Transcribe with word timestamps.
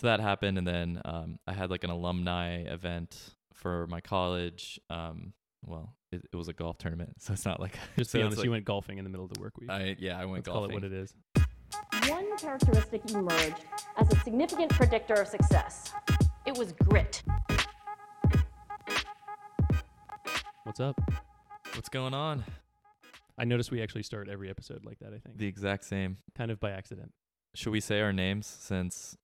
so 0.00 0.06
that 0.08 0.20
happened, 0.20 0.58
and 0.58 0.66
then 0.66 1.00
um, 1.04 1.38
I 1.46 1.52
had 1.52 1.70
like 1.70 1.84
an 1.84 1.90
alumni 1.90 2.58
event 2.62 3.34
for 3.54 3.86
my 3.86 4.00
college. 4.00 4.78
Um, 4.90 5.32
well, 5.64 5.94
it, 6.12 6.22
it 6.32 6.36
was 6.36 6.48
a 6.48 6.52
golf 6.52 6.78
tournament, 6.78 7.14
so 7.20 7.32
it's 7.32 7.44
not 7.44 7.60
like 7.60 7.78
Just 7.96 8.10
so 8.10 8.18
be 8.18 8.22
honest, 8.22 8.38
like- 8.38 8.44
you 8.44 8.50
went 8.50 8.64
golfing 8.64 8.98
in 8.98 9.04
the 9.04 9.10
middle 9.10 9.24
of 9.26 9.32
the 9.32 9.40
work 9.40 9.56
week. 9.58 9.70
I 9.70 9.96
yeah, 9.98 10.18
I 10.18 10.24
went 10.24 10.46
Let's 10.46 10.48
call 10.48 10.60
golfing. 10.68 10.76
it 10.76 10.82
what 10.82 10.84
it 10.84 10.92
is. 10.92 11.14
One 12.08 12.36
characteristic 12.38 13.10
emerged 13.10 13.64
as 13.96 14.12
a 14.12 14.16
significant 14.20 14.70
predictor 14.72 15.14
of 15.14 15.28
success. 15.28 15.92
It 16.46 16.56
was 16.56 16.72
grit. 16.72 17.22
What's 20.64 20.80
up? 20.80 21.00
What's 21.74 21.88
going 21.88 22.14
on? 22.14 22.44
I 23.38 23.44
noticed 23.44 23.70
we 23.70 23.82
actually 23.82 24.02
start 24.04 24.28
every 24.28 24.48
episode 24.48 24.84
like 24.84 24.98
that. 25.00 25.08
I 25.08 25.18
think 25.18 25.36
The 25.38 25.46
exact 25.46 25.84
same. 25.84 26.16
kind 26.36 26.50
of 26.50 26.58
by 26.60 26.70
accident. 26.70 27.12
Should 27.54 27.70
we 27.72 27.80
say 27.80 28.00
our 28.00 28.12
names 28.12 28.46
since 28.46 29.16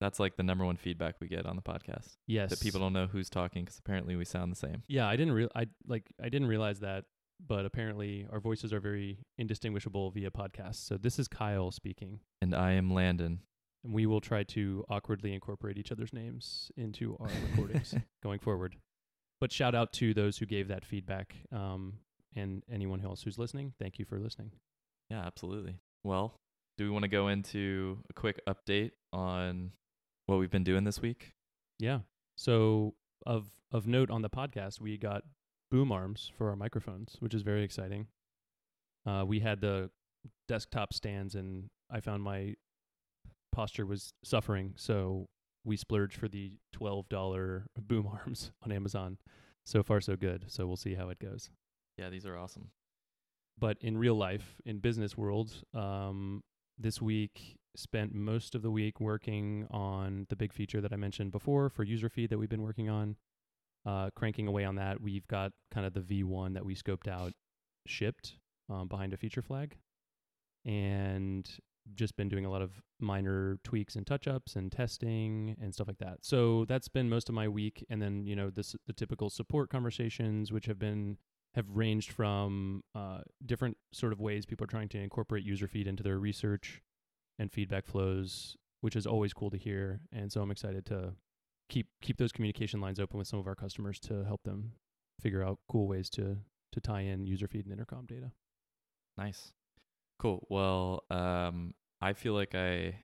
that's 0.00 0.18
like 0.18 0.36
the 0.36 0.42
number 0.42 0.64
one 0.64 0.76
feedback 0.76 1.16
we 1.20 1.28
get 1.28 1.46
on 1.46 1.56
the 1.56 1.62
podcast 1.62 2.16
Yes, 2.26 2.50
that 2.50 2.60
people 2.60 2.80
don't 2.80 2.92
know 2.92 3.06
who's 3.06 3.28
talking 3.30 3.64
because 3.64 3.78
apparently 3.78 4.16
we 4.16 4.24
sound 4.24 4.50
the 4.52 4.56
same. 4.56 4.82
Yeah, 4.88 5.06
I 5.08 5.16
didn't 5.16 5.34
real 5.34 5.48
I 5.54 5.66
like 5.86 6.10
I 6.22 6.28
didn't 6.28 6.48
realize 6.48 6.80
that, 6.80 7.04
but 7.46 7.64
apparently 7.66 8.26
our 8.32 8.40
voices 8.40 8.72
are 8.72 8.80
very 8.80 9.18
indistinguishable 9.38 10.10
via 10.10 10.30
podcast. 10.30 10.76
So 10.86 10.96
this 10.96 11.18
is 11.18 11.28
Kyle 11.28 11.70
speaking, 11.70 12.20
And 12.40 12.54
I 12.54 12.72
am 12.72 12.92
Landon. 12.92 13.40
and 13.84 13.92
we 13.94 14.06
will 14.06 14.20
try 14.20 14.42
to 14.44 14.84
awkwardly 14.88 15.32
incorporate 15.34 15.78
each 15.78 15.92
other's 15.92 16.12
names 16.12 16.70
into 16.76 17.16
our 17.20 17.28
recordings 17.50 17.94
going 18.22 18.38
forward. 18.38 18.76
But 19.40 19.52
shout 19.52 19.74
out 19.74 19.92
to 19.94 20.12
those 20.12 20.36
who 20.38 20.44
gave 20.46 20.68
that 20.68 20.84
feedback, 20.84 21.34
um, 21.50 21.94
and 22.36 22.62
anyone 22.70 23.02
else 23.02 23.22
who's 23.22 23.38
listening. 23.38 23.72
Thank 23.80 23.98
you 23.98 24.04
for 24.04 24.18
listening. 24.18 24.52
Yeah, 25.08 25.24
absolutely. 25.26 25.76
Well, 26.04 26.34
do 26.76 26.84
we 26.84 26.90
want 26.90 27.02
to 27.04 27.08
go 27.08 27.28
into 27.28 27.98
a 28.10 28.12
quick 28.12 28.40
update 28.46 28.90
on 29.14 29.72
what 30.30 30.38
we've 30.38 30.50
been 30.50 30.64
doing 30.64 30.84
this 30.84 31.02
week? 31.02 31.34
Yeah. 31.78 32.00
So 32.36 32.94
of 33.26 33.48
of 33.72 33.86
note 33.86 34.10
on 34.10 34.22
the 34.22 34.30
podcast, 34.30 34.80
we 34.80 34.96
got 34.96 35.24
boom 35.70 35.92
arms 35.92 36.30
for 36.36 36.48
our 36.48 36.56
microphones, 36.56 37.16
which 37.20 37.34
is 37.34 37.42
very 37.42 37.62
exciting. 37.62 38.06
Uh, 39.06 39.24
we 39.26 39.40
had 39.40 39.60
the 39.60 39.90
desktop 40.48 40.92
stands, 40.94 41.34
and 41.34 41.68
I 41.90 42.00
found 42.00 42.22
my 42.22 42.54
posture 43.52 43.86
was 43.86 44.12
suffering, 44.24 44.74
so 44.76 45.28
we 45.64 45.76
splurged 45.76 46.16
for 46.16 46.28
the 46.28 46.52
twelve 46.72 47.08
dollar 47.08 47.66
boom 47.78 48.06
arms 48.06 48.52
on 48.62 48.72
Amazon. 48.72 49.18
So 49.64 49.82
far, 49.82 50.00
so 50.00 50.16
good. 50.16 50.44
So 50.48 50.66
we'll 50.66 50.76
see 50.76 50.94
how 50.94 51.10
it 51.10 51.18
goes. 51.18 51.50
Yeah, 51.98 52.08
these 52.08 52.24
are 52.24 52.36
awesome. 52.36 52.70
But 53.58 53.76
in 53.82 53.98
real 53.98 54.14
life, 54.14 54.56
in 54.64 54.78
business 54.78 55.18
world, 55.18 55.52
um, 55.74 56.42
this 56.78 57.02
week 57.02 57.58
spent 57.76 58.14
most 58.14 58.54
of 58.54 58.62
the 58.62 58.70
week 58.70 59.00
working 59.00 59.66
on 59.70 60.26
the 60.28 60.36
big 60.36 60.52
feature 60.52 60.80
that 60.80 60.92
I 60.92 60.96
mentioned 60.96 61.32
before 61.32 61.68
for 61.68 61.84
user 61.84 62.08
feed 62.08 62.30
that 62.30 62.38
we've 62.38 62.48
been 62.48 62.62
working 62.62 62.88
on. 62.88 63.16
Uh, 63.86 64.10
cranking 64.14 64.46
away 64.46 64.64
on 64.64 64.74
that, 64.74 65.00
we've 65.00 65.26
got 65.26 65.52
kind 65.72 65.86
of 65.86 65.94
the 65.94 66.00
V1 66.00 66.54
that 66.54 66.64
we 66.64 66.74
scoped 66.74 67.08
out 67.08 67.32
shipped 67.86 68.34
um, 68.68 68.88
behind 68.88 69.12
a 69.14 69.16
feature 69.16 69.42
flag, 69.42 69.76
and 70.66 71.48
just 71.94 72.16
been 72.16 72.28
doing 72.28 72.44
a 72.44 72.50
lot 72.50 72.62
of 72.62 72.82
minor 73.00 73.58
tweaks 73.64 73.96
and 73.96 74.06
touch 74.06 74.28
ups 74.28 74.54
and 74.54 74.70
testing 74.70 75.56
and 75.60 75.72
stuff 75.72 75.88
like 75.88 75.98
that. 75.98 76.18
So 76.20 76.66
that's 76.66 76.88
been 76.88 77.08
most 77.08 77.28
of 77.28 77.34
my 77.34 77.48
week, 77.48 77.84
and 77.88 78.02
then 78.02 78.26
you 78.26 78.36
know 78.36 78.50
this 78.50 78.76
the 78.86 78.92
typical 78.92 79.30
support 79.30 79.70
conversations, 79.70 80.52
which 80.52 80.66
have 80.66 80.78
been 80.78 81.16
have 81.54 81.66
ranged 81.70 82.12
from 82.12 82.82
uh, 82.94 83.20
different 83.44 83.76
sort 83.92 84.12
of 84.12 84.20
ways 84.20 84.46
people 84.46 84.64
are 84.64 84.68
trying 84.68 84.88
to 84.88 84.98
incorporate 84.98 85.42
user 85.42 85.66
feed 85.66 85.86
into 85.86 86.02
their 86.02 86.18
research 86.18 86.80
and 87.40 87.50
feedback 87.50 87.86
flows, 87.86 88.56
which 88.82 88.94
is 88.94 89.06
always 89.06 89.32
cool 89.32 89.50
to 89.50 89.56
hear. 89.56 90.00
And 90.12 90.30
so 90.30 90.42
I'm 90.42 90.50
excited 90.50 90.84
to 90.86 91.14
keep 91.70 91.88
keep 92.02 92.18
those 92.18 92.32
communication 92.32 92.80
lines 92.80 93.00
open 93.00 93.18
with 93.18 93.26
some 93.26 93.38
of 93.38 93.46
our 93.46 93.54
customers 93.54 93.98
to 94.00 94.24
help 94.24 94.42
them 94.44 94.72
figure 95.20 95.42
out 95.42 95.58
cool 95.68 95.88
ways 95.88 96.10
to 96.10 96.36
to 96.72 96.80
tie 96.80 97.00
in 97.00 97.26
user 97.26 97.48
feed 97.48 97.64
and 97.64 97.72
intercom 97.72 98.04
data. 98.06 98.30
Nice. 99.16 99.52
Cool. 100.18 100.46
Well, 100.50 101.04
um, 101.10 101.74
I 102.00 102.12
feel 102.12 102.34
like 102.34 102.54
I 102.54 103.02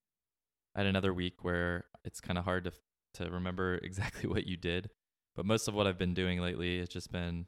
had 0.77 0.87
another 0.87 1.15
week 1.15 1.43
where 1.43 1.85
it's 2.05 2.21
kind 2.21 2.39
of 2.39 2.45
hard 2.45 2.65
to 2.65 2.73
to 3.15 3.31
remember 3.31 3.77
exactly 3.83 4.29
what 4.29 4.47
you 4.47 4.59
did, 4.59 4.91
but 5.35 5.47
most 5.47 5.67
of 5.67 5.75
what 5.75 5.87
I've 5.87 5.99
been 5.99 6.15
doing 6.15 6.43
lately 6.43 6.79
has 6.79 6.91
just 6.91 7.11
been 7.11 7.47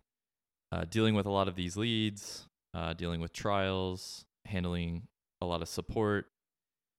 uh, 0.73 0.85
dealing 0.89 1.15
with 1.15 1.27
a 1.27 1.31
lot 1.31 1.49
of 1.49 1.55
these 1.55 1.77
leads, 1.77 2.49
uh, 2.73 2.95
dealing 2.95 3.21
with 3.21 3.35
trials, 3.35 4.25
handling 4.47 5.03
a 5.43 5.47
lot 5.47 5.61
of 5.61 5.69
support. 5.69 6.27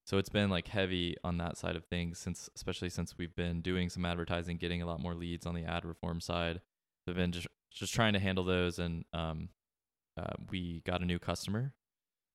So 0.09 0.17
it's 0.17 0.29
been 0.29 0.49
like 0.49 0.67
heavy 0.67 1.15
on 1.23 1.37
that 1.37 1.55
side 1.55 1.75
of 1.75 1.85
things 1.85 2.17
since, 2.17 2.49
especially 2.55 2.89
since 2.89 3.15
we've 3.15 3.35
been 3.35 3.61
doing 3.61 3.89
some 3.89 4.05
advertising, 4.05 4.57
getting 4.57 4.81
a 4.81 4.87
lot 4.87 4.99
more 4.99 5.13
leads 5.13 5.45
on 5.45 5.53
the 5.53 5.65
ad 5.65 5.85
reform 5.85 6.19
side. 6.19 6.61
I've 7.07 7.15
been 7.15 7.31
just 7.31 7.45
just 7.71 7.93
trying 7.93 8.13
to 8.13 8.19
handle 8.19 8.43
those, 8.43 8.79
and 8.79 9.05
um, 9.13 9.49
uh, 10.17 10.33
we 10.49 10.81
got 10.83 11.03
a 11.03 11.05
new 11.05 11.19
customer. 11.19 11.75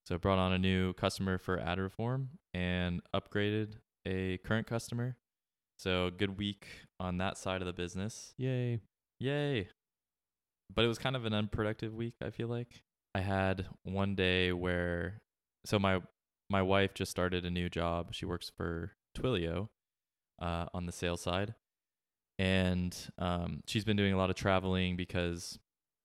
So 0.06 0.16
brought 0.18 0.38
on 0.38 0.52
a 0.52 0.58
new 0.58 0.92
customer 0.92 1.36
for 1.36 1.58
ad 1.58 1.80
reform 1.80 2.38
and 2.52 3.00
upgraded 3.12 3.78
a 4.06 4.38
current 4.38 4.68
customer. 4.68 5.16
So 5.76 6.12
good 6.16 6.38
week 6.38 6.68
on 7.00 7.18
that 7.18 7.38
side 7.38 7.60
of 7.60 7.66
the 7.66 7.72
business. 7.72 8.34
Yay! 8.36 8.78
Yay. 9.18 9.66
But 10.72 10.84
it 10.84 10.88
was 10.88 10.98
kind 10.98 11.16
of 11.16 11.24
an 11.24 11.34
unproductive 11.34 11.92
week, 11.92 12.14
I 12.22 12.30
feel 12.30 12.46
like. 12.46 12.84
I 13.16 13.20
had 13.20 13.66
one 13.82 14.14
day 14.14 14.52
where 14.52 15.22
so 15.66 15.80
my 15.80 16.00
my 16.50 16.62
wife 16.62 16.94
just 16.94 17.10
started 17.10 17.44
a 17.44 17.50
new 17.50 17.68
job. 17.68 18.12
She 18.12 18.26
works 18.26 18.50
for 18.54 18.92
Twilio 19.16 19.68
uh, 20.40 20.66
on 20.74 20.86
the 20.86 20.92
sales 20.92 21.20
side. 21.20 21.54
And 22.38 22.96
um, 23.18 23.62
she's 23.66 23.84
been 23.84 23.96
doing 23.96 24.12
a 24.12 24.16
lot 24.16 24.30
of 24.30 24.36
traveling 24.36 24.96
because, 24.96 25.58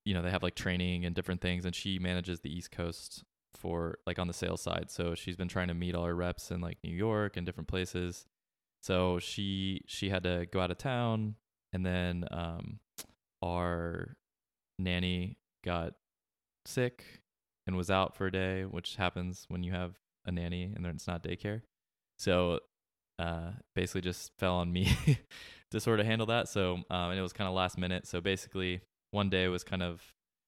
you 0.05 0.13
know, 0.13 0.21
they 0.21 0.29
have 0.29 0.43
like 0.43 0.55
training 0.55 1.05
and 1.05 1.15
different 1.15 1.41
things. 1.41 1.65
And 1.65 1.75
she 1.75 1.99
manages 1.99 2.39
the 2.39 2.55
East 2.55 2.71
Coast 2.71 3.23
for 3.55 3.97
like 4.05 4.19
on 4.19 4.27
the 4.27 4.33
sales 4.33 4.61
side. 4.61 4.89
So 4.89 5.15
she's 5.15 5.35
been 5.35 5.47
trying 5.47 5.69
to 5.69 5.73
meet 5.73 5.95
all 5.95 6.05
her 6.05 6.15
reps 6.15 6.51
in 6.51 6.61
like 6.61 6.77
New 6.83 6.95
York 6.95 7.35
and 7.35 7.45
different 7.45 7.67
places. 7.67 8.25
So 8.81 9.19
she 9.19 9.81
she 9.87 10.09
had 10.09 10.23
to 10.23 10.47
go 10.51 10.61
out 10.61 10.71
of 10.71 10.77
town 10.77 11.35
and 11.73 11.85
then 11.85 12.25
um, 12.31 12.79
our 13.43 14.15
nanny 14.77 15.37
got 15.63 15.93
sick 16.65 17.21
and 17.67 17.75
was 17.75 17.91
out 17.91 18.15
for 18.15 18.27
a 18.27 18.31
day, 18.31 18.63
which 18.63 18.95
happens 18.95 19.45
when 19.49 19.63
you 19.63 19.71
have 19.71 19.95
a 20.29 20.31
nanny 20.31 20.71
and 20.75 20.85
then 20.85 20.95
it's 20.95 21.07
not 21.07 21.23
daycare. 21.23 21.61
So 22.17 22.59
uh, 23.17 23.51
basically 23.75 24.01
just 24.01 24.31
fell 24.39 24.55
on 24.55 24.71
me 24.71 24.95
to 25.71 25.79
sort 25.79 25.99
of 25.99 26.05
handle 26.05 26.27
that. 26.27 26.47
So 26.47 26.75
um, 26.89 27.09
and 27.11 27.19
it 27.19 27.21
was 27.21 27.33
kind 27.33 27.47
of 27.47 27.53
last 27.53 27.77
minute. 27.77 28.07
So 28.07 28.21
basically 28.21 28.81
one 29.11 29.29
day 29.29 29.47
was 29.47 29.63
kind 29.63 29.83
of 29.83 30.01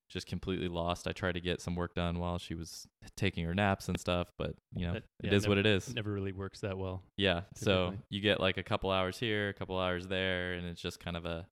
just 0.09 0.27
completely 0.27 0.67
lost. 0.67 1.07
I 1.07 1.13
tried 1.13 1.33
to 1.33 1.41
get 1.41 1.61
some 1.61 1.75
work 1.75 1.95
done 1.95 2.19
while 2.19 2.37
she 2.37 2.53
was 2.53 2.85
taking 3.15 3.45
her 3.45 3.53
naps 3.55 3.87
and 3.87 3.97
stuff, 3.99 4.27
but 4.37 4.55
you 4.75 4.85
know, 4.85 4.93
That- 4.93 5.03
it 5.23 5.31
yeah, 5.31 5.33
is 5.33 5.47
what 5.47 5.57
it 5.57 5.65
is. 5.65 5.93
Never 5.93 6.11
really 6.11 6.33
works 6.33 6.59
that 6.61 6.77
well. 6.77 7.01
Yeah. 7.17 7.41
So 7.55 7.93
you 8.09 8.19
get 8.21 8.39
like 8.39 8.57
a 8.57 8.63
couple 8.63 8.91
hours 8.91 9.17
here, 9.17 9.49
a 9.49 9.53
couple 9.53 9.79
hours 9.79 10.07
there, 10.07 10.53
and 10.53 10.67
it's 10.67 10.81
just 10.81 10.99
kind 10.99 11.15
of 11.15 11.25
a, 11.25 11.47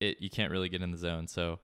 it 0.00 0.18
you 0.20 0.30
can't 0.30 0.50
really 0.52 0.68
get 0.68 0.82
in 0.82 0.90
the 0.92 0.98
zone. 0.98 1.26
So 1.26 1.58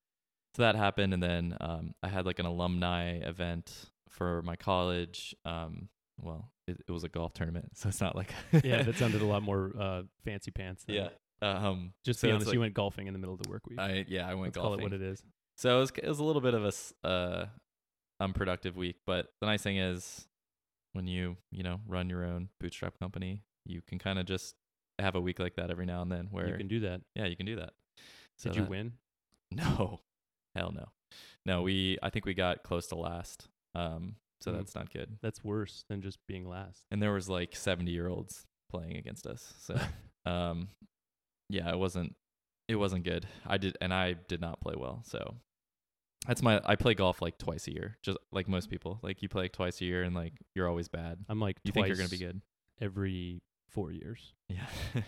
so 0.56 0.62
that 0.62 0.75
happened, 0.75 1.15
and 1.15 1.22
then 1.22 1.56
um, 1.60 1.93
I 2.03 2.09
had 2.09 2.26
like 2.26 2.38
an 2.41 2.47
alumni 2.47 3.12
event 3.19 3.72
for 4.10 4.42
my 4.42 4.56
college. 4.56 5.34
Um, 5.44 5.88
well, 6.20 6.50
it, 6.66 6.78
it 6.88 6.91
was 6.92 7.04
a 7.04 7.08
golf 7.08 7.32
tournament, 7.34 7.70
so 7.76 7.88
it's 7.88 8.00
not 8.00 8.16
like 8.16 8.32
Yeah, 8.64 8.82
that 8.82 8.96
sounded 8.96 9.22
a 9.22 9.26
lot 9.26 9.42
more 9.42 9.72
uh, 9.78 10.02
fancy 10.24 10.50
pants. 10.50 10.84
Than 10.84 10.96
yeah. 10.96 11.08
Um, 11.41 11.92
Just 12.04 12.20
so 12.20 12.26
be 12.28 12.32
honest, 12.32 12.48
like- 12.48 12.54
you 12.54 12.60
went 12.60 12.74
golfing 12.74 13.06
in 13.06 13.12
the 13.12 13.19
middle 13.19 13.34
of 13.34 13.42
the 13.42 13.48
work 13.48 13.66
week. 13.69 13.78
I 13.78 14.04
yeah, 14.08 14.26
I 14.28 14.34
went 14.34 14.48
Let's 14.48 14.56
call 14.56 14.70
golfing. 14.70 14.80
it 14.80 14.82
what 14.84 14.92
it 14.92 15.02
is. 15.02 15.22
So 15.56 15.76
it 15.76 15.80
was, 15.80 15.91
it 16.02 16.08
was 16.08 16.19
a 16.20 16.24
little 16.24 16.42
bit 16.42 16.54
of 16.54 16.64
a 16.64 17.06
uh, 17.06 17.46
unproductive 18.20 18.76
week, 18.76 18.96
but 19.06 19.26
the 19.41 19.46
nice 19.46 19.62
thing 19.62 19.76
is 19.78 20.26
when 20.92 21.06
you, 21.06 21.36
you 21.50 21.62
know, 21.62 21.80
run 21.86 22.08
your 22.08 22.25
own 22.25 22.48
bootstrap 22.60 22.98
company, 22.98 23.42
you 23.64 23.80
can 23.86 23.98
kind 23.98 24.19
of 24.19 24.26
just 24.26 24.54
have 24.98 25.14
a 25.14 25.20
week 25.20 25.38
like 25.38 25.54
that 25.56 25.70
every 25.70 25.86
now 25.86 26.02
and 26.02 26.11
then 26.11 26.28
where 26.31 26.49
You 26.49 26.56
can 26.56 26.69
do 26.69 26.81
that. 26.81 27.02
yeah, 27.14 27.26
you 27.26 27.37
can 27.37 27.46
do 27.46 27.56
that. 27.56 27.70
So 28.37 28.50
Did 28.50 28.56
you 28.56 28.62
that- 28.62 28.70
win? 28.70 28.93
No. 29.52 30.00
Hell 30.54 30.72
no. 30.75 30.88
No, 31.46 31.62
we 31.62 31.96
I 32.02 32.11
think 32.11 32.26
we 32.26 32.34
got 32.34 32.62
close 32.64 32.87
to 32.88 32.96
last. 32.96 33.49
Um 33.75 34.17
so 34.41 34.53
Hmm. 34.53 34.59
that's 34.59 34.75
not 34.75 34.93
good. 34.93 35.19
That's 35.20 35.43
worse 35.43 35.85
than 35.88 36.00
just 36.03 36.19
being 36.26 36.49
last. 36.49 36.85
And 36.91 37.03
there 37.03 37.12
was 37.12 37.29
like 37.29 37.53
70-year-olds 37.53 38.47
playing 38.70 38.97
against 38.97 39.26
us. 39.26 39.55
So 39.61 39.76
um 40.31 40.69
yeah, 41.49 41.70
it 41.70 41.79
wasn't 41.79 42.15
it 42.69 42.76
wasn't 42.76 43.05
good. 43.05 43.26
I 43.47 43.56
did 43.59 43.76
and 43.81 43.93
I 43.94 44.12
did 44.15 44.41
not 44.41 44.61
play 44.61 44.75
well. 44.76 45.03
So 45.06 45.35
that's 46.26 46.43
my 46.43 46.61
I 46.65 46.76
play 46.76 46.94
golf 46.94 47.23
like 47.23 47.38
twice 47.38 47.67
a 47.69 47.73
year, 47.73 47.97
just 48.03 48.19
like 48.32 48.49
most 48.49 48.69
people. 48.70 48.99
Like 49.03 49.23
you 49.23 49.29
play 49.29 49.44
like 49.44 49.53
twice 49.53 49.81
a 49.81 49.85
year 49.85 50.03
and 50.03 50.14
like 50.14 50.35
you're 50.55 50.69
always 50.69 50.88
bad. 50.88 51.19
I'm 51.29 51.41
like 51.41 51.56
You 51.64 51.73
twice 51.73 51.85
think 51.85 51.88
you're 51.88 51.97
going 51.97 52.11
to 52.11 52.19
be 52.19 52.25
good. 52.25 52.41
every 52.81 53.43
four 53.71 53.91
years. 53.93 54.35
Yeah. 54.49 54.67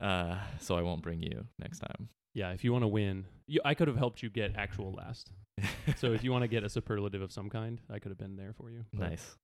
uh 0.00 0.38
so 0.60 0.74
I 0.76 0.82
won't 0.82 1.02
bring 1.02 1.22
you 1.22 1.46
next 1.58 1.78
time. 1.80 2.08
Yeah, 2.34 2.52
if 2.52 2.64
you 2.64 2.72
want 2.72 2.82
to 2.82 2.88
win, 2.88 3.26
you, 3.46 3.60
I 3.64 3.74
could 3.74 3.88
have 3.88 3.96
helped 3.96 4.22
you 4.22 4.30
get 4.30 4.56
actual 4.56 4.92
last. 4.92 5.30
So 5.96 6.12
if 6.12 6.24
you 6.24 6.32
want 6.32 6.42
to 6.42 6.48
get 6.48 6.64
a 6.64 6.68
superlative 6.68 7.22
of 7.22 7.32
some 7.32 7.50
kind, 7.50 7.80
I 7.90 7.98
could 7.98 8.10
have 8.10 8.18
been 8.18 8.36
there 8.36 8.52
for 8.56 8.70
you. 8.70 8.84
but 8.92 9.10
Nice. 9.10 9.36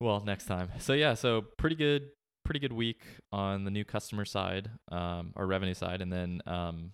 Well, 0.00 0.22
next 0.24 0.46
time. 0.46 0.70
So 0.78 0.94
yeah, 0.94 1.14
so 1.14 1.42
pretty 1.58 1.76
good 1.76 2.08
pretty 2.44 2.58
good 2.58 2.72
week 2.72 3.02
on 3.30 3.64
the 3.64 3.70
new 3.70 3.84
customer 3.84 4.24
side, 4.24 4.70
um, 4.90 5.32
or 5.36 5.46
revenue 5.46 5.74
side, 5.74 6.02
and 6.02 6.12
then 6.12 6.40
um, 6.46 6.92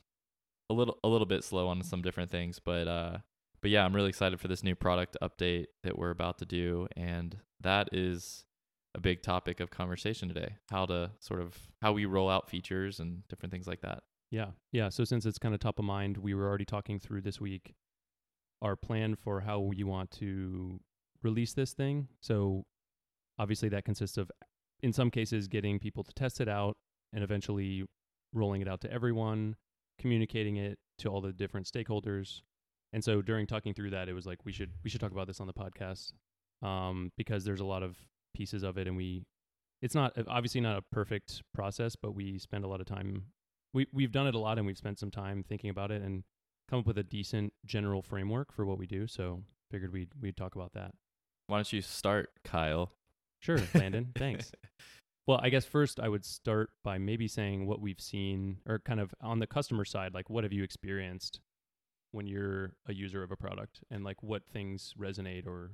a 0.71 0.75
little 0.75 0.99
a 1.03 1.09
little 1.09 1.27
bit 1.27 1.45
slow 1.45 1.69
on 1.69 1.83
some 1.83 2.03
different 2.03 2.31
things. 2.31 2.59
But 2.59 2.89
uh, 2.89 3.19
but 3.63 3.71
yeah, 3.71 3.85
I'm 3.85 3.95
really 3.95 4.11
excited 4.11 4.41
for 4.41 4.49
this 4.49 4.63
new 4.63 4.75
product 4.75 5.17
update 5.23 5.67
that 5.85 5.99
we're 5.99 6.11
about 6.11 6.39
to 6.39 6.45
do, 6.45 6.87
and 6.97 7.37
that 7.61 7.89
is 7.93 8.45
a 8.95 9.01
big 9.01 9.23
topic 9.23 9.61
of 9.61 9.71
conversation 9.71 10.29
today. 10.29 10.57
How 10.71 10.87
to 10.87 11.13
sort 11.21 11.41
of 11.41 11.57
how 11.83 11.93
we 11.93 12.05
roll 12.05 12.29
out 12.29 12.51
features 12.51 13.01
and 13.01 13.27
different 13.29 13.53
things 13.53 13.67
like 13.67 13.81
that. 13.83 14.03
Yeah. 14.31 14.49
Yeah. 14.73 14.89
So 14.91 15.05
since 15.05 15.25
it's 15.27 15.39
kind 15.39 15.55
of 15.55 15.61
top 15.61 15.79
of 15.79 15.85
mind, 15.85 16.19
we 16.19 16.35
were 16.35 16.47
already 16.47 16.65
talking 16.65 16.99
through 16.99 17.23
this 17.23 17.41
week 17.41 17.75
our 18.61 18.77
plan 18.77 19.15
for 19.15 19.41
how 19.41 19.61
we 19.61 19.85
want 19.85 20.11
to 20.11 20.81
release 21.23 21.53
this 21.55 21.75
thing. 21.75 22.09
So 22.21 22.65
obviously 23.39 23.69
that 23.71 23.85
consists 23.85 24.19
of 24.19 24.31
in 24.83 24.93
some 24.93 25.11
cases 25.11 25.49
getting 25.49 25.79
people 25.79 26.03
to 26.05 26.13
test 26.13 26.41
it 26.41 26.49
out 26.49 26.77
and 27.13 27.23
eventually 27.23 27.85
rolling 28.33 28.61
it 28.61 28.69
out 28.69 28.81
to 28.83 28.93
everyone, 28.93 29.57
communicating 29.99 30.57
it 30.57 30.79
to 30.99 31.09
all 31.09 31.21
the 31.21 31.33
different 31.33 31.67
stakeholders. 31.67 32.43
And 32.93 33.05
so 33.05 33.23
during 33.23 33.47
talking 33.47 33.75
through 33.75 33.91
that, 33.91 34.09
it 34.09 34.13
was 34.13 34.27
like 34.27 34.45
we 34.45 34.53
should 34.53 34.73
we 34.83 34.91
should 34.91 35.01
talk 35.01 35.13
about 35.13 35.27
this 35.27 35.41
on 35.41 35.47
the 35.47 35.53
podcast 35.53 36.13
um, 36.67 37.13
because 37.17 37.45
there's 37.45 37.61
a 37.61 37.65
lot 37.65 37.83
of 37.83 37.97
pieces 38.35 38.63
of 38.63 38.79
it, 38.79 38.87
and 38.87 38.97
we 38.97 39.23
it's 39.83 39.95
not 39.95 40.13
obviously 40.27 40.61
not 40.61 40.79
a 40.79 40.83
perfect 40.91 41.43
process, 41.53 41.97
but 41.97 42.15
we 42.15 42.39
spend 42.39 42.65
a 42.65 42.69
lot 42.69 42.81
of 42.81 42.87
time. 42.87 43.25
We 43.73 43.87
we've 43.93 44.13
done 44.13 44.27
it 44.27 44.35
a 44.35 44.39
lot, 44.39 44.59
and 44.59 44.67
we've 44.67 44.79
spent 44.79 44.99
some 44.99 45.11
time 45.11 45.43
thinking 45.43 45.71
about 45.71 45.91
it 45.91 46.03
and 46.03 46.25
come 46.69 46.81
up 46.81 46.87
with 46.87 46.99
a 46.99 47.03
decent 47.03 47.53
general 47.65 48.03
framework 48.03 48.53
for 48.53 48.65
what 48.65 48.79
we 48.79 48.87
do. 48.87 49.07
So 49.07 49.43
figured 49.71 49.93
we'd 49.93 50.11
we'd 50.21 50.37
talk 50.37 50.55
about 50.55 50.73
that. 50.75 50.93
Why 51.47 51.59
don't 51.59 51.73
you 51.73 51.83
start, 51.83 52.31
Kyle? 52.45 52.93
Sure, 53.41 53.59
Landon. 53.75 54.13
thanks. 54.17 54.53
Well, 55.27 55.41
I 55.43 55.51
guess 55.51 55.65
first 55.65 56.01
I 56.01 56.09
would 56.09 56.25
start 56.25 56.71
by 56.83 56.99
maybe 56.99 57.29
saying 57.29 57.67
what 57.67 57.81
we've 57.81 58.01
seen, 58.01 58.59
or 58.67 58.79
kind 58.79 59.01
of 59.01 59.15
on 59.21 59.39
the 59.39 59.47
customer 59.47 59.85
side, 59.85 60.15
like 60.15 60.31
what 60.31 60.45
have 60.45 60.53
you 60.53 60.63
experienced 60.63 61.41
when 62.13 62.27
you're 62.27 62.73
a 62.87 62.95
user 62.95 63.23
of 63.23 63.31
a 63.31 63.37
product, 63.37 63.81
and 63.91 64.05
like 64.05 64.23
what 64.23 64.43
things 64.53 64.95
resonate 64.99 65.47
or 65.47 65.73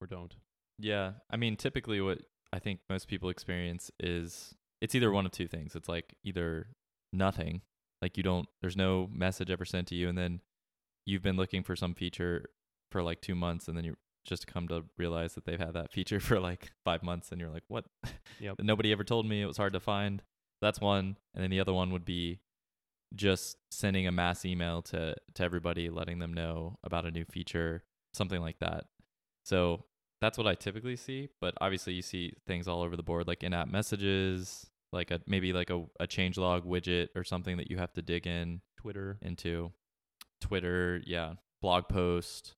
or 0.00 0.06
don't. 0.06 0.36
Yeah, 0.78 1.12
I 1.30 1.36
mean, 1.36 1.56
typically 1.56 2.00
what 2.00 2.20
I 2.52 2.58
think 2.58 2.80
most 2.88 3.08
people 3.08 3.28
experience 3.28 3.90
is 4.00 4.54
it's 4.80 4.94
either 4.94 5.10
one 5.10 5.26
of 5.26 5.32
two 5.32 5.46
things. 5.46 5.74
It's 5.74 5.88
like 5.88 6.14
either 6.24 6.66
nothing, 7.12 7.62
like 8.00 8.16
you 8.16 8.22
don't, 8.22 8.48
there's 8.60 8.76
no 8.76 9.08
message 9.12 9.50
ever 9.50 9.64
sent 9.64 9.88
to 9.88 9.94
you, 9.94 10.08
and 10.08 10.16
then 10.16 10.40
you've 11.06 11.22
been 11.22 11.36
looking 11.36 11.62
for 11.62 11.76
some 11.76 11.94
feature 11.94 12.46
for 12.90 13.02
like 13.02 13.20
two 13.20 13.34
months, 13.34 13.68
and 13.68 13.76
then 13.76 13.84
you 13.84 13.96
just 14.24 14.46
come 14.46 14.68
to 14.68 14.84
realize 14.96 15.34
that 15.34 15.44
they've 15.44 15.58
had 15.58 15.74
that 15.74 15.92
feature 15.92 16.20
for 16.28 16.40
like 16.40 16.72
five 16.84 17.02
months, 17.02 17.30
and 17.30 17.40
you're 17.40 17.50
like, 17.50 17.64
what? 17.68 17.84
Yep. 18.40 18.56
Nobody 18.60 18.92
ever 18.92 19.04
told 19.04 19.26
me. 19.26 19.42
It 19.42 19.46
was 19.46 19.56
hard 19.56 19.72
to 19.72 19.80
find. 19.80 20.22
That's 20.60 20.80
one, 20.80 21.16
and 21.34 21.42
then 21.42 21.50
the 21.50 21.60
other 21.60 21.72
one 21.72 21.90
would 21.90 22.04
be 22.04 22.40
just 23.14 23.56
sending 23.70 24.06
a 24.06 24.12
mass 24.12 24.44
email 24.44 24.82
to 24.82 25.14
to 25.34 25.42
everybody, 25.42 25.90
letting 25.90 26.18
them 26.18 26.32
know 26.32 26.78
about 26.84 27.06
a 27.06 27.10
new 27.10 27.24
feature, 27.24 27.84
something 28.14 28.40
like 28.40 28.58
that. 28.60 28.84
So 29.44 29.84
that's 30.20 30.38
what 30.38 30.46
I 30.46 30.54
typically 30.54 30.96
see. 30.96 31.28
But 31.40 31.54
obviously, 31.60 31.94
you 31.94 32.02
see 32.02 32.34
things 32.46 32.68
all 32.68 32.82
over 32.82 32.96
the 32.96 33.02
board, 33.02 33.26
like 33.26 33.42
in-app 33.42 33.68
messages, 33.68 34.70
like 34.92 35.10
a 35.10 35.20
maybe 35.26 35.52
like 35.52 35.70
a 35.70 35.84
a 36.00 36.06
changelog 36.06 36.62
widget 36.62 37.08
or 37.14 37.24
something 37.24 37.56
that 37.56 37.70
you 37.70 37.78
have 37.78 37.92
to 37.94 38.02
dig 38.02 38.26
in 38.26 38.60
Twitter. 38.76 39.18
into. 39.22 39.72
Twitter, 40.40 41.00
yeah, 41.06 41.34
blog 41.60 41.88
post. 41.88 42.54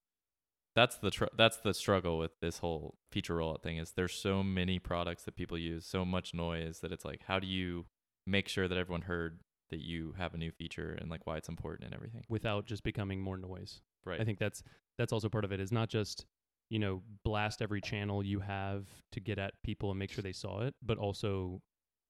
That's 0.75 0.97
the 0.97 1.11
tr- 1.11 1.25
that's 1.37 1.57
the 1.57 1.73
struggle 1.73 2.17
with 2.17 2.31
this 2.41 2.57
whole 2.57 2.95
feature 3.11 3.35
rollout 3.35 3.61
thing 3.61 3.77
is 3.77 3.91
there's 3.91 4.13
so 4.13 4.43
many 4.43 4.79
products 4.79 5.23
that 5.23 5.35
people 5.35 5.57
use, 5.57 5.85
so 5.85 6.03
much 6.03 6.33
noise 6.33 6.79
that 6.79 6.91
it's 6.91 7.05
like 7.05 7.21
how 7.27 7.39
do 7.39 7.47
you 7.47 7.85
make 8.27 8.47
sure 8.49 8.67
that 8.67 8.77
everyone 8.77 9.03
heard 9.03 9.39
that 9.69 9.79
you 9.79 10.13
have 10.17 10.33
a 10.33 10.37
new 10.37 10.51
feature 10.51 10.97
and 10.99 11.09
like 11.09 11.25
why 11.25 11.37
it's 11.37 11.49
important 11.49 11.85
and 11.85 11.93
everything. 11.93 12.23
without 12.29 12.65
just 12.65 12.83
becoming 12.83 13.21
more 13.21 13.37
noise. 13.37 13.81
Right. 14.03 14.19
I 14.19 14.23
think 14.23 14.39
that's 14.39 14.63
that's 14.97 15.13
also 15.13 15.29
part 15.29 15.45
of 15.45 15.51
it 15.51 15.59
is 15.59 15.71
not 15.71 15.89
just 15.89 16.25
you 16.69 16.79
know 16.79 17.03
blast 17.23 17.61
every 17.61 17.81
channel 17.81 18.23
you 18.23 18.39
have 18.39 18.85
to 19.11 19.19
get 19.19 19.37
at 19.37 19.53
people 19.63 19.91
and 19.91 19.99
make 19.99 20.11
sure 20.11 20.23
they 20.23 20.33
saw 20.33 20.61
it, 20.61 20.73
but 20.83 20.97
also 20.97 21.61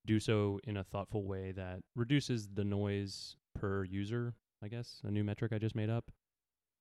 do 0.05 0.19
so 0.19 0.59
in 0.63 0.77
a 0.77 0.83
thoughtful 0.83 1.25
way 1.25 1.51
that 1.53 1.79
reduces 1.95 2.47
the 2.53 2.63
noise 2.63 3.35
per 3.53 3.83
user. 3.83 4.35
I 4.63 4.67
guess 4.67 5.01
a 5.03 5.11
new 5.11 5.23
metric 5.23 5.51
I 5.53 5.57
just 5.57 5.75
made 5.75 5.89
up, 5.89 6.11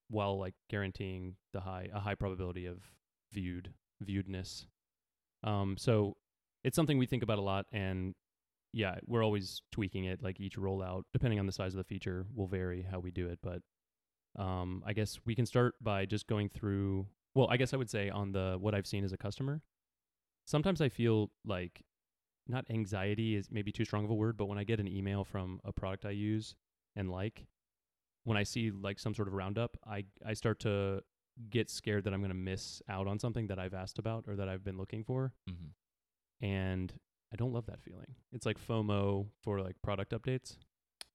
while 0.08 0.38
like 0.38 0.54
guaranteeing 0.70 1.36
the 1.52 1.60
high 1.60 1.88
a 1.92 2.00
high 2.00 2.14
probability 2.14 2.66
of 2.66 2.78
viewed 3.32 3.72
viewedness. 4.02 4.66
Um, 5.42 5.76
so 5.78 6.16
it's 6.62 6.76
something 6.76 6.98
we 6.98 7.06
think 7.06 7.22
about 7.22 7.38
a 7.38 7.42
lot, 7.42 7.66
and 7.72 8.14
yeah, 8.72 8.96
we're 9.06 9.22
always 9.24 9.62
tweaking 9.70 10.04
it. 10.04 10.22
Like 10.22 10.40
each 10.40 10.56
rollout, 10.56 11.02
depending 11.12 11.38
on 11.38 11.46
the 11.46 11.52
size 11.52 11.74
of 11.74 11.78
the 11.78 11.84
feature, 11.84 12.26
will 12.34 12.46
vary 12.46 12.86
how 12.90 13.00
we 13.00 13.10
do 13.10 13.28
it. 13.28 13.38
But 13.42 13.62
um, 14.40 14.82
I 14.86 14.92
guess 14.92 15.18
we 15.24 15.34
can 15.34 15.46
start 15.46 15.74
by 15.80 16.06
just 16.06 16.26
going 16.26 16.48
through. 16.48 17.06
Well, 17.34 17.48
I 17.50 17.56
guess 17.56 17.74
I 17.74 17.76
would 17.76 17.90
say 17.90 18.10
on 18.10 18.32
the 18.32 18.56
what 18.58 18.74
I've 18.74 18.86
seen 18.86 19.04
as 19.04 19.12
a 19.12 19.18
customer. 19.18 19.62
Sometimes 20.46 20.80
I 20.80 20.88
feel 20.88 21.30
like 21.44 21.82
not 22.46 22.64
anxiety 22.70 23.36
is 23.36 23.48
maybe 23.50 23.72
too 23.72 23.84
strong 23.84 24.04
of 24.04 24.10
a 24.10 24.14
word, 24.14 24.36
but 24.36 24.46
when 24.46 24.58
I 24.58 24.64
get 24.64 24.80
an 24.80 24.88
email 24.88 25.24
from 25.24 25.60
a 25.64 25.72
product 25.72 26.04
I 26.04 26.10
use 26.10 26.54
and 26.96 27.10
like, 27.10 27.46
when 28.24 28.36
I 28.36 28.42
see 28.42 28.70
like 28.70 28.98
some 28.98 29.14
sort 29.14 29.28
of 29.28 29.34
roundup, 29.34 29.76
I 29.86 30.04
I 30.24 30.34
start 30.34 30.60
to 30.60 31.02
get 31.50 31.68
scared 31.70 32.04
that 32.04 32.14
I'm 32.14 32.20
going 32.20 32.30
to 32.30 32.34
miss 32.36 32.80
out 32.88 33.06
on 33.06 33.18
something 33.18 33.48
that 33.48 33.58
I've 33.58 33.74
asked 33.74 33.98
about 33.98 34.24
or 34.28 34.36
that 34.36 34.48
I've 34.48 34.64
been 34.64 34.78
looking 34.78 35.02
for 35.04 35.32
Mm-hmm. 35.50 36.46
and 36.46 36.92
I 37.32 37.36
don't 37.36 37.52
love 37.52 37.66
that 37.66 37.82
feeling. 37.82 38.14
It's 38.32 38.46
like 38.46 38.58
FOMO 38.64 39.26
for 39.42 39.60
like 39.60 39.74
product 39.82 40.12
updates. 40.12 40.56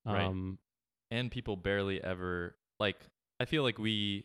Right. 0.06 0.26
Um, 0.26 0.60
and 1.12 1.32
people 1.32 1.56
barely 1.56 2.04
ever 2.04 2.56
like 2.80 2.98
i 3.40 3.46
feel 3.46 3.64
like 3.64 3.80
we 3.80 4.24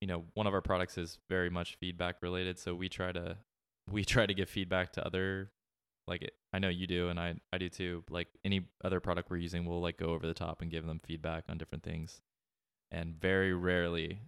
you 0.00 0.06
know 0.08 0.24
one 0.34 0.46
of 0.46 0.54
our 0.54 0.60
products 0.62 0.96
is 0.96 1.18
very 1.28 1.50
much 1.50 1.76
feedback 1.76 2.16
related 2.22 2.58
so 2.58 2.74
we 2.74 2.88
try 2.88 3.12
to 3.12 3.36
we 3.90 4.04
try 4.04 4.24
to 4.26 4.34
give 4.34 4.48
feedback 4.48 4.92
to 4.92 5.04
other 5.06 5.50
like 6.08 6.22
it, 6.22 6.34
i 6.52 6.58
know 6.58 6.68
you 6.68 6.86
do 6.86 7.08
and 7.08 7.20
i 7.20 7.34
i 7.52 7.58
do 7.58 7.68
too 7.68 8.02
like 8.10 8.28
any 8.44 8.62
other 8.84 9.00
product 9.00 9.30
we're 9.30 9.36
using 9.36 9.64
we'll 9.64 9.80
like 9.80 9.98
go 9.98 10.06
over 10.06 10.26
the 10.26 10.34
top 10.34 10.62
and 10.62 10.70
give 10.70 10.86
them 10.86 11.00
feedback 11.04 11.44
on 11.48 11.58
different 11.58 11.84
things 11.84 12.20
and 12.90 13.14
very 13.20 13.52
rarely 13.52 14.20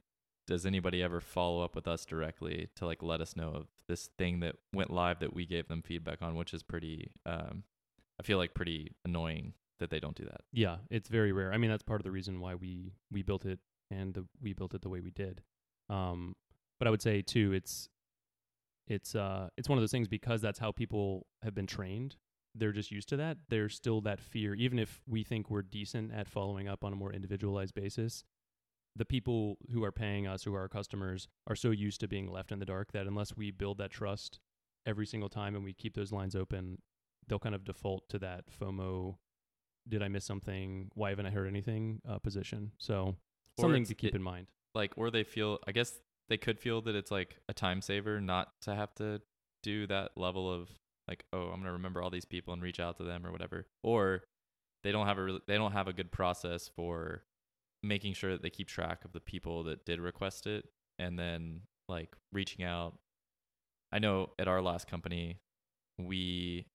does 0.47 0.67
anybody 0.67 1.03
ever 1.03 1.21
follow 1.21 1.63
up 1.63 1.75
with 1.75 1.87
us 1.87 2.05
directly 2.05 2.69
to 2.75 2.85
like 2.85 3.03
let 3.03 3.21
us 3.21 3.37
know 3.37 3.51
of 3.51 3.67
this 3.89 4.11
thing 4.19 4.41
that 4.41 4.57
went 4.73 4.91
live 4.91 5.19
that 5.21 5.35
we 5.35 5.47
gave 5.47 5.69
them 5.69 5.83
feedback 5.83 6.23
on 6.23 6.37
which 6.37 6.53
is 6.53 6.63
pretty 6.63 7.11
um 7.27 7.63
i 8.21 8.23
feel 8.23 8.39
like 8.39 8.55
pretty 8.55 8.95
annoying 9.05 9.55
that 9.79 9.91
they 9.91 9.99
don't 9.99 10.17
do 10.17 10.25
that 10.25 10.43
yeah, 10.53 10.77
it's 10.91 11.09
very 11.09 11.33
rare. 11.33 11.53
I 11.53 11.59
mean, 11.59 11.71
that's 11.71 11.83
part 11.83 12.01
of 12.01 12.05
the 12.05 12.11
reason 12.11 12.41
why 12.41 12.55
we 12.55 12.93
we 13.11 13.23
built 13.23 13.45
it 13.45 13.59
and 13.91 14.15
the, 14.15 14.27
we 14.41 14.53
built 14.53 14.75
it 14.75 14.83
the 14.83 14.89
way 14.89 15.01
we 15.01 15.11
did. 15.11 15.43
Um, 15.89 16.37
but 16.79 16.87
I 16.87 16.91
would 16.91 17.03
say 17.03 17.23
too, 17.23 17.53
it's 17.53 17.89
it's 18.91 19.15
uh 19.15 19.49
it's 19.57 19.69
one 19.69 19.79
of 19.79 19.83
those 19.83 19.91
things 19.93 20.09
because 20.09 20.41
that's 20.43 20.59
how 20.59 20.73
people 20.73 21.27
have 21.43 21.55
been 21.55 21.67
trained. 21.67 22.17
They're 22.55 22.73
just 22.73 22.91
used 22.91 23.09
to 23.11 23.17
that. 23.17 23.39
There's 23.49 23.75
still 23.75 24.01
that 24.03 24.21
fear, 24.21 24.55
even 24.55 24.79
if 24.79 25.01
we 25.07 25.23
think 25.23 25.49
we're 25.49 25.63
decent 25.63 26.13
at 26.13 26.29
following 26.29 26.69
up 26.69 26.83
on 26.85 26.93
a 26.93 26.97
more 26.97 27.13
individualized 27.13 27.75
basis. 27.75 28.25
The 28.97 29.05
people 29.05 29.57
who 29.73 29.85
are 29.85 29.93
paying 29.93 30.27
us, 30.27 30.43
who 30.43 30.53
are 30.57 30.61
our 30.61 30.69
customers, 30.69 31.29
are 31.47 31.55
so 31.55 31.71
used 31.71 32.01
to 32.01 32.09
being 32.09 32.27
left 32.29 32.51
in 32.51 32.59
the 32.59 32.65
dark 32.67 32.91
that 32.93 33.07
unless 33.07 33.37
we 33.37 33.53
build 33.53 33.79
that 33.79 33.93
trust 33.93 34.41
every 34.85 35.07
single 35.07 35.29
time 35.29 35.55
and 35.55 35.63
we 35.65 35.73
keep 35.73 35.95
those 35.95 36.11
lines 36.11 36.35
open, 36.35 36.79
they'll 37.29 37.39
kind 37.39 37.55
of 37.55 37.65
default 37.65 38.09
to 38.09 38.19
that 38.19 38.45
FOMO. 38.61 39.17
Did 39.89 40.03
I 40.03 40.09
miss 40.09 40.25
something? 40.25 40.91
Why 40.95 41.11
haven't 41.11 41.27
I 41.27 41.31
heard 41.31 41.47
anything? 41.47 42.03
Uh, 42.07 42.19
position. 42.19 42.73
So 42.79 43.15
something 43.61 43.85
to 43.85 43.95
keep 43.95 44.13
it- 44.13 44.17
in 44.17 44.23
mind. 44.23 44.49
like 44.75 44.93
or 44.97 45.11
they 45.11 45.25
feel 45.25 45.59
i 45.67 45.73
guess 45.73 45.99
they 46.31 46.39
could 46.39 46.59
feel 46.59 46.81
that 46.81 46.95
it's 46.95 47.11
like 47.11 47.37
a 47.49 47.53
time 47.53 47.83
saver 47.83 48.21
not 48.21 48.53
to 48.63 48.75
have 48.75 48.95
to 48.95 49.21
do 49.63 49.87
that 49.87 50.13
level 50.17 50.51
of 50.51 50.71
like 51.07 51.25
oh 51.33 51.47
i'm 51.49 51.57
going 51.57 51.65
to 51.65 51.73
remember 51.73 52.01
all 52.01 52.09
these 52.09 52.25
people 52.25 52.55
and 52.55 52.63
reach 52.63 52.81
out 52.81 52.97
to 52.97 53.03
them 53.03 53.27
or 53.27 53.33
whatever. 53.33 53.67
Or 53.83 54.23
they 54.83 54.93
don't 54.93 55.07
have 55.07 55.19
a 55.19 55.23
really, 55.25 55.41
they 55.47 55.57
don't 55.57 55.73
have 55.73 55.89
a 55.89 55.93
good 55.93 56.11
process 56.11 56.71
for 56.75 57.25
making 57.83 58.15
sure 58.15 58.33
that 58.33 58.43
they 58.43 58.51
keep 58.51 58.69
track 58.69 59.05
of 59.05 59.13
the 59.13 59.21
people 59.21 59.65
that 59.65 59.85
did 59.85 60.01
request 60.01 60.47
it 60.47 60.67
and 60.99 61.19
then 61.19 61.63
like 61.89 62.15
reaching 62.33 62.65
out. 62.65 62.95
I 63.93 63.99
know 63.99 64.31
at 64.39 64.49
our 64.49 64.63
last 64.63 64.87
company 64.89 65.39
we 65.99 66.67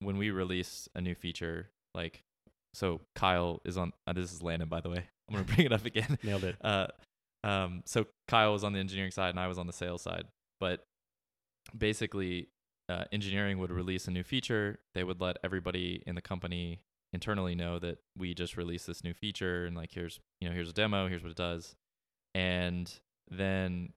when 0.00 0.18
we 0.18 0.30
release 0.30 0.88
a 0.94 1.00
new 1.00 1.14
feature 1.14 1.70
like 1.94 2.22
so 2.74 3.00
kyle 3.14 3.62
is 3.64 3.78
on 3.78 3.92
uh, 4.06 4.12
this 4.12 4.32
is 4.32 4.42
landon 4.42 4.68
by 4.68 4.80
the 4.80 4.90
way. 4.90 5.06
I'm 5.28 5.34
going 5.36 5.46
to 5.46 5.54
bring 5.54 5.66
it 5.66 5.72
up 5.72 5.86
again. 5.86 6.18
Nailed 6.22 6.44
it. 6.44 6.56
uh, 6.62 6.88
um, 7.44 7.82
so 7.84 8.06
Kyle 8.28 8.52
was 8.52 8.64
on 8.64 8.72
the 8.72 8.78
engineering 8.78 9.10
side 9.10 9.30
and 9.30 9.40
I 9.40 9.46
was 9.48 9.58
on 9.58 9.66
the 9.66 9.72
sales 9.72 10.02
side. 10.02 10.24
But 10.60 10.84
basically, 11.76 12.48
uh, 12.88 13.04
engineering 13.12 13.58
would 13.58 13.70
release 13.70 14.08
a 14.08 14.10
new 14.10 14.24
feature. 14.24 14.78
They 14.94 15.04
would 15.04 15.20
let 15.20 15.36
everybody 15.44 16.02
in 16.06 16.14
the 16.14 16.22
company 16.22 16.80
internally 17.12 17.54
know 17.54 17.78
that 17.78 17.98
we 18.16 18.34
just 18.34 18.56
released 18.56 18.86
this 18.86 19.04
new 19.04 19.14
feature 19.14 19.66
and 19.66 19.76
like 19.76 19.92
here's 19.92 20.18
you 20.40 20.48
know 20.48 20.54
here's 20.54 20.68
a 20.68 20.72
demo, 20.72 21.08
here's 21.08 21.22
what 21.22 21.30
it 21.30 21.36
does, 21.36 21.76
and 22.34 22.92
then 23.30 23.92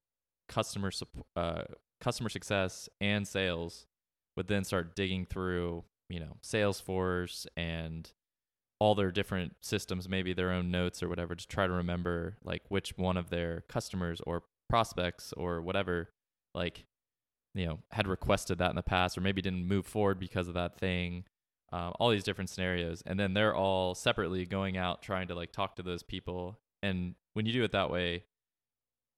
customer 0.48 0.90
uh, 1.36 1.62
customer 2.00 2.28
success 2.28 2.88
and 3.00 3.26
sales 3.26 3.86
would 4.36 4.46
then 4.46 4.64
start 4.64 4.94
digging 4.94 5.26
through 5.26 5.84
you 6.08 6.20
know, 6.20 6.36
Salesforce 6.42 7.46
and 7.56 8.10
all 8.80 8.94
their 8.94 9.10
different 9.10 9.56
systems, 9.60 10.08
maybe 10.08 10.32
their 10.32 10.52
own 10.52 10.70
notes 10.70 11.02
or 11.02 11.08
whatever, 11.08 11.34
to 11.34 11.48
try 11.48 11.66
to 11.66 11.72
remember 11.72 12.36
like 12.44 12.62
which 12.68 12.96
one 12.96 13.16
of 13.16 13.30
their 13.30 13.62
customers 13.68 14.20
or 14.26 14.44
prospects 14.68 15.32
or 15.36 15.60
whatever, 15.60 16.10
like, 16.54 16.84
you 17.54 17.66
know, 17.66 17.80
had 17.90 18.06
requested 18.06 18.58
that 18.58 18.70
in 18.70 18.76
the 18.76 18.82
past 18.82 19.18
or 19.18 19.20
maybe 19.20 19.42
didn't 19.42 19.66
move 19.66 19.86
forward 19.86 20.18
because 20.18 20.48
of 20.48 20.54
that 20.54 20.78
thing. 20.78 21.24
Um, 21.70 21.92
all 21.98 22.08
these 22.10 22.24
different 22.24 22.48
scenarios. 22.48 23.02
And 23.04 23.20
then 23.20 23.34
they're 23.34 23.54
all 23.54 23.94
separately 23.94 24.46
going 24.46 24.78
out 24.78 25.02
trying 25.02 25.28
to 25.28 25.34
like 25.34 25.52
talk 25.52 25.76
to 25.76 25.82
those 25.82 26.02
people. 26.02 26.58
And 26.82 27.14
when 27.34 27.44
you 27.44 27.52
do 27.52 27.64
it 27.64 27.72
that 27.72 27.90
way, 27.90 28.24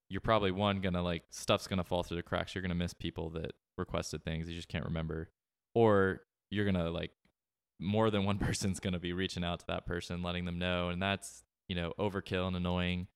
you're 0.09 0.21
probably 0.21 0.51
one 0.51 0.81
gonna 0.81 1.03
like 1.03 1.23
stuff's 1.31 1.69
gonna 1.69 1.85
fall 1.85 2.03
through 2.03 2.17
the 2.17 2.23
cracks. 2.23 2.55
You're 2.55 2.63
gonna 2.63 2.75
miss 2.75 2.93
people 2.93 3.31
that 3.31 3.53
requested 3.79 4.25
things 4.25 4.49
you 4.49 4.57
just 4.57 4.69
can't 4.69 4.85
remember, 4.85 5.31
or 5.75 6.23
you're 6.51 6.65
gonna 6.65 6.91
like 6.91 7.13
more 7.81 8.11
than 8.11 8.25
one 8.25 8.39
person's 8.47 8.81
going 8.81 8.93
to 8.93 8.99
be 8.99 9.13
reaching 9.13 9.45
out 9.45 9.61
to 9.61 9.67
that 9.69 9.87
person, 9.87 10.23
letting 10.23 10.45
them 10.45 10.59
know, 10.59 10.89
and 10.89 11.03
that's 11.03 11.45
you 11.69 11.75
know 11.75 11.93
overkill 11.99 12.47
and 12.47 12.57
annoying. 12.57 13.09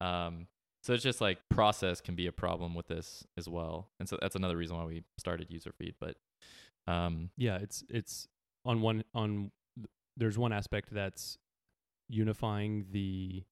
Um, 0.00 0.46
so 0.82 0.92
it's 0.92 1.02
just 1.02 1.20
like 1.20 1.38
process 1.48 2.00
can 2.00 2.14
be 2.14 2.26
a 2.26 2.32
problem 2.32 2.74
with 2.74 2.88
this 2.88 3.26
as 3.36 3.48
well, 3.48 3.90
and 3.98 4.08
so 4.08 4.18
that's 4.20 4.36
another 4.36 4.56
reason 4.56 4.76
why 4.76 4.84
we 4.84 5.04
started 5.18 5.50
user 5.50 5.72
feed. 5.72 5.94
But 6.00 6.16
um, 6.86 7.30
yeah, 7.36 7.56
it's 7.56 7.84
it's 7.88 8.28
on 8.64 8.80
one 8.80 9.04
on 9.14 9.50
there's 10.16 10.38
one 10.38 10.52
aspect 10.52 10.90
that's 10.92 11.38
unifying 12.08 12.86
the 12.92 13.44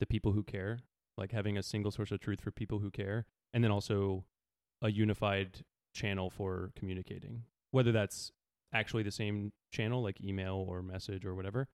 the 0.00 0.06
people 0.06 0.32
who 0.32 0.42
care, 0.42 0.80
like 1.16 1.32
having 1.32 1.56
a 1.56 1.62
single 1.62 1.90
source 1.90 2.10
of 2.10 2.20
truth 2.20 2.40
for 2.40 2.50
people 2.50 2.78
who 2.78 2.90
care, 2.90 3.26
and 3.52 3.62
then 3.62 3.70
also 3.70 4.24
a 4.82 4.90
unified 4.90 5.64
channel 5.94 6.30
for 6.30 6.72
communicating, 6.76 7.44
whether 7.70 7.92
that's 7.92 8.32
actually 8.74 9.02
the 9.02 9.10
same 9.10 9.52
channel 9.72 10.02
like 10.02 10.20
email 10.22 10.64
or 10.68 10.82
message 10.82 11.24
or 11.24 11.34
whatever 11.34 11.68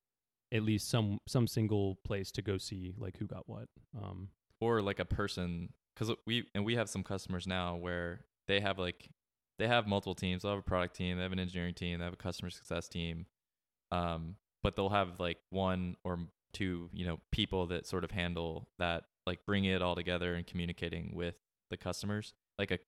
at 0.53 0.63
least 0.63 0.89
some 0.89 1.19
some 1.27 1.47
single 1.47 1.99
place 2.05 2.31
to 2.33 2.43
go 2.43 2.59
see 2.59 2.93
like 2.99 3.17
who 3.19 3.27
got 3.27 3.49
what 3.49 3.69
um. 3.97 4.29
Or 4.61 4.83
like 4.83 4.99
a 4.99 5.07
person 5.07 5.73
because 5.95 6.15
we 6.27 6.45
and 6.55 6.67
we 6.67 6.77
have 6.77 6.91
some 6.91 7.03
customers 7.03 7.47
now 7.47 7.77
where 7.77 8.21
they 8.47 8.61
have 8.61 8.79
like 8.79 9.09
they 9.59 9.67
have 9.67 9.87
multiple 9.87 10.15
teams. 10.15 10.43
They'll 10.43 10.53
have 10.53 10.61
a 10.61 10.63
product 10.63 10.97
team 10.97 11.17
they 11.17 11.23
have 11.23 11.33
an 11.33 11.39
engineering 11.39 11.75
team 11.75 11.99
they 11.99 12.05
have 12.05 12.13
a 12.13 12.17
customer 12.17 12.51
success 12.51 12.89
team 12.89 13.27
um 13.91 14.37
but 14.63 14.77
they'll 14.77 14.91
have 14.91 15.19
like 15.19 15.39
one 15.49 15.97
or 16.05 16.19
two 16.53 16.91
you 16.93 17.07
know 17.07 17.21
people 17.33 17.67
that 17.69 17.87
sort 17.87 18.05
of 18.05 18.11
handle 18.11 18.69
that 18.79 19.05
like 19.27 19.47
bring 19.47 19.65
it 19.65 19.81
all 19.81 19.95
together 19.95 20.35
and 20.35 20.47
communicating 20.47 21.13
with 21.15 21.37
the 21.71 21.77
customers. 21.77 22.35
Like 22.59 22.71
a 22.71 22.79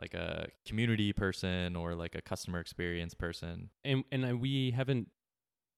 like 0.00 0.14
a 0.14 0.48
community 0.66 1.12
person 1.12 1.76
or 1.76 1.94
like 1.94 2.14
a 2.14 2.22
customer 2.22 2.60
experience 2.60 3.14
person. 3.14 3.70
And 3.84 4.04
and 4.12 4.40
we 4.40 4.70
haven't 4.70 5.08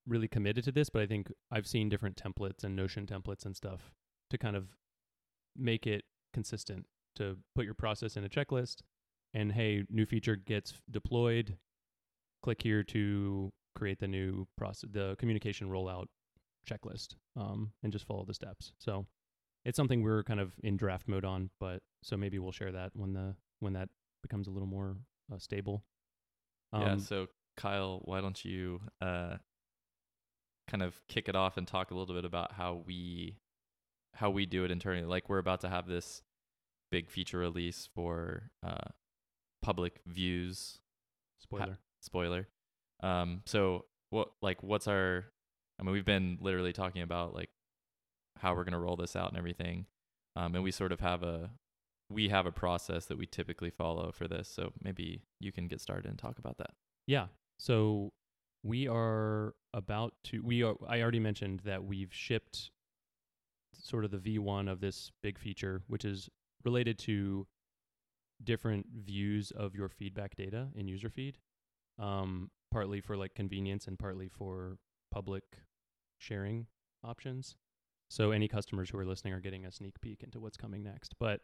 really 0.07 0.29
committed 0.29 0.65
to 0.65 0.73
this, 0.73 0.89
but 0.91 1.03
I 1.03 1.07
think 1.07 1.33
I've 1.51 1.67
seen 1.67 1.89
different 1.89 2.17
templates 2.17 2.65
and 2.65 2.75
Notion 2.75 3.07
templates 3.07 3.45
and 3.45 3.57
stuff 3.57 3.93
to 4.31 4.39
kind 4.39 4.57
of 4.57 4.69
make 5.57 5.87
it 5.87 6.05
consistent 6.33 6.87
to 7.17 7.37
put 7.55 7.65
your 7.65 7.75
process 7.75 8.17
in 8.17 8.25
a 8.25 8.29
checklist 8.29 8.77
and 9.35 9.53
hey, 9.53 9.85
new 9.91 10.07
feature 10.07 10.37
gets 10.37 10.75
deployed, 10.91 11.57
click 12.43 12.63
here 12.63 12.83
to 12.83 13.53
create 13.77 14.01
the 14.01 14.09
new 14.09 14.47
process 14.59 14.91
the 14.93 15.15
communication 15.19 15.69
rollout 15.69 16.07
checklist 16.69 17.15
um, 17.37 17.73
and 17.83 17.93
just 17.93 18.07
follow 18.07 18.25
the 18.25 18.35
steps. 18.35 18.73
So 18.79 19.07
it's 19.65 19.77
something 19.77 20.03
we're 20.03 20.25
kind 20.25 20.41
of 20.41 20.53
in 20.63 20.77
draft 20.77 21.09
mode 21.09 21.25
on, 21.25 21.51
but 21.61 21.81
so 22.03 22.17
maybe 22.17 22.39
we'll 22.39 22.53
share 22.53 22.73
that 22.73 22.91
when 22.95 23.13
the 23.13 23.35
when 23.61 23.75
that 23.75 23.89
becomes 24.23 24.47
a 24.47 24.51
little 24.51 24.69
more 24.69 24.97
uh, 25.33 25.39
stable. 25.39 25.85
Um, 26.73 26.83
yeah. 26.83 26.97
So 26.99 27.27
Kyle, 27.57 28.01
why 28.05 28.21
don't 28.21 28.45
you 28.45 28.81
uh, 29.01 29.37
kind 30.69 30.83
of 30.83 31.01
kick 31.09 31.29
it 31.29 31.37
off 31.37 31.57
and 31.57 31.67
talk 31.67 31.91
a 31.91 31.95
little 31.95 32.15
bit 32.15 32.25
about 32.25 32.53
how 32.53 32.83
we 32.87 33.37
how 34.15 34.31
we 34.31 34.47
do 34.47 34.65
it 34.65 34.71
internally? 34.71 35.07
Like 35.07 35.29
we're 35.29 35.39
about 35.39 35.61
to 35.61 35.69
have 35.69 35.87
this 35.87 36.23
big 36.91 37.11
feature 37.11 37.39
release 37.39 37.89
for 37.95 38.51
uh, 38.67 38.89
public 39.63 40.01
views. 40.07 40.79
Spoiler. 41.39 41.65
Ha- 41.65 41.79
spoiler. 42.01 42.49
Um, 43.03 43.43
so 43.47 43.87
what 44.11 44.31
like 44.43 44.63
what's 44.63 44.89
our 44.89 45.25
I 45.79 45.83
mean 45.83 45.93
we've 45.93 46.05
been 46.05 46.39
literally 46.41 46.73
talking 46.73 47.03
about 47.03 47.35
like 47.35 47.51
how 48.39 48.55
we're 48.55 48.65
gonna 48.65 48.81
roll 48.81 48.97
this 48.97 49.17
out 49.17 49.29
and 49.29 49.39
everything. 49.39 49.87
Um, 50.37 50.55
and 50.55 50.63
we 50.63 50.71
sort 50.71 50.93
of 50.93 51.01
have 51.01 51.23
a 51.23 51.51
we 52.11 52.29
have 52.29 52.47
a 52.47 52.53
process 52.53 53.07
that 53.07 53.17
we 53.17 53.27
typically 53.27 53.71
follow 53.71 54.11
for 54.13 54.27
this. 54.27 54.49
So 54.49 54.73
maybe 54.83 55.23
you 55.39 55.53
can 55.53 55.69
get 55.69 55.81
started 55.81 56.09
and 56.09 56.19
talk 56.19 56.39
about 56.39 56.59
that. 56.59 56.73
Yeah. 57.07 57.27
So 57.59 58.13
we 58.63 58.89
are 58.89 59.55
about 59.73 60.15
to 60.25 60.43
we 60.43 60.63
are 60.63 60.75
I 60.89 61.01
already 61.01 61.21
mentioned 61.21 61.61
that 61.65 61.85
we've 61.85 62.13
shipped 62.13 62.71
sort 63.73 64.05
of 64.05 64.11
the 64.11 64.19
V1 64.19 64.71
of 64.71 64.81
this 64.81 65.11
big 65.23 65.39
feature 65.39 65.83
which 65.87 66.05
is 66.05 66.29
related 66.65 66.99
to 66.99 67.47
different 68.43 68.87
views 69.05 69.51
of 69.53 69.75
your 69.75 69.89
feedback 69.89 70.35
data 70.35 70.69
in 70.75 70.89
user 70.89 71.09
feed. 71.09 71.39
Um, 71.99 72.51
partly 72.71 73.01
for 73.01 73.17
like 73.17 73.35
convenience 73.35 73.87
and 73.87 73.99
partly 73.99 74.29
for 74.29 74.79
public 75.11 75.45
sharing 76.19 76.67
options. 77.05 77.57
So 78.09 78.31
any 78.31 78.49
customers 78.49 78.91
who 78.91 78.99
are 78.99 79.05
listening 79.05 79.35
are 79.35 79.41
getting 79.41 79.67
a 79.67 79.73
sneak 79.73 80.01
peek 80.01 80.23
into 80.23 80.41
what's 80.41 80.57
coming 80.57 80.83
next. 80.83 81.15
But 81.19 81.41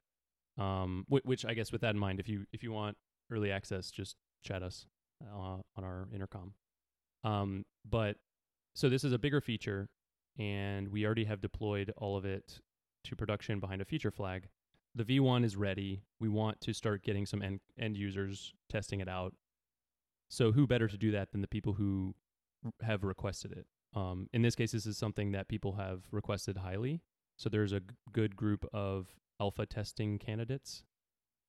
um, 0.59 1.05
which 1.09 1.45
I 1.45 1.55
guess 1.55 1.73
with 1.73 1.83
that 1.83 1.91
in 1.91 1.99
mind, 1.99 2.21
if 2.21 2.29
you 2.29 2.47
if 2.53 2.63
you 2.63 2.73
want 2.73 2.97
early 3.31 3.51
access, 3.51 3.91
just 3.91 4.17
chat 4.43 4.63
us 4.63 4.87
uh, 5.23 5.59
on 5.77 5.85
our 5.85 6.09
intercom. 6.15 6.55
Um, 7.25 7.65
but 7.89 8.17
so 8.75 8.89
this 8.89 9.05
is 9.05 9.13
a 9.13 9.19
bigger 9.19 9.41
feature, 9.41 9.89
and 10.39 10.89
we 10.89 11.05
already 11.05 11.25
have 11.25 11.41
deployed 11.41 11.93
all 11.97 12.17
of 12.17 12.25
it 12.25 12.61
to 13.05 13.17
production 13.17 13.61
behind 13.61 13.81
a 13.81 13.85
feature 13.85 14.11
flag. 14.11 14.49
The 14.95 15.05
V1 15.05 15.45
is 15.45 15.57
ready. 15.57 16.03
We 16.21 16.29
want 16.29 16.61
to 16.63 16.73
start 16.73 17.03
getting 17.03 17.27
some 17.27 17.43
end, 17.43 17.61
end 17.79 17.97
users 17.97 18.55
testing 18.71 19.01
it 19.01 19.09
out. 19.09 19.35
So 20.29 20.53
who 20.53 20.67
better 20.67 20.89
to 20.89 20.97
do 20.97 21.11
that 21.13 21.33
than 21.33 21.43
the 21.43 21.49
people 21.49 21.75
who 21.75 22.15
have 22.83 23.05
requested 23.05 23.53
it? 23.53 23.67
Um, 23.95 24.29
in 24.33 24.43
this 24.43 24.55
case, 24.55 24.73
this 24.73 24.87
is 24.87 24.99
something 24.99 25.33
that 25.33 25.49
people 25.49 25.75
have 25.75 26.03
requested 26.11 26.59
highly. 26.59 27.03
So 27.37 27.49
there's 27.49 27.73
a 27.73 27.81
g- 27.81 27.87
good 28.13 28.37
group 28.37 28.65
of 28.73 29.09
alpha 29.41 29.67
testing 29.67 30.19
candidates, 30.19 30.83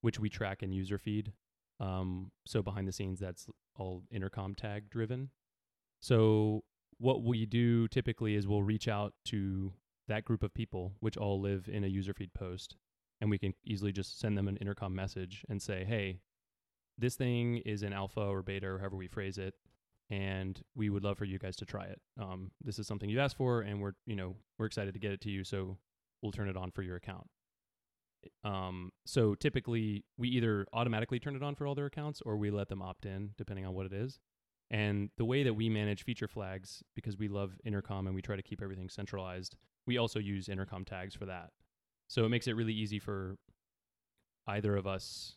which 0.01 0.19
we 0.19 0.29
track 0.29 0.63
in 0.63 0.71
user 0.71 0.97
feed. 0.97 1.33
Um, 1.79 2.31
so 2.45 2.61
behind 2.61 2.87
the 2.87 2.91
scenes, 2.91 3.19
that's 3.19 3.47
all 3.75 4.03
intercom 4.11 4.55
tag 4.55 4.89
driven. 4.89 5.29
So 6.01 6.63
what 6.97 7.23
we 7.23 7.45
do 7.45 7.87
typically 7.87 8.35
is 8.35 8.47
we'll 8.47 8.63
reach 8.63 8.87
out 8.87 9.13
to 9.25 9.73
that 10.07 10.25
group 10.25 10.43
of 10.43 10.53
people, 10.53 10.93
which 10.99 11.17
all 11.17 11.39
live 11.39 11.67
in 11.71 11.83
a 11.83 11.87
user 11.87 12.13
feed 12.13 12.33
post, 12.33 12.75
and 13.21 13.29
we 13.29 13.37
can 13.37 13.53
easily 13.65 13.91
just 13.91 14.19
send 14.19 14.37
them 14.37 14.47
an 14.47 14.57
intercom 14.57 14.95
message 14.95 15.45
and 15.49 15.61
say, 15.61 15.83
"Hey, 15.83 16.21
this 16.97 17.15
thing 17.15 17.57
is 17.57 17.83
in 17.83 17.93
alpha 17.93 18.21
or 18.21 18.41
beta 18.41 18.67
or 18.67 18.79
however 18.79 18.95
we 18.95 19.07
phrase 19.07 19.37
it, 19.37 19.55
and 20.09 20.61
we 20.75 20.89
would 20.89 21.03
love 21.03 21.17
for 21.17 21.25
you 21.25 21.37
guys 21.37 21.55
to 21.57 21.65
try 21.65 21.85
it. 21.85 22.01
Um, 22.19 22.51
this 22.63 22.79
is 22.79 22.87
something 22.87 23.09
you 23.09 23.19
asked 23.19 23.37
for, 23.37 23.61
and 23.61 23.81
we're 23.81 23.93
you 24.05 24.15
know 24.15 24.35
we're 24.57 24.65
excited 24.65 24.93
to 24.93 24.99
get 24.99 25.11
it 25.11 25.21
to 25.21 25.29
you, 25.29 25.43
so 25.43 25.77
we'll 26.21 26.31
turn 26.31 26.49
it 26.49 26.57
on 26.57 26.71
for 26.71 26.81
your 26.81 26.95
account." 26.95 27.27
Um, 28.43 28.91
so 29.05 29.35
typically, 29.35 30.03
we 30.17 30.29
either 30.29 30.65
automatically 30.73 31.19
turn 31.19 31.35
it 31.35 31.43
on 31.43 31.55
for 31.55 31.67
all 31.67 31.75
their 31.75 31.85
accounts 31.85 32.21
or 32.25 32.37
we 32.37 32.51
let 32.51 32.69
them 32.69 32.81
opt 32.81 33.05
in, 33.05 33.31
depending 33.37 33.65
on 33.65 33.73
what 33.73 33.85
it 33.85 33.93
is. 33.93 34.19
And 34.69 35.09
the 35.17 35.25
way 35.25 35.43
that 35.43 35.53
we 35.53 35.69
manage 35.69 36.03
feature 36.03 36.27
flags, 36.27 36.83
because 36.95 37.17
we 37.17 37.27
love 37.27 37.53
intercom 37.63 38.05
and 38.05 38.15
we 38.15 38.21
try 38.21 38.35
to 38.35 38.41
keep 38.41 38.61
everything 38.61 38.89
centralized, 38.89 39.55
we 39.85 39.97
also 39.97 40.19
use 40.19 40.49
intercom 40.49 40.83
tags 40.83 41.15
for 41.15 41.25
that. 41.25 41.51
So 42.07 42.25
it 42.25 42.29
makes 42.29 42.47
it 42.47 42.55
really 42.55 42.73
easy 42.73 42.99
for 42.99 43.37
either 44.47 44.75
of 44.75 44.87
us 44.87 45.35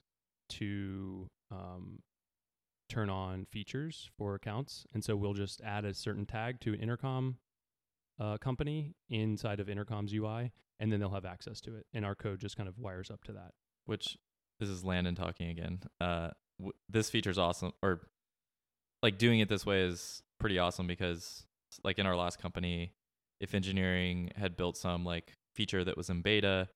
to 0.51 1.29
um, 1.51 2.01
turn 2.89 3.09
on 3.09 3.47
features 3.47 4.11
for 4.19 4.35
accounts. 4.35 4.85
And 4.93 5.03
so 5.03 5.17
we'll 5.17 5.35
just 5.35 5.61
add 5.63 5.85
a 5.85 5.95
certain 5.95 6.27
tag 6.27 6.61
to 6.61 6.73
an 6.73 6.81
intercom 6.81 7.37
uh, 8.21 8.37
company 8.39 8.95
inside 9.09 9.61
of 9.61 9.69
intercom's 9.69 10.13
UI, 10.13 10.53
and 10.81 10.91
then 10.93 10.99
they'll 10.99 11.11
have 11.11 11.25
access 11.25 11.61
to 11.61 11.77
it. 11.77 11.87
And 11.95 12.05
our 12.05 12.17
code 12.17 12.41
just 12.41 12.57
kind 12.57 12.69
of 12.69 12.79
wires 12.79 13.11
up 13.11 13.23
to 13.25 13.33
that. 13.33 13.53
Which 13.85 14.19
this 14.59 14.69
is 14.69 14.85
Landon 14.85 15.15
talking 15.15 15.49
again. 15.49 15.81
Uh, 16.01 16.31
w- 16.59 16.73
this 16.89 17.11
feature 17.11 17.31
is 17.31 17.39
awesome, 17.39 17.73
or 17.83 18.01
like 19.03 19.19
doing 19.19 19.41
it 19.41 19.49
this 19.49 19.65
way 19.65 19.83
is 19.83 20.23
pretty 20.39 20.59
awesome 20.59 20.87
because, 20.87 21.45
like 21.85 21.99
in 21.99 22.07
our 22.07 22.17
last 22.17 22.41
company, 22.41 22.95
if 23.41 23.55
engineering 23.55 24.33
had 24.37 24.57
built 24.57 24.77
some 24.77 25.05
like 25.05 25.35
feature 25.55 25.85
that 25.85 25.97
was 25.97 26.11
in 26.11 26.23
beta, 26.23 26.69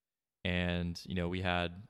and 0.45 1.01
you 1.05 1.15
know 1.15 1.27
we 1.27 1.41
had 1.41 1.83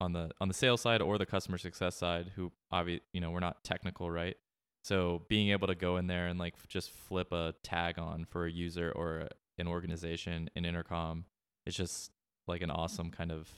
on 0.00 0.12
the 0.12 0.30
on 0.40 0.48
the 0.48 0.54
sales 0.54 0.80
side 0.80 1.02
or 1.02 1.18
the 1.18 1.26
customer 1.26 1.58
success 1.58 1.94
side 1.94 2.32
who 2.34 2.50
obviously 2.72 3.04
you 3.12 3.20
know 3.20 3.30
we're 3.30 3.40
not 3.40 3.62
technical 3.62 4.10
right 4.10 4.36
so 4.82 5.22
being 5.28 5.50
able 5.50 5.66
to 5.66 5.74
go 5.74 5.98
in 5.98 6.06
there 6.06 6.26
and 6.26 6.38
like 6.38 6.54
just 6.68 6.90
flip 6.90 7.30
a 7.32 7.54
tag 7.62 7.98
on 7.98 8.24
for 8.24 8.46
a 8.46 8.50
user 8.50 8.90
or 8.96 9.28
an 9.58 9.68
organization 9.68 10.48
in 10.56 10.64
intercom 10.64 11.24
it's 11.70 11.76
just 11.76 12.10
like 12.48 12.62
an 12.62 12.70
awesome 12.70 13.10
kind 13.10 13.30
of 13.30 13.48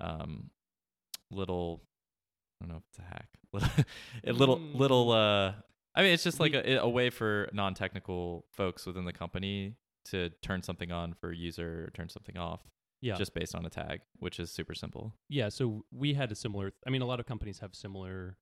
um, 0.00 0.50
little 1.30 1.82
I 2.60 2.66
don't 2.66 2.72
know 2.72 2.78
if 2.78 2.84
it's 2.90 2.98
a 2.98 3.02
hack. 3.02 3.86
a 4.26 4.32
little 4.32 4.58
mm. 4.58 4.74
little 4.74 5.10
uh 5.10 5.54
I 5.94 6.02
mean, 6.02 6.12
it's 6.12 6.22
just 6.22 6.38
like 6.38 6.54
a, 6.54 6.76
a 6.76 6.88
way 6.88 7.10
for 7.10 7.48
non-technical 7.52 8.44
folks 8.52 8.86
within 8.86 9.06
the 9.06 9.12
company 9.12 9.74
to 10.06 10.30
turn 10.42 10.62
something 10.62 10.92
on 10.92 11.14
for 11.14 11.30
a 11.30 11.36
user, 11.36 11.86
or 11.86 11.90
turn 11.90 12.08
something 12.08 12.36
off, 12.36 12.60
Yeah. 13.00 13.16
just 13.16 13.34
based 13.34 13.56
on 13.56 13.66
a 13.66 13.70
tag, 13.70 14.00
which 14.18 14.38
is 14.38 14.52
super 14.52 14.74
simple. 14.74 15.14
Yeah, 15.28 15.48
so 15.48 15.84
we 15.90 16.14
had 16.14 16.30
a 16.30 16.36
similar. 16.36 16.72
I 16.86 16.90
mean, 16.90 17.02
a 17.02 17.06
lot 17.06 17.18
of 17.18 17.26
companies 17.26 17.58
have 17.58 17.74
similar 17.74 18.36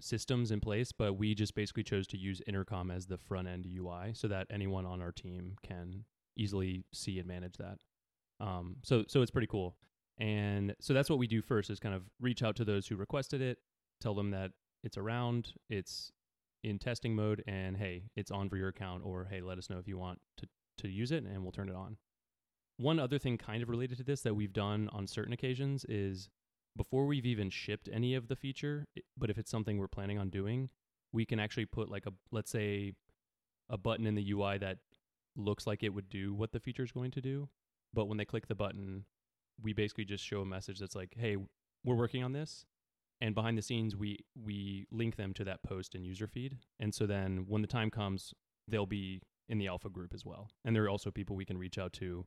systems 0.00 0.50
in 0.50 0.60
place, 0.60 0.92
but 0.92 1.14
we 1.14 1.34
just 1.34 1.54
basically 1.54 1.82
chose 1.82 2.06
to 2.08 2.18
use 2.18 2.42
Intercom 2.46 2.90
as 2.90 3.06
the 3.06 3.16
front 3.16 3.48
end 3.48 3.66
UI 3.66 4.12
so 4.12 4.28
that 4.28 4.46
anyone 4.50 4.84
on 4.84 5.00
our 5.00 5.12
team 5.12 5.56
can 5.62 6.04
easily 6.36 6.84
see 6.92 7.18
and 7.18 7.28
manage 7.28 7.56
that. 7.58 7.78
Um, 8.40 8.76
so 8.82 9.04
so 9.08 9.22
it's 9.22 9.30
pretty 9.30 9.46
cool. 9.46 9.76
And 10.18 10.74
so 10.80 10.92
that's 10.92 11.08
what 11.08 11.18
we 11.18 11.26
do 11.26 11.40
first 11.40 11.70
is 11.70 11.80
kind 11.80 11.94
of 11.94 12.02
reach 12.20 12.42
out 12.42 12.56
to 12.56 12.64
those 12.64 12.86
who 12.86 12.96
requested 12.96 13.40
it, 13.40 13.58
tell 14.00 14.14
them 14.14 14.30
that 14.32 14.52
it's 14.82 14.98
around, 14.98 15.54
it's 15.70 16.12
in 16.62 16.78
testing 16.78 17.14
mode, 17.14 17.42
and 17.46 17.76
hey, 17.76 18.04
it's 18.16 18.30
on 18.30 18.48
for 18.50 18.56
your 18.56 18.68
account, 18.68 19.02
or 19.04 19.26
hey, 19.30 19.40
let 19.40 19.56
us 19.56 19.70
know 19.70 19.78
if 19.78 19.88
you 19.88 19.98
want 19.98 20.20
to 20.38 20.46
to 20.78 20.88
use 20.88 21.12
it, 21.12 21.24
and 21.24 21.42
we'll 21.42 21.52
turn 21.52 21.68
it 21.68 21.74
on. 21.74 21.96
One 22.76 22.98
other 22.98 23.18
thing, 23.18 23.36
kind 23.36 23.62
of 23.62 23.68
related 23.68 23.98
to 23.98 24.04
this, 24.04 24.22
that 24.22 24.34
we've 24.34 24.52
done 24.52 24.88
on 24.92 25.06
certain 25.06 25.34
occasions 25.34 25.84
is 25.86 26.30
before 26.76 27.06
we've 27.06 27.26
even 27.26 27.50
shipped 27.50 27.88
any 27.92 28.14
of 28.14 28.28
the 28.28 28.36
feature, 28.36 28.86
but 29.18 29.28
if 29.28 29.36
it's 29.36 29.50
something 29.50 29.78
we're 29.78 29.88
planning 29.88 30.18
on 30.18 30.30
doing, 30.30 30.70
we 31.12 31.26
can 31.26 31.38
actually 31.40 31.66
put 31.66 31.90
like 31.90 32.06
a 32.06 32.12
let's 32.30 32.50
say 32.50 32.92
a 33.68 33.76
button 33.76 34.06
in 34.06 34.14
the 34.14 34.32
UI 34.32 34.58
that 34.58 34.78
looks 35.36 35.66
like 35.66 35.82
it 35.82 35.90
would 35.90 36.08
do 36.08 36.34
what 36.34 36.52
the 36.52 36.60
feature 36.60 36.82
is 36.82 36.92
going 36.92 37.10
to 37.10 37.20
do, 37.20 37.48
but 37.92 38.06
when 38.06 38.18
they 38.18 38.24
click 38.24 38.46
the 38.46 38.54
button, 38.54 39.04
we 39.62 39.72
basically 39.72 40.04
just 40.04 40.24
show 40.24 40.40
a 40.40 40.46
message 40.46 40.78
that's 40.78 40.96
like, 40.96 41.14
"Hey, 41.18 41.36
we're 41.84 41.96
working 41.96 42.22
on 42.22 42.32
this." 42.32 42.66
And 43.20 43.34
behind 43.34 43.58
the 43.58 43.62
scenes, 43.62 43.96
we 43.96 44.24
we 44.34 44.86
link 44.90 45.16
them 45.16 45.34
to 45.34 45.44
that 45.44 45.62
post 45.62 45.94
and 45.94 46.06
user 46.06 46.26
feed, 46.26 46.58
and 46.78 46.94
so 46.94 47.06
then 47.06 47.46
when 47.48 47.62
the 47.62 47.68
time 47.68 47.90
comes, 47.90 48.32
they'll 48.66 48.86
be 48.86 49.22
in 49.48 49.58
the 49.58 49.66
alpha 49.66 49.90
group 49.90 50.14
as 50.14 50.24
well. 50.24 50.50
And 50.64 50.74
there 50.74 50.84
are 50.84 50.88
also 50.88 51.10
people 51.10 51.36
we 51.36 51.44
can 51.44 51.58
reach 51.58 51.76
out 51.76 51.92
to 51.94 52.24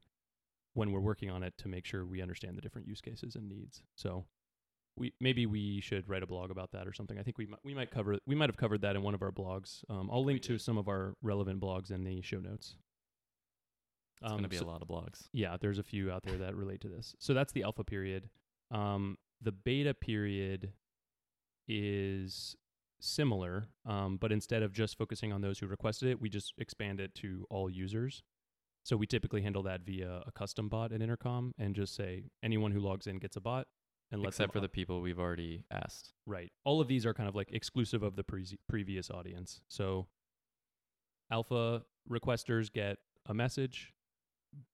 when 0.74 0.92
we're 0.92 1.00
working 1.00 1.30
on 1.30 1.44
it 1.44 1.54
to 1.60 1.68
make 1.68 1.86
sure 1.86 2.06
we 2.06 2.22
understand 2.22 2.58
the 2.58 2.62
different 2.62 2.88
use 2.88 3.02
cases 3.02 3.36
and 3.36 3.48
needs. 3.48 3.82
So 3.96 4.26
we 4.98 5.14
maybe 5.20 5.46
we 5.46 5.82
should 5.82 6.08
write 6.08 6.24
a 6.24 6.28
blog 6.28 6.52
about 6.52 6.72
that 6.72 6.88
or 6.88 6.94
something. 6.94 7.18
I 7.18 7.24
think 7.24 7.38
we 7.38 7.46
might, 7.48 7.60
we 7.64 7.74
might 7.74 7.92
cover 7.92 8.18
we 8.28 8.36
might 8.36 8.50
have 8.50 8.58
covered 8.58 8.82
that 8.82 8.96
in 8.96 9.04
one 9.04 9.14
of 9.14 9.22
our 9.22 9.32
blogs. 9.32 9.84
Um, 9.90 10.10
I'll 10.12 10.24
link 10.24 10.42
to 10.44 10.58
some 10.58 10.78
of 10.78 10.88
our 10.88 11.16
relevant 11.22 11.62
blogs 11.62 11.92
in 11.92 12.04
the 12.04 12.22
show 12.22 12.40
notes. 12.40 12.76
It's 14.24 14.32
Um, 14.32 14.38
gonna 14.38 14.48
be 14.48 14.58
so- 14.58 14.66
a 14.66 14.68
lot 14.68 14.82
of 14.82 14.88
blogs. 14.88 15.28
yeah, 15.34 15.58
there's 15.58 15.78
a 15.80 15.84
few 15.84 16.10
out 16.10 16.24
there 16.24 16.38
that 16.38 16.56
relate 16.56 16.80
to 16.82 16.90
this. 16.90 17.14
So 17.20 17.34
that's 17.34 17.52
the 17.52 17.64
alpha 17.64 17.84
period. 17.84 18.30
Um, 18.72 19.18
the 19.42 19.52
beta 19.52 19.94
period 19.94 20.74
is 21.68 22.56
similar, 23.00 23.68
um, 23.86 24.18
but 24.18 24.32
instead 24.32 24.64
of 24.64 24.72
just 24.72 24.98
focusing 24.98 25.34
on 25.34 25.42
those 25.42 25.60
who 25.60 25.68
requested 25.68 26.08
it, 26.10 26.22
we 26.22 26.30
just 26.30 26.54
expand 26.58 27.00
it 27.02 27.14
to 27.16 27.46
all 27.50 27.70
users. 27.70 28.24
So 28.86 28.96
we 28.98 29.08
typically 29.08 29.42
handle 29.42 29.64
that 29.64 29.82
via 29.82 30.24
a 30.26 30.32
custom 30.32 30.70
bot 30.70 30.92
at 30.92 31.02
Intercom 31.02 31.54
and 31.58 31.76
just 31.76 31.94
say 31.96 32.24
anyone 32.42 32.72
who 32.72 32.80
logs 32.80 33.08
in 33.08 33.18
gets 33.20 33.36
a 33.36 33.42
bot. 33.42 33.68
And 34.12 34.22
lets 34.22 34.36
Except 34.36 34.54
for 34.54 34.60
the 34.60 34.70
people 34.70 35.02
we've 35.02 35.18
already 35.20 35.64
asked. 35.72 36.14
Right. 36.28 36.52
All 36.64 36.80
of 36.80 36.88
these 36.88 37.04
are 37.06 37.16
kind 37.16 37.28
of 37.28 37.34
like 37.36 37.52
exclusive 37.52 38.04
of 38.04 38.16
the 38.16 38.24
pre- 38.24 38.60
previous 38.70 39.10
audience. 39.10 39.62
So 39.68 40.08
alpha 41.32 41.84
requesters 42.08 42.72
get 42.72 43.00
a 43.26 43.34
message, 43.34 43.92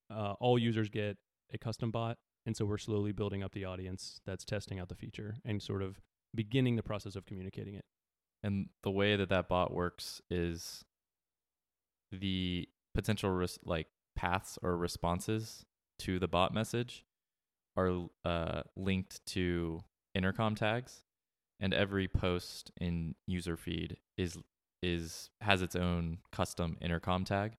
uh, 0.09 0.33
all 0.39 0.57
users 0.57 0.89
get 0.89 1.17
a 1.53 1.57
custom 1.57 1.91
bot. 1.91 2.17
And 2.45 2.55
so 2.55 2.65
we're 2.65 2.77
slowly 2.77 3.11
building 3.11 3.43
up 3.43 3.53
the 3.53 3.65
audience 3.65 4.21
that's 4.25 4.45
testing 4.45 4.79
out 4.79 4.89
the 4.89 4.95
feature 4.95 5.35
and 5.45 5.61
sort 5.61 5.81
of 5.81 5.99
beginning 6.33 6.77
the 6.77 6.83
process 6.83 7.15
of 7.15 7.25
communicating 7.25 7.75
it. 7.75 7.85
And 8.41 8.69
the 8.83 8.91
way 8.91 9.15
that 9.15 9.29
that 9.29 9.49
bot 9.49 9.73
works 9.73 10.21
is 10.29 10.83
the 12.11 12.67
potential 12.95 13.29
res- 13.29 13.59
like 13.63 13.87
paths 14.15 14.57
or 14.63 14.77
responses 14.77 15.65
to 15.99 16.17
the 16.17 16.27
bot 16.27 16.53
message 16.53 17.05
are 17.77 18.07
uh, 18.25 18.61
linked 18.75 19.25
to 19.27 19.81
intercom 20.15 20.55
tags, 20.55 21.03
and 21.59 21.73
every 21.73 22.07
post 22.07 22.71
in 22.79 23.15
user 23.27 23.57
feed 23.57 23.97
is 24.17 24.37
is 24.81 25.29
has 25.41 25.61
its 25.61 25.75
own 25.75 26.19
custom 26.31 26.77
intercom 26.81 27.25
tag. 27.25 27.53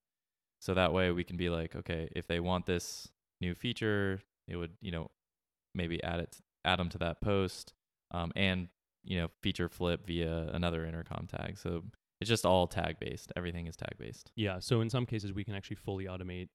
So 0.61 0.75
that 0.75 0.93
way 0.93 1.11
we 1.11 1.23
can 1.23 1.37
be 1.37 1.49
like, 1.49 1.75
okay, 1.75 2.07
if 2.15 2.27
they 2.27 2.39
want 2.39 2.67
this 2.67 3.09
new 3.41 3.55
feature, 3.55 4.21
it 4.47 4.55
would 4.55 4.71
you 4.79 4.91
know 4.91 5.09
maybe 5.73 6.01
add 6.03 6.19
it 6.21 6.37
add 6.63 6.79
them 6.79 6.89
to 6.89 6.99
that 6.99 7.19
post, 7.19 7.73
um, 8.11 8.31
and 8.35 8.67
you 9.03 9.17
know 9.17 9.27
feature 9.41 9.67
flip 9.67 10.05
via 10.05 10.49
another 10.53 10.85
intercom 10.85 11.27
tag. 11.27 11.57
So 11.57 11.83
it's 12.21 12.29
just 12.29 12.45
all 12.45 12.67
tag 12.67 12.99
based. 12.99 13.33
Everything 13.35 13.65
is 13.65 13.75
tag 13.75 13.95
based. 13.97 14.31
Yeah. 14.35 14.59
So 14.59 14.81
in 14.81 14.89
some 14.89 15.07
cases, 15.07 15.33
we 15.33 15.43
can 15.43 15.55
actually 15.55 15.77
fully 15.77 16.05
automate 16.05 16.49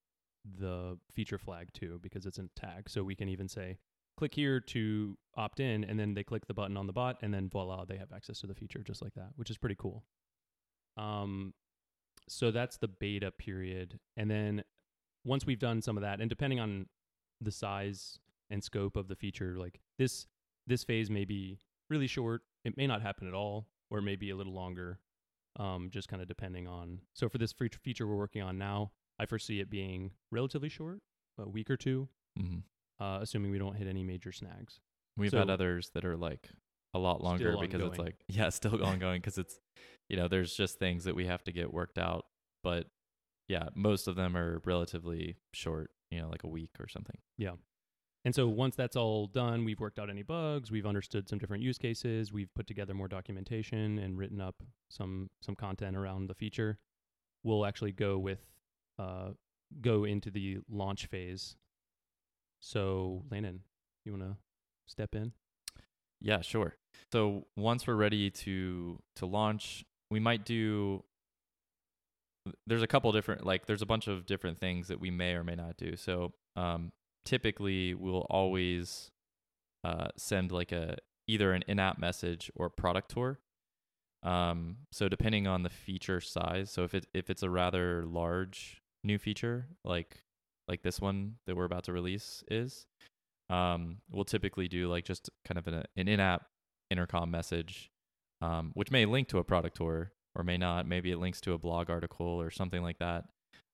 the 0.58 0.96
feature 1.12 1.38
flag 1.38 1.68
too 1.74 1.98
because 2.00 2.24
it's 2.26 2.38
a 2.38 2.44
tag. 2.54 2.88
So 2.88 3.02
we 3.02 3.16
can 3.16 3.28
even 3.28 3.48
say, 3.48 3.78
click 4.16 4.34
here 4.34 4.60
to 4.60 5.18
opt 5.36 5.58
in, 5.58 5.82
and 5.82 5.98
then 5.98 6.14
they 6.14 6.22
click 6.22 6.46
the 6.46 6.54
button 6.54 6.76
on 6.76 6.86
the 6.86 6.92
bot, 6.92 7.16
and 7.22 7.34
then 7.34 7.48
voila, 7.48 7.84
they 7.84 7.96
have 7.96 8.12
access 8.12 8.38
to 8.40 8.46
the 8.46 8.54
feature 8.54 8.84
just 8.84 9.02
like 9.02 9.14
that, 9.14 9.30
which 9.34 9.50
is 9.50 9.58
pretty 9.58 9.76
cool. 9.76 10.04
Um, 10.96 11.52
so 12.28 12.50
that's 12.50 12.76
the 12.76 12.88
beta 12.88 13.30
period, 13.30 13.98
and 14.16 14.30
then 14.30 14.64
once 15.24 15.46
we've 15.46 15.58
done 15.58 15.82
some 15.82 15.96
of 15.96 16.02
that, 16.02 16.20
and 16.20 16.28
depending 16.30 16.60
on 16.60 16.86
the 17.40 17.50
size 17.50 18.18
and 18.50 18.62
scope 18.62 18.96
of 18.96 19.08
the 19.08 19.16
feature, 19.16 19.56
like 19.58 19.80
this 19.98 20.26
this 20.66 20.84
phase 20.84 21.10
may 21.10 21.24
be 21.24 21.58
really 21.90 22.06
short. 22.06 22.42
It 22.64 22.76
may 22.76 22.86
not 22.86 23.02
happen 23.02 23.28
at 23.28 23.34
all, 23.34 23.68
or 23.90 23.98
it 23.98 24.02
may 24.02 24.16
be 24.16 24.30
a 24.30 24.36
little 24.36 24.54
longer 24.54 24.98
um, 25.58 25.88
just 25.90 26.08
kind 26.08 26.22
of 26.22 26.28
depending 26.28 26.66
on. 26.66 27.00
So 27.14 27.28
for 27.28 27.38
this 27.38 27.52
fe- 27.52 27.70
feature 27.82 28.06
we're 28.06 28.16
working 28.16 28.42
on 28.42 28.58
now, 28.58 28.92
I 29.18 29.26
foresee 29.26 29.60
it 29.60 29.70
being 29.70 30.12
relatively 30.30 30.68
short, 30.68 31.00
a 31.38 31.48
week 31.48 31.70
or 31.70 31.76
two, 31.76 32.08
hmm 32.38 32.58
uh, 32.98 33.18
assuming 33.20 33.50
we 33.50 33.58
don't 33.58 33.76
hit 33.76 33.86
any 33.86 34.02
major 34.02 34.32
snags. 34.32 34.80
We've 35.18 35.30
had 35.32 35.50
others 35.50 35.90
that 35.92 36.06
are 36.06 36.16
like 36.16 36.48
a 36.94 36.98
lot 36.98 37.22
longer 37.22 37.56
because 37.60 37.82
it's 37.82 37.98
like 37.98 38.16
yeah, 38.28 38.48
still 38.48 38.82
ongoing 38.82 39.20
because 39.20 39.36
it's 39.36 39.60
you 40.08 40.16
know 40.16 40.28
there's 40.28 40.54
just 40.54 40.78
things 40.78 41.04
that 41.04 41.14
we 41.14 41.26
have 41.26 41.42
to 41.44 41.52
get 41.52 41.72
worked 41.72 41.98
out. 41.98 42.26
But 42.62 42.86
yeah, 43.48 43.68
most 43.74 44.08
of 44.08 44.16
them 44.16 44.36
are 44.36 44.60
relatively 44.64 45.36
short. 45.52 45.90
You 46.10 46.22
know, 46.22 46.28
like 46.28 46.44
a 46.44 46.48
week 46.48 46.70
or 46.78 46.88
something. 46.88 47.18
Yeah. 47.36 47.52
And 48.24 48.34
so 48.34 48.48
once 48.48 48.74
that's 48.74 48.96
all 48.96 49.28
done, 49.28 49.64
we've 49.64 49.78
worked 49.78 50.00
out 50.00 50.10
any 50.10 50.22
bugs, 50.22 50.68
we've 50.68 50.84
understood 50.84 51.28
some 51.28 51.38
different 51.38 51.62
use 51.62 51.78
cases, 51.78 52.32
we've 52.32 52.52
put 52.54 52.66
together 52.66 52.92
more 52.92 53.06
documentation 53.06 53.98
and 53.98 54.18
written 54.18 54.40
up 54.40 54.64
some 54.88 55.30
some 55.40 55.54
content 55.54 55.96
around 55.96 56.26
the 56.26 56.34
feature. 56.34 56.78
We'll 57.44 57.64
actually 57.64 57.92
go 57.92 58.18
with 58.18 58.40
uh, 58.98 59.30
go 59.80 60.04
into 60.04 60.30
the 60.30 60.58
launch 60.68 61.06
phase. 61.06 61.56
So 62.58 63.22
Landon, 63.30 63.60
you 64.04 64.10
want 64.10 64.24
to 64.24 64.36
step 64.86 65.14
in? 65.14 65.32
Yeah, 66.20 66.40
sure. 66.40 66.74
So 67.12 67.46
once 67.56 67.86
we're 67.86 67.94
ready 67.94 68.30
to 68.30 69.00
to 69.16 69.26
launch, 69.26 69.84
we 70.10 70.20
might 70.20 70.44
do 70.44 71.02
there's 72.66 72.82
a 72.82 72.86
couple 72.86 73.10
different 73.12 73.44
like 73.44 73.66
there's 73.66 73.82
a 73.82 73.86
bunch 73.86 74.06
of 74.06 74.24
different 74.26 74.58
things 74.58 74.88
that 74.88 75.00
we 75.00 75.10
may 75.10 75.34
or 75.34 75.42
may 75.42 75.54
not 75.54 75.76
do. 75.76 75.96
So 75.96 76.32
um 76.54 76.92
typically 77.24 77.94
we'll 77.94 78.26
always 78.30 79.10
uh 79.84 80.08
send 80.16 80.52
like 80.52 80.72
a 80.72 80.96
either 81.26 81.52
an 81.52 81.64
in-app 81.66 81.98
message 81.98 82.50
or 82.54 82.70
product 82.70 83.10
tour. 83.10 83.40
Um 84.22 84.76
so 84.92 85.08
depending 85.08 85.46
on 85.46 85.62
the 85.62 85.70
feature 85.70 86.20
size, 86.20 86.70
so 86.70 86.84
if 86.84 86.94
it 86.94 87.06
if 87.14 87.30
it's 87.30 87.42
a 87.42 87.50
rather 87.50 88.04
large 88.04 88.80
new 89.02 89.18
feature 89.18 89.66
like 89.84 90.22
like 90.68 90.82
this 90.82 91.00
one 91.00 91.36
that 91.46 91.56
we're 91.56 91.64
about 91.64 91.84
to 91.84 91.92
release 91.92 92.42
is, 92.50 92.86
um, 93.50 93.98
we'll 94.10 94.24
typically 94.24 94.68
do 94.68 94.88
like 94.88 95.04
just 95.04 95.30
kind 95.44 95.58
of 95.58 95.66
an, 95.66 95.84
an 95.96 96.08
in-app 96.08 96.46
intercom 96.90 97.30
message, 97.30 97.90
um, 98.40 98.70
which 98.74 98.90
may 98.90 99.06
link 99.06 99.28
to 99.28 99.38
a 99.38 99.44
product 99.44 99.76
tour 99.76 100.12
or 100.34 100.44
may 100.44 100.56
not. 100.56 100.86
Maybe 100.86 101.10
it 101.10 101.18
links 101.18 101.40
to 101.42 101.52
a 101.52 101.58
blog 101.58 101.90
article 101.90 102.26
or 102.26 102.50
something 102.50 102.82
like 102.82 102.98
that. 102.98 103.24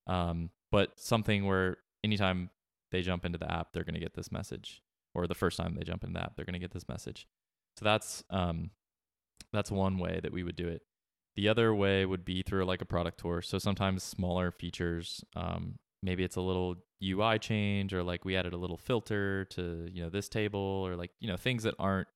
Um, 0.07 0.51
but 0.71 0.99
something 0.99 1.47
where 1.47 1.79
anytime 2.05 2.51
they 2.91 3.03
jump 3.03 3.25
into 3.25 3.39
the 3.39 3.51
app, 3.51 3.73
they're 3.73 3.85
going 3.85 3.95
to 3.95 4.01
get 4.01 4.15
this 4.15 4.33
message, 4.33 4.83
or 5.15 5.27
the 5.27 5.35
first 5.35 5.57
time 5.57 5.75
they 5.75 5.85
jump 5.85 6.05
into 6.05 6.15
the 6.15 6.25
app, 6.25 6.37
they're 6.37 6.45
going 6.45 6.55
to 6.55 6.59
get 6.59 6.73
this 6.73 6.89
message. 6.89 7.27
So 7.79 7.85
that's 7.85 8.23
um, 8.31 8.71
that's 9.53 9.71
one 9.71 9.99
way 9.99 10.21
that 10.23 10.33
we 10.33 10.43
would 10.43 10.57
do 10.57 10.69
it. 10.69 10.83
The 11.37 11.49
other 11.49 11.75
way 11.75 12.05
would 12.05 12.25
be 12.25 12.43
through 12.43 12.65
like 12.65 12.83
a 12.83 12.87
product 12.87 13.21
tour. 13.21 13.41
So 13.43 13.59
sometimes 13.59 14.03
smaller 14.03 14.51
features, 14.51 15.25
um, 15.35 15.79
maybe 16.03 16.25
it's 16.25 16.37
a 16.37 16.43
little 16.43 16.77
UI 17.03 17.39
change 17.39 17.95
or 17.95 18.03
like 18.03 18.25
we 18.25 18.37
added 18.37 18.53
a 18.53 18.59
little 18.59 18.77
filter 18.77 19.47
to, 19.47 19.89
you 19.91 20.03
know, 20.03 20.11
this 20.11 20.29
table 20.29 20.61
or 20.61 20.95
like, 20.95 21.11
you 21.21 21.29
know, 21.29 21.37
things 21.37 21.63
that 21.63 21.75
aren't 21.79 22.09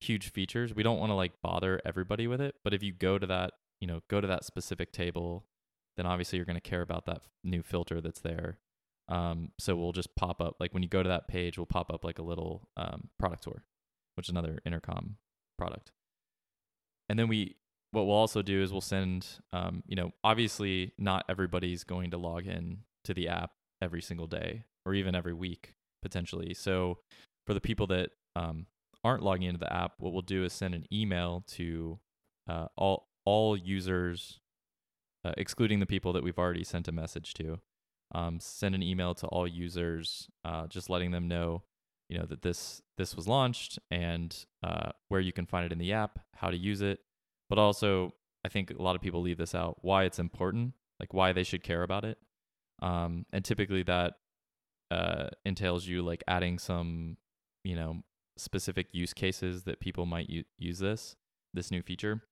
huge 0.00 0.30
features. 0.30 0.74
We 0.74 0.82
don't 0.82 0.98
want 0.98 1.10
to 1.10 1.14
like 1.14 1.32
bother 1.42 1.80
everybody 1.84 2.26
with 2.26 2.40
it, 2.40 2.54
but 2.64 2.74
if 2.74 2.82
you 2.82 2.92
go 2.92 3.18
to 3.18 3.26
that, 3.26 3.52
you 3.80 3.86
know, 3.86 4.00
go 4.08 4.20
to 4.20 4.26
that 4.26 4.44
specific 4.44 4.92
table, 4.92 5.44
then 5.96 6.06
obviously 6.06 6.36
you're 6.36 6.46
going 6.46 6.56
to 6.56 6.60
care 6.60 6.82
about 6.82 7.06
that 7.06 7.22
new 7.44 7.62
filter 7.62 8.00
that's 8.00 8.20
there. 8.20 8.58
Um, 9.08 9.52
so 9.58 9.74
we'll 9.74 9.92
just 9.92 10.14
pop 10.16 10.40
up 10.40 10.56
like 10.60 10.74
when 10.74 10.82
you 10.82 10.88
go 10.88 11.02
to 11.02 11.08
that 11.08 11.28
page, 11.28 11.58
we'll 11.58 11.66
pop 11.66 11.92
up 11.92 12.04
like 12.04 12.18
a 12.18 12.22
little 12.22 12.68
um, 12.76 13.08
product 13.18 13.44
tour, 13.44 13.64
which 14.16 14.26
is 14.26 14.30
another 14.30 14.60
intercom 14.64 15.16
product. 15.56 15.92
And 17.08 17.18
then 17.18 17.28
we 17.28 17.56
what 17.90 18.06
we'll 18.06 18.16
also 18.16 18.42
do 18.42 18.62
is 18.62 18.70
we'll 18.70 18.82
send, 18.82 19.26
um, 19.52 19.82
you 19.86 19.96
know, 19.96 20.12
obviously 20.22 20.92
not 20.98 21.24
everybody's 21.28 21.84
going 21.84 22.10
to 22.10 22.18
log 22.18 22.46
in 22.46 22.80
to 23.04 23.14
the 23.14 23.28
app 23.28 23.52
every 23.80 24.02
single 24.02 24.26
day 24.26 24.64
or 24.84 24.94
even 24.94 25.14
every 25.14 25.32
week 25.32 25.72
potentially. 26.02 26.52
So 26.52 26.98
for 27.46 27.54
the 27.54 27.60
people 27.62 27.86
that 27.86 28.10
um, 28.36 28.66
aren't 29.04 29.22
logging 29.22 29.48
into 29.48 29.58
the 29.58 29.72
app, 29.72 29.92
what 29.98 30.12
we'll 30.12 30.22
do 30.22 30.44
is 30.44 30.52
send 30.52 30.74
an 30.74 30.84
email 30.92 31.44
to 31.48 31.98
uh, 32.48 32.66
all 32.76 33.08
all 33.24 33.56
users, 33.56 34.40
uh, 35.24 35.32
excluding 35.36 35.80
the 35.80 35.86
people 35.86 36.12
that 36.12 36.22
we've 36.22 36.38
already 36.38 36.64
sent 36.64 36.88
a 36.88 36.92
message 36.92 37.34
to. 37.34 37.60
Um, 38.14 38.40
send 38.40 38.74
an 38.74 38.82
email 38.82 39.14
to 39.16 39.26
all 39.26 39.46
users, 39.46 40.30
uh, 40.44 40.66
just 40.66 40.88
letting 40.88 41.10
them 41.10 41.28
know, 41.28 41.62
you 42.08 42.18
know, 42.18 42.24
that 42.24 42.42
this 42.42 42.80
this 42.96 43.14
was 43.14 43.28
launched 43.28 43.78
and 43.90 44.34
uh, 44.62 44.90
where 45.08 45.20
you 45.20 45.32
can 45.32 45.44
find 45.46 45.66
it 45.66 45.72
in 45.72 45.78
the 45.78 45.92
app, 45.92 46.18
how 46.36 46.50
to 46.50 46.56
use 46.56 46.80
it, 46.80 47.00
but 47.50 47.58
also 47.58 48.14
I 48.44 48.48
think 48.48 48.70
a 48.70 48.82
lot 48.82 48.96
of 48.96 49.02
people 49.02 49.20
leave 49.20 49.36
this 49.36 49.54
out, 49.54 49.78
why 49.82 50.04
it's 50.04 50.18
important, 50.18 50.72
like 50.98 51.12
why 51.12 51.32
they 51.32 51.44
should 51.44 51.62
care 51.62 51.82
about 51.82 52.04
it. 52.04 52.18
Um, 52.80 53.26
and 53.32 53.44
typically 53.44 53.82
that 53.82 54.14
uh, 54.90 55.28
entails 55.44 55.86
you 55.86 56.02
like 56.02 56.24
adding 56.26 56.58
some, 56.58 57.16
you 57.64 57.76
know, 57.76 58.02
specific 58.38 58.88
use 58.92 59.12
cases 59.12 59.64
that 59.64 59.80
people 59.80 60.06
might 60.06 60.28
u- 60.30 60.44
use 60.58 60.78
this 60.78 61.16
this 61.54 61.70
new 61.70 61.82
feature. 61.82 62.22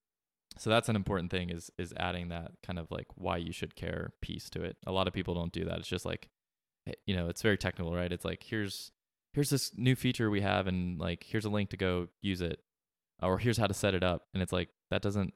So 0.58 0.70
that's 0.70 0.88
an 0.88 0.96
important 0.96 1.30
thing 1.30 1.50
is 1.50 1.70
is 1.78 1.92
adding 1.96 2.28
that 2.28 2.52
kind 2.62 2.78
of 2.78 2.90
like 2.90 3.06
why 3.14 3.36
you 3.38 3.52
should 3.52 3.76
care 3.76 4.12
piece 4.22 4.48
to 4.50 4.62
it. 4.62 4.76
A 4.86 4.92
lot 4.92 5.06
of 5.08 5.14
people 5.14 5.34
don't 5.34 5.52
do 5.52 5.64
that. 5.64 5.78
It's 5.78 5.88
just 5.88 6.04
like 6.06 6.28
eh, 6.86 6.92
you 7.06 7.14
know, 7.16 7.28
it's 7.28 7.42
very 7.42 7.58
technical, 7.58 7.94
right? 7.94 8.12
It's 8.12 8.24
like 8.24 8.42
here's 8.44 8.92
here's 9.34 9.50
this 9.50 9.72
new 9.76 9.94
feature 9.96 10.30
we 10.30 10.40
have 10.40 10.66
and 10.66 10.98
like 10.98 11.24
here's 11.24 11.44
a 11.44 11.50
link 11.50 11.68
to 11.70 11.76
go 11.76 12.08
use 12.22 12.40
it 12.40 12.60
or 13.22 13.38
here's 13.38 13.58
how 13.58 13.66
to 13.66 13.74
set 13.74 13.94
it 13.94 14.02
up 14.02 14.26
and 14.32 14.42
it's 14.42 14.52
like 14.52 14.68
that 14.90 15.02
doesn't 15.02 15.34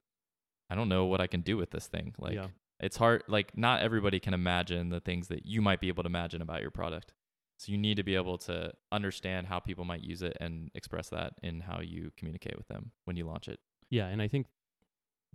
I 0.70 0.74
don't 0.74 0.88
know 0.88 1.04
what 1.04 1.20
I 1.20 1.26
can 1.26 1.40
do 1.42 1.56
with 1.56 1.70
this 1.70 1.87
thing. 1.87 2.14
Like 2.18 2.35
Yeah. 2.37 2.46
it's 2.78 2.96
hard 2.96 3.24
like 3.28 3.56
not 3.59 3.83
everybody 3.83 4.20
can 4.20 4.33
imagine 4.35 4.88
the 4.90 5.00
things 5.00 5.28
that 5.28 5.44
you 5.44 5.61
might 5.61 5.80
be 5.80 5.88
able 5.88 6.02
to 6.04 6.09
imagine 6.09 6.40
about 6.40 6.62
your 6.62 6.70
product. 6.70 7.12
So 7.61 7.73
you 7.73 7.77
need 7.77 7.99
to 7.99 8.03
be 8.03 8.14
able 8.14 8.38
to 8.38 8.73
understand 8.90 9.46
how 9.46 9.61
people 9.61 9.85
might 9.85 10.01
use 10.03 10.23
it 10.23 10.35
and 10.40 10.70
express 10.75 11.11
that 11.11 11.35
in 11.42 11.61
how 11.61 11.81
you 11.81 12.11
communicate 12.16 12.57
with 12.57 12.68
them 12.68 12.92
when 13.05 13.18
you 13.18 13.27
launch 13.27 13.49
it. 13.49 13.61
Yeah, 13.90 14.07
and 14.07 14.23
I 14.23 14.29
think 14.29 14.46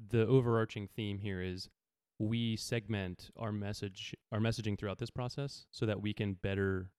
the 0.10 0.26
overarching 0.26 0.88
theme 0.88 1.20
here 1.20 1.40
is 1.40 1.70
we 2.18 2.56
segment 2.56 3.30
our 3.38 3.52
message 3.52 4.16
our 4.32 4.40
messaging 4.40 4.76
throughout 4.76 4.98
this 4.98 5.12
process 5.12 5.68
so 5.70 5.86
that 5.86 6.02
we 6.02 6.14
can 6.16 6.34
better 6.34 6.90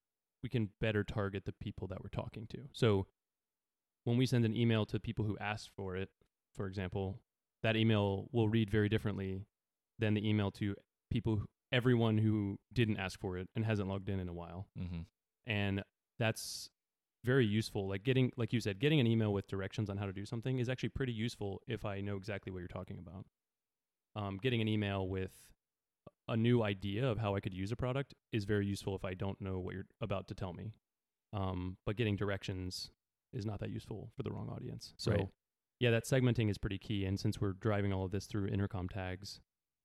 we 0.44 0.48
can 0.48 0.68
better 0.80 1.02
target 1.02 1.44
the 1.44 1.54
people 1.60 1.88
that 1.88 2.04
we're 2.04 2.08
talking 2.08 2.46
to. 2.50 2.58
So 2.70 3.08
when 4.04 4.16
we 4.16 4.26
send 4.26 4.44
an 4.44 4.56
email 4.56 4.86
to 4.86 5.00
people 5.00 5.24
who 5.24 5.36
asked 5.40 5.70
for 5.74 5.96
it, 5.96 6.10
for 6.54 6.68
example, 6.68 7.18
that 7.64 7.74
email 7.74 8.28
will 8.30 8.48
read 8.48 8.70
very 8.70 8.88
differently 8.88 9.46
than 9.98 10.14
the 10.14 10.28
email 10.28 10.52
to 10.52 10.76
people 11.10 11.38
who, 11.38 11.46
everyone 11.72 12.18
who 12.18 12.60
didn't 12.72 12.98
ask 12.98 13.18
for 13.18 13.36
it 13.36 13.48
and 13.56 13.64
hasn't 13.64 13.88
logged 13.88 14.08
in 14.08 14.20
in 14.20 14.28
a 14.28 14.32
while 14.32 14.68
Mm-hmm. 14.78 15.00
And 15.46 15.82
that's 16.18 16.68
very 17.24 17.46
useful. 17.46 17.88
Like 17.88 18.04
getting 18.04 18.32
like 18.36 18.52
you 18.52 18.60
said 18.60 18.78
getting 18.78 19.00
an 19.00 19.06
email 19.06 19.32
with 19.32 19.48
directions 19.48 19.90
on 19.90 19.96
how 19.96 20.06
to 20.06 20.12
do 20.12 20.24
something 20.24 20.58
is 20.58 20.68
actually 20.68 20.90
pretty 20.90 21.12
useful 21.12 21.60
if 21.66 21.84
i 21.84 22.00
know 22.00 22.16
exactly 22.16 22.52
what 22.52 22.60
you're 22.60 22.68
talking 22.68 22.98
about. 22.98 23.26
Um, 24.14 24.38
getting 24.42 24.60
an 24.60 24.68
email 24.68 25.06
with 25.08 25.32
a 26.28 26.36
new 26.36 26.62
idea 26.62 27.06
of 27.08 27.18
how 27.18 27.34
i 27.34 27.40
could 27.40 27.52
use 27.54 27.72
a 27.72 27.76
product 27.76 28.14
is 28.32 28.44
very 28.44 28.66
useful 28.66 28.94
if 28.96 29.04
i 29.04 29.12
don't 29.14 29.40
know 29.40 29.58
what 29.58 29.74
you're 29.74 29.86
about 30.00 30.28
to 30.28 30.34
tell 30.34 30.52
me. 30.52 30.72
Um, 31.32 31.76
but 31.84 31.96
getting 31.96 32.16
directions 32.16 32.90
is 33.32 33.44
not 33.44 33.60
that 33.60 33.70
useful 33.70 34.10
for 34.16 34.22
the 34.22 34.30
wrong 34.30 34.48
audience. 34.48 34.94
So 34.96 35.10
Right. 35.10 35.28
yeah 35.80 35.90
that 35.90 36.04
segmenting 36.04 36.48
is 36.48 36.58
pretty 36.58 36.78
key. 36.78 37.04
And 37.04 37.18
since 37.18 37.40
we're 37.40 37.52
driving 37.54 37.92
all 37.92 38.04
of 38.04 38.12
this 38.12 38.26
through 38.26 38.46
intercom 38.46 38.88
tags 38.88 39.40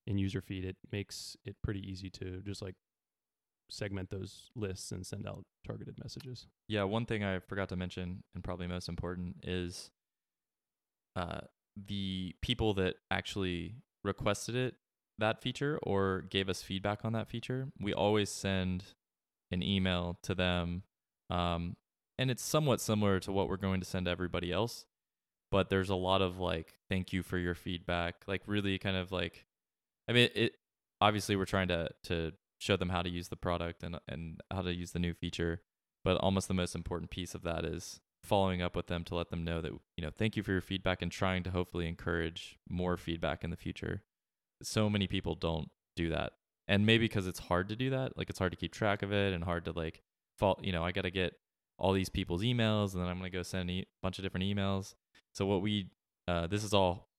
in 0.08 0.18
user 0.18 0.42
feed 0.42 0.64
it 0.66 0.78
makes 0.92 1.36
it 1.44 1.56
pretty 1.64 1.80
easy 1.92 2.10
to 2.10 2.42
just 2.42 2.62
like 2.62 2.76
segment 3.72 4.10
those 4.10 4.52
lists 4.56 4.92
and 4.92 5.06
send 5.06 5.28
out 5.28 5.46
targeted 5.66 5.96
messages. 6.04 6.48
Yeah, 6.68 6.84
one 6.84 7.06
thing 7.06 7.24
I 7.24 7.40
forgot 7.40 7.70
to 7.70 7.76
mention, 7.76 8.24
and 8.36 8.44
probably 8.44 8.68
most 8.68 8.90
important, 8.90 9.38
is 9.44 9.90
uh, 11.16 11.42
the 11.76 12.36
people 12.42 12.74
that 12.76 12.96
actually 13.10 13.76
requested 14.04 14.56
it, 14.56 14.76
that 15.18 15.42
feature, 15.42 15.80
or 15.84 16.26
gave 16.30 16.50
us 16.50 16.62
feedback 16.62 17.06
on 17.06 17.14
that 17.14 17.30
feature. 17.30 17.70
We 17.80 17.94
always 17.94 18.30
send 18.30 18.84
an 19.52 19.64
email 19.64 20.18
to 20.24 20.36
them, 20.36 20.84
um, 21.30 21.78
and 22.20 22.30
it's 22.30 22.44
somewhat 22.44 22.82
similar 22.82 23.20
to 23.22 23.32
what 23.32 23.48
we're 23.48 23.58
going 23.58 23.80
to 23.80 23.88
send 23.88 24.08
everybody 24.08 24.52
else. 24.52 24.86
But 25.50 25.70
there's 25.70 25.90
a 25.90 25.96
lot 25.96 26.22
of 26.22 26.40
like, 26.40 26.76
thank 26.90 27.12
you 27.12 27.24
for 27.24 27.38
your 27.38 27.56
feedback, 27.56 28.16
like 28.28 28.42
really 28.48 28.78
kind 28.78 28.96
of 28.96 29.12
like, 29.12 29.46
I 30.08 30.14
mean, 30.14 30.30
it 30.34 30.54
obviously 31.02 31.36
we're 31.36 31.46
trying 31.46 31.68
to 31.70 31.90
to 32.04 32.32
show 32.62 32.78
them 32.78 32.90
how 32.90 33.02
to 33.02 33.10
use 33.10 33.30
the 33.30 33.36
product 33.36 33.84
and 33.84 33.98
and 34.08 34.40
how 34.52 34.62
to 34.62 34.74
use 34.74 34.92
the 34.92 35.00
new 35.00 35.14
feature. 35.14 35.62
But 36.04 36.18
almost 36.18 36.48
the 36.48 36.54
most 36.54 36.76
important 36.76 37.12
piece 37.12 37.36
of 37.36 37.44
that 37.44 37.66
is 37.66 38.00
following 38.24 38.62
up 38.62 38.76
with 38.76 38.86
them 38.88 39.04
to 39.04 39.16
let 39.16 39.32
them 39.32 39.44
know 39.44 39.62
that 39.62 39.72
you 39.98 40.04
know 40.04 40.12
thank 40.16 40.38
you 40.38 40.44
for 40.44 40.52
your 40.52 40.62
feedback 40.62 41.02
and 41.02 41.12
trying 41.12 41.42
to 41.44 41.52
hopefully 41.52 41.88
encourage 41.88 42.60
more 42.70 42.98
feedback 42.98 43.44
in 43.44 43.50
the 43.50 43.58
future. 43.58 44.04
So 44.62 44.90
many 44.90 45.08
people 45.08 45.36
don't 45.36 45.70
do 45.96 46.10
that. 46.10 46.34
And 46.68 46.86
maybe 46.86 47.06
because 47.06 47.28
it's 47.28 47.40
hard 47.40 47.68
to 47.70 47.76
do 47.76 47.90
that 47.90 48.18
like 48.18 48.30
it's 48.30 48.40
hard 48.40 48.52
to 48.52 48.58
keep 48.58 48.72
track 48.72 49.02
of 49.02 49.12
it 49.12 49.34
and 49.34 49.44
hard 49.44 49.66
to 49.66 49.72
like 49.72 50.04
fall 50.38 50.58
you 50.62 50.72
know 50.72 50.86
i 50.86 50.92
got 50.92 51.02
to 51.02 51.12
get 51.12 51.34
all 51.78 51.92
these 51.92 52.08
people's 52.08 52.44
emails 52.44 52.94
and 52.94 53.02
then 53.02 53.10
i'm 53.10 53.18
going 53.20 53.30
to 53.30 53.38
go 53.38 53.44
send 53.44 53.70
a 53.70 53.74
e- 53.74 53.88
bunch 54.02 54.20
of 54.20 54.24
different 54.24 54.46
emails. 54.46 54.94
So 55.34 55.46
what 55.46 55.62
we 55.62 55.88
uh, 56.28 56.48
this 56.48 56.64
is 56.64 56.74
all 56.74 57.10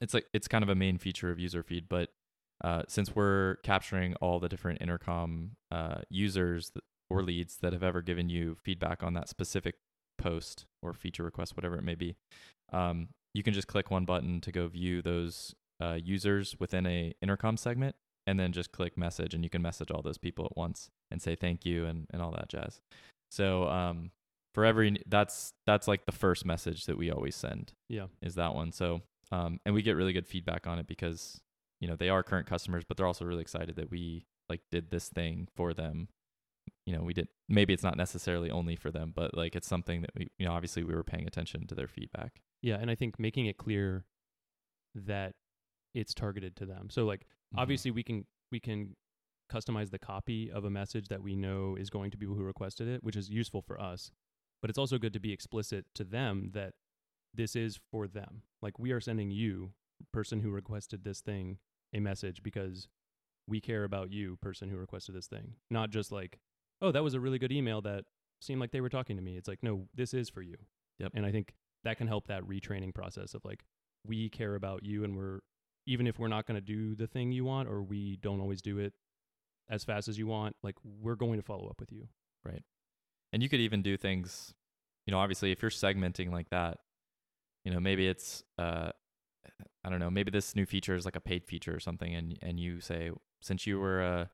it's 0.00 0.12
like 0.12 0.26
it's 0.34 0.48
kind 0.48 0.62
of 0.62 0.68
a 0.68 0.74
main 0.74 0.98
feature 0.98 1.30
of 1.30 1.38
user 1.38 1.62
feed 1.62 1.88
but 1.88 2.10
uh, 2.62 2.82
since 2.88 3.14
we're 3.14 3.56
capturing 3.62 4.14
all 4.16 4.38
the 4.38 4.48
different 4.48 4.80
intercom 4.80 5.52
uh, 5.70 6.00
users 6.08 6.70
th- 6.70 6.82
or 7.10 7.22
leads 7.22 7.56
that 7.56 7.72
have 7.72 7.82
ever 7.82 8.00
given 8.02 8.28
you 8.28 8.56
feedback 8.62 9.02
on 9.02 9.14
that 9.14 9.28
specific 9.28 9.76
post 10.18 10.66
or 10.82 10.92
feature 10.92 11.24
request, 11.24 11.56
whatever 11.56 11.76
it 11.76 11.82
may 11.84 11.94
be, 11.94 12.14
um, 12.72 13.08
you 13.34 13.42
can 13.42 13.52
just 13.52 13.66
click 13.66 13.90
one 13.90 14.04
button 14.04 14.40
to 14.40 14.52
go 14.52 14.68
view 14.68 15.02
those 15.02 15.54
uh, 15.82 15.98
users 16.02 16.56
within 16.60 16.86
a 16.86 17.12
intercom 17.20 17.56
segment, 17.56 17.96
and 18.26 18.38
then 18.40 18.52
just 18.52 18.72
click 18.72 18.96
message, 18.96 19.34
and 19.34 19.42
you 19.44 19.50
can 19.50 19.60
message 19.60 19.90
all 19.90 20.00
those 20.00 20.18
people 20.18 20.46
at 20.46 20.56
once 20.56 20.88
and 21.10 21.20
say 21.20 21.34
thank 21.34 21.66
you 21.66 21.84
and, 21.84 22.06
and 22.10 22.22
all 22.22 22.30
that 22.30 22.48
jazz. 22.48 22.80
So 23.30 23.68
um, 23.68 24.12
for 24.54 24.64
every 24.64 24.96
that's 25.06 25.52
that's 25.66 25.88
like 25.88 26.06
the 26.06 26.12
first 26.12 26.46
message 26.46 26.86
that 26.86 26.96
we 26.96 27.10
always 27.10 27.34
send 27.34 27.72
Yeah. 27.88 28.06
is 28.22 28.36
that 28.36 28.54
one. 28.54 28.70
So 28.72 29.02
um, 29.32 29.58
and 29.66 29.74
we 29.74 29.82
get 29.82 29.96
really 29.96 30.12
good 30.12 30.26
feedback 30.28 30.66
on 30.66 30.78
it 30.78 30.86
because 30.86 31.40
you 31.84 31.90
know 31.90 31.96
they 31.96 32.08
are 32.08 32.22
current 32.22 32.46
customers, 32.46 32.82
but 32.88 32.96
they're 32.96 33.06
also 33.06 33.26
really 33.26 33.42
excited 33.42 33.76
that 33.76 33.90
we 33.90 34.24
like 34.48 34.62
did 34.70 34.90
this 34.90 35.10
thing 35.10 35.48
for 35.54 35.74
them. 35.74 36.08
You 36.86 36.96
know, 36.96 37.02
we 37.02 37.12
did 37.12 37.28
maybe 37.46 37.74
it's 37.74 37.82
not 37.82 37.98
necessarily 37.98 38.50
only 38.50 38.74
for 38.74 38.90
them, 38.90 39.12
but 39.14 39.36
like 39.36 39.54
it's 39.54 39.68
something 39.68 40.00
that 40.00 40.12
we 40.16 40.28
you 40.38 40.46
know 40.46 40.52
obviously 40.52 40.82
we 40.82 40.94
were 40.94 41.04
paying 41.04 41.26
attention 41.26 41.66
to 41.66 41.74
their 41.74 41.86
feedback. 41.86 42.40
Yeah, 42.62 42.76
and 42.80 42.90
I 42.90 42.94
think 42.94 43.18
making 43.20 43.44
it 43.44 43.58
clear 43.58 44.06
that 44.94 45.34
it's 45.94 46.14
targeted 46.14 46.56
to 46.56 46.64
them. 46.64 46.88
So 46.88 47.04
like 47.04 47.26
Mhm. 47.52 47.58
obviously 47.60 47.90
we 47.90 48.02
can 48.02 48.26
we 48.50 48.60
can 48.60 48.96
customize 49.52 49.90
the 49.90 49.98
copy 49.98 50.50
of 50.50 50.64
a 50.64 50.70
message 50.70 51.08
that 51.08 51.22
we 51.22 51.36
know 51.36 51.76
is 51.76 51.90
going 51.90 52.10
to 52.12 52.16
people 52.16 52.34
who 52.34 52.42
requested 52.44 52.88
it, 52.88 53.04
which 53.04 53.14
is 53.16 53.28
useful 53.28 53.60
for 53.60 53.78
us. 53.78 54.10
But 54.62 54.70
it's 54.70 54.78
also 54.78 54.96
good 54.96 55.12
to 55.12 55.20
be 55.20 55.32
explicit 55.34 55.84
to 55.96 56.04
them 56.04 56.52
that 56.52 56.72
this 57.34 57.54
is 57.54 57.78
for 57.90 58.08
them. 58.08 58.42
Like 58.62 58.78
we 58.78 58.90
are 58.92 59.00
sending 59.02 59.30
you, 59.30 59.74
person 60.12 60.40
who 60.40 60.50
requested 60.50 61.04
this 61.04 61.20
thing, 61.20 61.58
a 61.94 62.00
message 62.00 62.42
because 62.42 62.88
we 63.46 63.60
care 63.60 63.84
about 63.84 64.10
you, 64.10 64.36
person 64.36 64.68
who 64.68 64.76
requested 64.76 65.14
this 65.14 65.26
thing. 65.26 65.54
Not 65.70 65.90
just 65.90 66.10
like, 66.10 66.38
oh, 66.82 66.92
that 66.92 67.04
was 67.04 67.14
a 67.14 67.20
really 67.20 67.38
good 67.38 67.52
email 67.52 67.80
that 67.82 68.04
seemed 68.40 68.60
like 68.60 68.72
they 68.72 68.80
were 68.80 68.88
talking 68.88 69.16
to 69.16 69.22
me. 69.22 69.36
It's 69.36 69.48
like, 69.48 69.62
no, 69.62 69.86
this 69.94 70.12
is 70.12 70.28
for 70.28 70.42
you. 70.42 70.56
Yep. 70.98 71.12
And 71.14 71.24
I 71.24 71.30
think 71.30 71.54
that 71.84 71.98
can 71.98 72.08
help 72.08 72.26
that 72.26 72.42
retraining 72.42 72.94
process 72.94 73.34
of 73.34 73.44
like, 73.44 73.64
we 74.06 74.28
care 74.28 74.54
about 74.54 74.82
you 74.82 75.04
and 75.04 75.16
we're, 75.16 75.40
even 75.86 76.06
if 76.06 76.18
we're 76.18 76.28
not 76.28 76.46
going 76.46 76.56
to 76.56 76.60
do 76.60 76.94
the 76.94 77.06
thing 77.06 77.32
you 77.32 77.44
want 77.44 77.68
or 77.68 77.82
we 77.82 78.16
don't 78.16 78.40
always 78.40 78.62
do 78.62 78.78
it 78.78 78.94
as 79.68 79.84
fast 79.84 80.08
as 80.08 80.18
you 80.18 80.26
want, 80.26 80.56
like 80.62 80.76
we're 80.82 81.14
going 81.14 81.38
to 81.38 81.42
follow 81.42 81.68
up 81.68 81.80
with 81.80 81.92
you. 81.92 82.08
Right. 82.44 82.62
And 83.32 83.42
you 83.42 83.48
could 83.48 83.60
even 83.60 83.82
do 83.82 83.96
things, 83.96 84.54
you 85.06 85.12
know, 85.12 85.18
obviously 85.18 85.52
if 85.52 85.60
you're 85.60 85.70
segmenting 85.70 86.32
like 86.32 86.50
that, 86.50 86.78
you 87.64 87.72
know, 87.72 87.80
maybe 87.80 88.06
it's 88.06 88.42
uh 88.58 88.90
I 89.84 89.90
don't 89.90 90.00
know, 90.00 90.10
maybe 90.10 90.30
this 90.30 90.56
new 90.56 90.66
feature 90.66 90.94
is 90.94 91.04
like 91.04 91.16
a 91.16 91.20
paid 91.20 91.44
feature 91.44 91.74
or 91.74 91.80
something 91.80 92.14
and 92.14 92.38
and 92.42 92.58
you 92.58 92.80
say 92.80 93.10
since 93.42 93.66
you 93.66 93.78
were 93.78 94.02
uh 94.02 94.26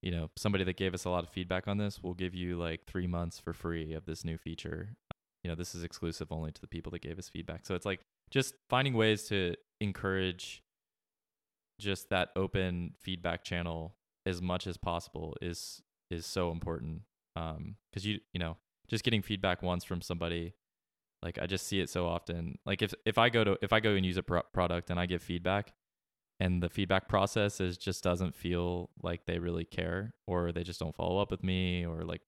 you 0.00 0.12
know, 0.12 0.30
somebody 0.36 0.62
that 0.62 0.76
gave 0.76 0.94
us 0.94 1.04
a 1.04 1.10
lot 1.10 1.24
of 1.24 1.30
feedback 1.30 1.66
on 1.66 1.76
this, 1.76 2.00
we'll 2.00 2.14
give 2.14 2.32
you 2.32 2.56
like 2.56 2.86
3 2.86 3.08
months 3.08 3.40
for 3.40 3.52
free 3.52 3.94
of 3.94 4.06
this 4.06 4.24
new 4.24 4.38
feature. 4.38 4.94
You 5.42 5.50
know, 5.50 5.56
this 5.56 5.74
is 5.74 5.82
exclusive 5.82 6.30
only 6.30 6.52
to 6.52 6.60
the 6.60 6.68
people 6.68 6.92
that 6.92 7.02
gave 7.02 7.18
us 7.18 7.28
feedback. 7.28 7.66
So 7.66 7.74
it's 7.74 7.86
like 7.86 8.00
just 8.30 8.54
finding 8.68 8.94
ways 8.94 9.24
to 9.24 9.56
encourage 9.80 10.62
just 11.80 12.10
that 12.10 12.30
open 12.36 12.94
feedback 12.98 13.44
channel 13.44 13.96
as 14.26 14.42
much 14.42 14.66
as 14.66 14.76
possible 14.76 15.36
is 15.40 15.82
is 16.10 16.26
so 16.26 16.50
important 16.50 17.02
um 17.36 17.76
because 17.90 18.04
you 18.04 18.18
you 18.32 18.40
know 18.40 18.56
just 18.88 19.04
getting 19.04 19.22
feedback 19.22 19.62
once 19.62 19.84
from 19.84 20.00
somebody 20.00 20.54
Like 21.22 21.38
I 21.40 21.46
just 21.46 21.66
see 21.66 21.80
it 21.80 21.90
so 21.90 22.06
often. 22.06 22.58
Like 22.64 22.82
if 22.82 22.94
if 23.04 23.18
I 23.18 23.28
go 23.28 23.44
to 23.44 23.58
if 23.62 23.72
I 23.72 23.80
go 23.80 23.90
and 23.90 24.06
use 24.06 24.16
a 24.16 24.22
pro- 24.22 24.42
product 24.52 24.90
and 24.90 25.00
I 25.00 25.06
give 25.06 25.22
feedback, 25.22 25.72
and 26.38 26.62
the 26.62 26.68
feedback 26.68 27.08
process 27.08 27.60
is 27.60 27.76
just 27.76 28.04
doesn't 28.04 28.34
feel 28.34 28.90
like 29.02 29.26
they 29.26 29.38
really 29.38 29.64
care, 29.64 30.14
or 30.26 30.52
they 30.52 30.62
just 30.62 30.78
don't 30.80 30.94
follow 30.94 31.20
up 31.20 31.30
with 31.30 31.42
me, 31.42 31.84
or 31.84 32.04
like 32.04 32.22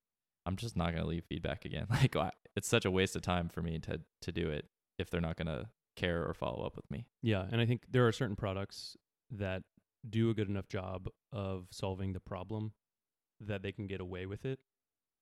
I'm 0.46 0.56
just 0.56 0.76
not 0.76 0.92
gonna 0.92 1.06
leave 1.06 1.24
feedback 1.24 1.64
again. 1.64 1.86
Like 1.90 2.16
it's 2.56 2.68
such 2.68 2.84
a 2.84 2.90
waste 2.90 3.14
of 3.14 3.22
time 3.22 3.48
for 3.48 3.62
me 3.62 3.78
to 3.80 4.00
to 4.22 4.32
do 4.32 4.50
it 4.50 4.66
if 4.98 5.08
they're 5.10 5.20
not 5.20 5.36
gonna 5.36 5.70
care 5.96 6.24
or 6.24 6.34
follow 6.34 6.64
up 6.66 6.76
with 6.76 6.90
me. 6.90 7.06
Yeah, 7.22 7.46
and 7.50 7.60
I 7.60 7.66
think 7.66 7.82
there 7.90 8.06
are 8.06 8.12
certain 8.12 8.36
products 8.36 8.96
that 9.30 9.62
do 10.08 10.30
a 10.30 10.34
good 10.34 10.48
enough 10.48 10.68
job 10.68 11.08
of 11.32 11.66
solving 11.70 12.12
the 12.12 12.20
problem 12.20 12.72
that 13.40 13.62
they 13.62 13.70
can 13.70 13.86
get 13.86 14.00
away 14.00 14.26
with 14.26 14.44
it. 14.44 14.58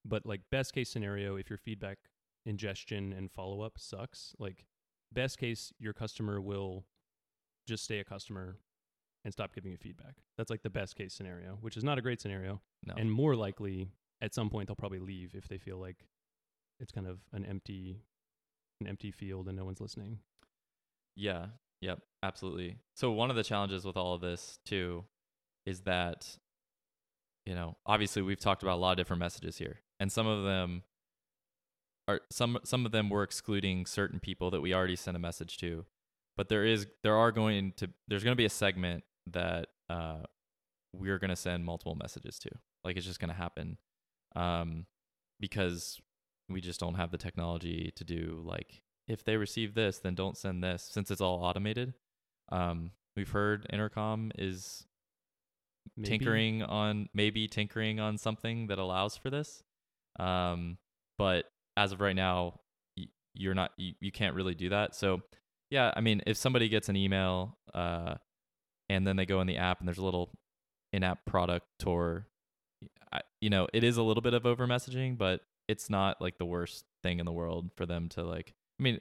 But 0.04 0.24
like 0.24 0.42
best 0.50 0.72
case 0.72 0.88
scenario, 0.88 1.36
if 1.36 1.50
your 1.50 1.58
feedback 1.58 1.98
ingestion 2.46 3.12
and 3.12 3.30
follow 3.30 3.60
up 3.60 3.78
sucks, 3.78 4.34
like 4.38 4.64
best 5.12 5.38
case 5.38 5.72
your 5.78 5.92
customer 5.92 6.40
will 6.40 6.84
just 7.66 7.84
stay 7.84 7.98
a 7.98 8.04
customer 8.04 8.58
and 9.24 9.32
stop 9.32 9.54
giving 9.54 9.70
you 9.70 9.76
feedback. 9.76 10.16
That's 10.36 10.50
like 10.50 10.62
the 10.62 10.70
best 10.70 10.96
case 10.96 11.12
scenario, 11.12 11.58
which 11.60 11.76
is 11.76 11.84
not 11.84 11.98
a 11.98 12.02
great 12.02 12.20
scenario. 12.20 12.60
No. 12.86 12.94
And 12.96 13.10
more 13.10 13.34
likely 13.36 13.88
at 14.20 14.34
some 14.34 14.50
point 14.50 14.68
they'll 14.68 14.76
probably 14.76 14.98
leave 14.98 15.34
if 15.34 15.48
they 15.48 15.58
feel 15.58 15.78
like 15.78 16.06
it's 16.80 16.92
kind 16.92 17.06
of 17.06 17.18
an 17.32 17.44
empty 17.44 18.02
an 18.80 18.86
empty 18.86 19.10
field 19.10 19.48
and 19.48 19.56
no 19.56 19.64
one's 19.64 19.80
listening. 19.80 20.18
Yeah. 21.16 21.46
Yep. 21.80 22.00
Absolutely. 22.22 22.76
So 22.94 23.10
one 23.10 23.30
of 23.30 23.36
the 23.36 23.42
challenges 23.42 23.84
with 23.84 23.96
all 23.96 24.14
of 24.14 24.20
this 24.20 24.58
too 24.64 25.04
is 25.66 25.80
that 25.80 26.38
you 27.44 27.54
know, 27.54 27.76
obviously 27.86 28.20
we've 28.20 28.38
talked 28.38 28.62
about 28.62 28.74
a 28.74 28.80
lot 28.80 28.90
of 28.92 28.98
different 28.98 29.20
messages 29.20 29.56
here. 29.56 29.78
And 30.00 30.12
some 30.12 30.26
of 30.26 30.44
them 30.44 30.82
are 32.08 32.20
some 32.30 32.58
some 32.64 32.84
of 32.86 32.90
them 32.92 33.10
we're 33.10 33.22
excluding 33.22 33.86
certain 33.86 34.18
people 34.18 34.50
that 34.50 34.60
we 34.60 34.74
already 34.74 34.96
sent 34.96 35.16
a 35.16 35.20
message 35.20 35.58
to. 35.58 35.84
But 36.36 36.48
there 36.48 36.64
is 36.64 36.86
there 37.04 37.16
are 37.16 37.30
going 37.30 37.72
to 37.76 37.90
there's 38.08 38.24
going 38.24 38.32
to 38.34 38.36
be 38.40 38.44
a 38.46 38.50
segment 38.50 39.04
that 39.28 39.68
uh 39.90 40.22
we're 40.92 41.18
going 41.18 41.30
to 41.30 41.36
send 41.36 41.64
multiple 41.64 41.94
messages 41.94 42.38
to. 42.40 42.50
Like 42.82 42.96
it's 42.96 43.06
just 43.06 43.20
going 43.20 43.30
to 43.30 43.36
happen. 43.36 43.78
Um 44.34 44.86
because 45.40 46.00
we 46.48 46.60
just 46.60 46.80
don't 46.80 46.94
have 46.94 47.10
the 47.10 47.18
technology 47.18 47.92
to 47.94 48.04
do 48.04 48.42
like 48.44 48.82
if 49.06 49.22
they 49.24 49.36
receive 49.36 49.74
this 49.74 49.98
then 49.98 50.14
don't 50.14 50.36
send 50.36 50.64
this 50.64 50.82
since 50.90 51.10
it's 51.10 51.20
all 51.20 51.44
automated 51.44 51.94
um 52.50 52.90
we've 53.16 53.30
heard 53.30 53.66
intercom 53.70 54.32
is 54.36 54.84
Maybe- 55.96 56.08
tinkering 56.08 56.62
on 56.62 57.08
maybe 57.14 57.46
tinkering 57.48 58.00
on 58.00 58.18
something 58.18 58.66
that 58.68 58.78
allows 58.78 59.16
for 59.16 59.30
this 59.30 59.62
um 60.18 60.78
but 61.18 61.44
as 61.78 61.92
of 61.92 62.00
right 62.00 62.16
now 62.16 62.60
you're 63.34 63.54
not 63.54 63.70
you, 63.76 63.94
you 64.00 64.10
can't 64.10 64.34
really 64.34 64.54
do 64.54 64.68
that. 64.70 64.94
So 64.94 65.22
yeah 65.70 65.92
i 65.96 66.00
mean 66.00 66.22
if 66.26 66.36
somebody 66.36 66.68
gets 66.68 66.88
an 66.88 66.96
email 66.96 67.56
uh 67.74 68.14
and 68.88 69.06
then 69.06 69.16
they 69.16 69.26
go 69.26 69.40
in 69.40 69.46
the 69.46 69.56
app 69.56 69.80
and 69.80 69.88
there's 69.88 69.98
a 69.98 70.04
little 70.04 70.30
in-app 70.92 71.24
product 71.26 71.66
tour 71.78 72.26
I, 73.12 73.20
you 73.40 73.50
know 73.50 73.68
it 73.72 73.84
is 73.84 73.96
a 73.96 74.02
little 74.02 74.22
bit 74.22 74.34
of 74.34 74.46
over 74.46 74.66
messaging 74.66 75.18
but 75.18 75.42
it's 75.68 75.90
not 75.90 76.20
like 76.20 76.38
the 76.38 76.46
worst 76.46 76.84
thing 77.02 77.18
in 77.18 77.26
the 77.26 77.32
world 77.32 77.70
for 77.76 77.86
them 77.86 78.08
to 78.10 78.24
like 78.24 78.54
i 78.80 78.82
mean 78.82 79.00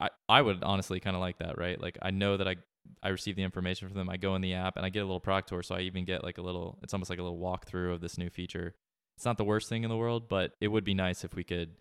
i 0.00 0.08
i 0.28 0.40
would 0.40 0.62
honestly 0.62 1.00
kind 1.00 1.16
of 1.16 1.20
like 1.20 1.38
that 1.38 1.58
right? 1.58 1.80
Like 1.80 1.98
i 2.02 2.10
know 2.10 2.36
that 2.36 2.48
i 2.48 2.56
i 3.02 3.08
receive 3.08 3.36
the 3.36 3.42
information 3.42 3.88
from 3.88 3.96
them 3.96 4.08
i 4.08 4.16
go 4.16 4.34
in 4.34 4.42
the 4.42 4.54
app 4.54 4.76
and 4.76 4.86
i 4.86 4.88
get 4.88 5.00
a 5.00 5.04
little 5.04 5.20
product 5.20 5.48
tour 5.48 5.62
so 5.62 5.74
i 5.74 5.80
even 5.80 6.04
get 6.04 6.24
like 6.24 6.38
a 6.38 6.42
little 6.42 6.78
it's 6.82 6.94
almost 6.94 7.10
like 7.10 7.18
a 7.18 7.22
little 7.22 7.38
walkthrough 7.38 7.92
of 7.94 8.00
this 8.00 8.18
new 8.18 8.30
feature. 8.30 8.74
It's 9.16 9.24
not 9.24 9.36
the 9.36 9.44
worst 9.44 9.68
thing 9.68 9.82
in 9.82 9.90
the 9.90 9.96
world 9.96 10.28
but 10.28 10.52
it 10.60 10.68
would 10.68 10.84
be 10.84 10.94
nice 10.94 11.24
if 11.24 11.34
we 11.34 11.42
could 11.42 11.72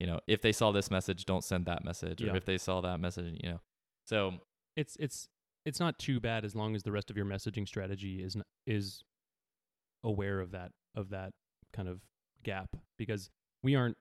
you 0.00 0.06
know 0.06 0.20
if 0.26 0.42
they 0.42 0.52
saw 0.52 0.72
this 0.72 0.90
message 0.90 1.24
don't 1.24 1.44
send 1.44 1.66
that 1.66 1.84
message 1.84 2.20
Yeah. 2.20 2.32
or 2.32 2.36
if 2.36 2.44
they 2.44 2.58
saw 2.58 2.80
that 2.82 3.00
message 3.00 3.38
you 3.42 3.50
know. 3.50 3.60
So 4.04 4.34
it's 4.76 4.96
it's 5.00 5.28
it's 5.64 5.80
not 5.80 5.98
too 5.98 6.20
bad 6.20 6.44
as 6.44 6.54
long 6.54 6.74
as 6.76 6.82
the 6.84 6.92
rest 6.92 7.10
of 7.10 7.16
your 7.16 7.26
messaging 7.26 7.66
strategy 7.66 8.22
is 8.22 8.36
n- 8.36 8.42
is 8.66 9.02
aware 10.04 10.40
of 10.40 10.52
that 10.52 10.72
of 10.94 11.10
that 11.10 11.32
kind 11.72 11.88
of 11.88 12.00
gap 12.42 12.76
because 12.98 13.30
we 13.62 13.74
aren't 13.74 13.96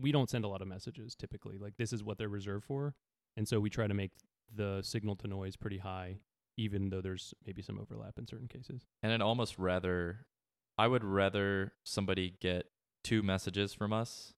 we 0.00 0.10
don't 0.10 0.30
send 0.30 0.44
a 0.44 0.48
lot 0.48 0.62
of 0.62 0.68
messages 0.68 1.14
typically. 1.14 1.56
Like 1.58 1.76
this 1.76 1.92
is 1.92 2.02
what 2.02 2.18
they're 2.18 2.28
reserved 2.28 2.64
for 2.64 2.94
and 3.36 3.46
so 3.46 3.60
we 3.60 3.70
try 3.70 3.86
to 3.86 3.94
make 3.94 4.12
the 4.54 4.80
signal 4.82 5.16
to 5.16 5.26
noise 5.28 5.56
pretty 5.56 5.78
high 5.78 6.18
even 6.56 6.88
though 6.90 7.00
there's 7.00 7.34
maybe 7.44 7.62
some 7.62 7.78
overlap 7.80 8.16
in 8.18 8.26
certain 8.26 8.46
cases. 8.48 8.86
And 9.02 9.12
I'd 9.12 9.20
almost 9.20 9.58
rather 9.58 10.26
I 10.78 10.86
would 10.88 11.04
rather 11.04 11.72
somebody 11.84 12.34
get 12.40 12.66
two 13.02 13.22
messages 13.22 13.74
from 13.74 13.92
us 13.92 14.32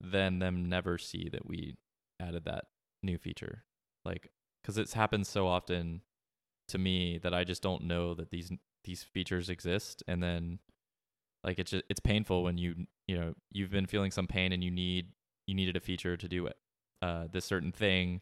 than 0.00 0.38
them 0.38 0.68
never 0.68 0.98
see 0.98 1.28
that 1.30 1.46
we 1.46 1.76
added 2.20 2.44
that 2.44 2.64
new 3.02 3.18
feature. 3.18 3.64
Like 4.04 4.30
cuz 4.64 4.78
it's 4.78 4.94
happened 4.94 5.26
so 5.26 5.46
often 5.46 6.02
to 6.68 6.78
me 6.78 7.18
that 7.18 7.34
I 7.34 7.44
just 7.44 7.62
don't 7.62 7.84
know 7.84 8.14
that 8.14 8.30
these 8.30 8.50
these 8.84 9.02
features 9.02 9.50
exist 9.50 10.02
and 10.08 10.22
then 10.22 10.58
like 11.44 11.58
it's 11.58 11.70
just, 11.70 11.84
it's 11.88 12.00
painful 12.00 12.42
when 12.42 12.58
you 12.58 12.86
you 13.06 13.18
know 13.18 13.34
you've 13.50 13.70
been 13.70 13.86
feeling 13.86 14.10
some 14.10 14.26
pain 14.26 14.52
and 14.52 14.62
you 14.64 14.70
need 14.70 15.12
you 15.46 15.54
needed 15.54 15.76
a 15.76 15.80
feature 15.80 16.16
to 16.16 16.28
do 16.28 16.46
it 16.46 16.56
uh 17.02 17.26
this 17.30 17.44
certain 17.44 17.72
thing 17.72 18.20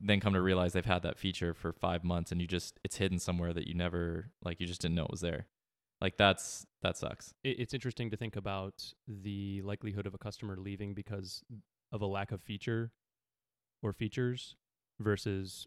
then 0.00 0.20
come 0.20 0.32
to 0.32 0.40
realize 0.40 0.72
they've 0.72 0.84
had 0.84 1.02
that 1.02 1.18
feature 1.18 1.52
for 1.52 1.72
five 1.72 2.04
months 2.04 2.32
and 2.32 2.40
you 2.40 2.46
just 2.46 2.78
it's 2.84 2.96
hidden 2.96 3.18
somewhere 3.18 3.52
that 3.52 3.66
you 3.66 3.74
never 3.74 4.30
like 4.42 4.60
you 4.60 4.66
just 4.66 4.80
didn't 4.80 4.94
know 4.94 5.04
it 5.04 5.10
was 5.10 5.20
there 5.20 5.46
like 6.00 6.16
that's 6.16 6.66
that 6.82 6.96
sucks 6.96 7.34
it, 7.42 7.58
it's 7.58 7.74
interesting 7.74 8.10
to 8.10 8.16
think 8.16 8.36
about 8.36 8.94
the 9.06 9.60
likelihood 9.62 10.06
of 10.06 10.14
a 10.14 10.18
customer 10.18 10.56
leaving 10.56 10.94
because 10.94 11.42
of 11.92 12.02
a 12.02 12.06
lack 12.06 12.32
of 12.32 12.40
feature 12.40 12.92
or 13.82 13.92
features 13.92 14.56
versus 15.00 15.66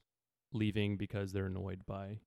leaving 0.54 0.98
because 0.98 1.32
they're 1.32 1.46
annoyed 1.46 1.82
by 1.86 2.20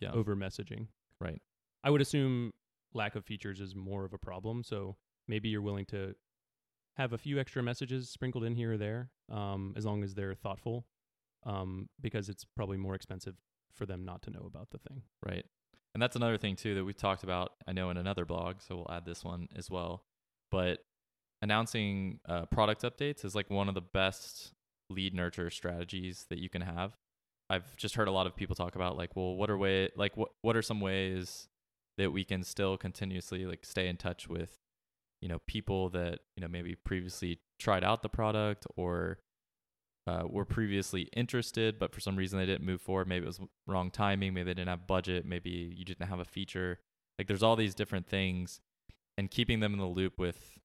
yeah 0.00 0.12
over 0.12 0.36
messaging. 0.36 0.88
Right. 1.20 1.40
I 1.84 1.90
would 1.90 2.00
assume 2.00 2.52
lack 2.94 3.14
of 3.16 3.24
features 3.24 3.60
is 3.60 3.74
more 3.74 4.04
of 4.04 4.12
a 4.12 4.18
problem. 4.18 4.62
So 4.62 4.96
maybe 5.26 5.48
you're 5.48 5.62
willing 5.62 5.86
to 5.86 6.14
have 6.96 7.12
a 7.12 7.18
few 7.18 7.40
extra 7.40 7.62
messages 7.62 8.10
sprinkled 8.10 8.44
in 8.44 8.54
here 8.54 8.74
or 8.74 8.76
there, 8.78 9.10
um, 9.30 9.72
as 9.76 9.86
long 9.86 10.04
as 10.04 10.14
they're 10.14 10.34
thoughtful, 10.34 10.84
um, 11.44 11.88
because 12.00 12.28
it's 12.28 12.44
probably 12.56 12.76
more 12.76 12.94
expensive 12.94 13.34
for 13.72 13.86
them 13.86 14.04
not 14.04 14.22
to 14.22 14.30
know 14.30 14.44
about 14.46 14.68
the 14.70 14.78
thing. 14.78 15.02
right 15.26 15.46
and 15.94 16.02
that's 16.02 16.16
another 16.16 16.38
thing 16.38 16.56
too 16.56 16.74
that 16.74 16.84
we've 16.84 16.96
talked 16.96 17.22
about 17.22 17.52
i 17.66 17.72
know 17.72 17.90
in 17.90 17.96
another 17.96 18.24
blog 18.24 18.56
so 18.60 18.76
we'll 18.76 18.90
add 18.90 19.04
this 19.04 19.24
one 19.24 19.48
as 19.56 19.70
well. 19.70 20.04
But 20.50 20.80
announcing 21.40 22.20
uh, 22.28 22.44
product 22.46 22.82
updates 22.82 23.24
is 23.24 23.34
like 23.34 23.50
one 23.50 23.68
of 23.68 23.74
the 23.74 23.80
best 23.80 24.52
lead 24.90 25.14
nurture 25.14 25.50
strategies 25.50 26.26
that 26.28 26.38
you 26.38 26.48
can 26.48 26.62
have. 26.62 26.92
I've 27.50 27.76
just 27.76 27.96
heard 27.96 28.06
a 28.06 28.12
lot 28.12 28.26
of 28.26 28.36
people 28.36 28.54
talk 28.54 28.76
about 28.76 28.96
like 28.96 29.16
well 29.16 29.34
what 29.34 29.50
are 29.50 29.58
way 29.58 29.90
like 29.96 30.16
what 30.16 30.30
what 30.42 30.56
are 30.56 30.62
some 30.62 30.80
ways 30.80 31.48
that 31.98 32.10
we 32.10 32.24
can 32.24 32.42
still 32.42 32.78
continuously 32.78 33.44
like 33.44 33.64
stay 33.64 33.88
in 33.88 33.96
touch 33.96 34.28
with 34.28 34.58
you 35.20 35.28
know 35.28 35.40
people 35.46 35.90
that 35.90 36.20
you 36.36 36.40
know 36.40 36.48
maybe 36.48 36.74
previously 36.74 37.40
tried 37.58 37.84
out 37.84 38.02
the 38.02 38.08
product 38.08 38.66
or 38.76 39.18
uh, 40.06 40.24
were 40.28 40.44
previously 40.44 41.02
interested 41.14 41.78
but 41.78 41.94
for 41.94 42.00
some 42.00 42.16
reason 42.16 42.38
they 42.38 42.46
didn't 42.46 42.64
move 42.64 42.80
forward. 42.80 43.08
Maybe 43.08 43.24
it 43.24 43.28
was 43.28 43.40
wrong 43.66 43.90
timing. 43.90 44.34
Maybe 44.34 44.44
they 44.44 44.54
didn't 44.54 44.68
have 44.68 44.86
budget. 44.86 45.24
Maybe 45.24 45.74
you 45.76 45.84
didn't 45.84 46.08
have 46.08 46.20
a 46.20 46.24
feature. 46.24 46.80
Like 47.18 47.28
there's 47.28 47.42
all 47.42 47.56
these 47.56 47.74
different 47.74 48.06
things 48.08 48.60
and 49.16 49.30
keeping 49.30 49.60
them 49.60 49.72
in 49.72 49.78
the 49.78 49.86
loop 49.86 50.18
with 50.18 50.58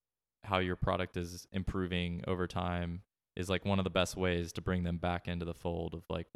how 0.43 0.60
your 0.60 0.76
product 0.76 1.17
is 1.17 1.47
improving 1.52 2.23
over 2.28 2.47
time 2.47 3.02
is 3.36 3.50
like 3.50 3.65
one 3.65 3.80
of 3.80 3.84
the 3.84 3.89
best 3.89 4.15
ways 4.15 4.52
to 4.54 4.62
bring 4.62 4.84
them 4.84 4.97
back 4.97 5.28
into 5.28 5.45
the 5.45 5.54
fold 5.54 5.93
of 5.93 6.04
like 6.10 6.28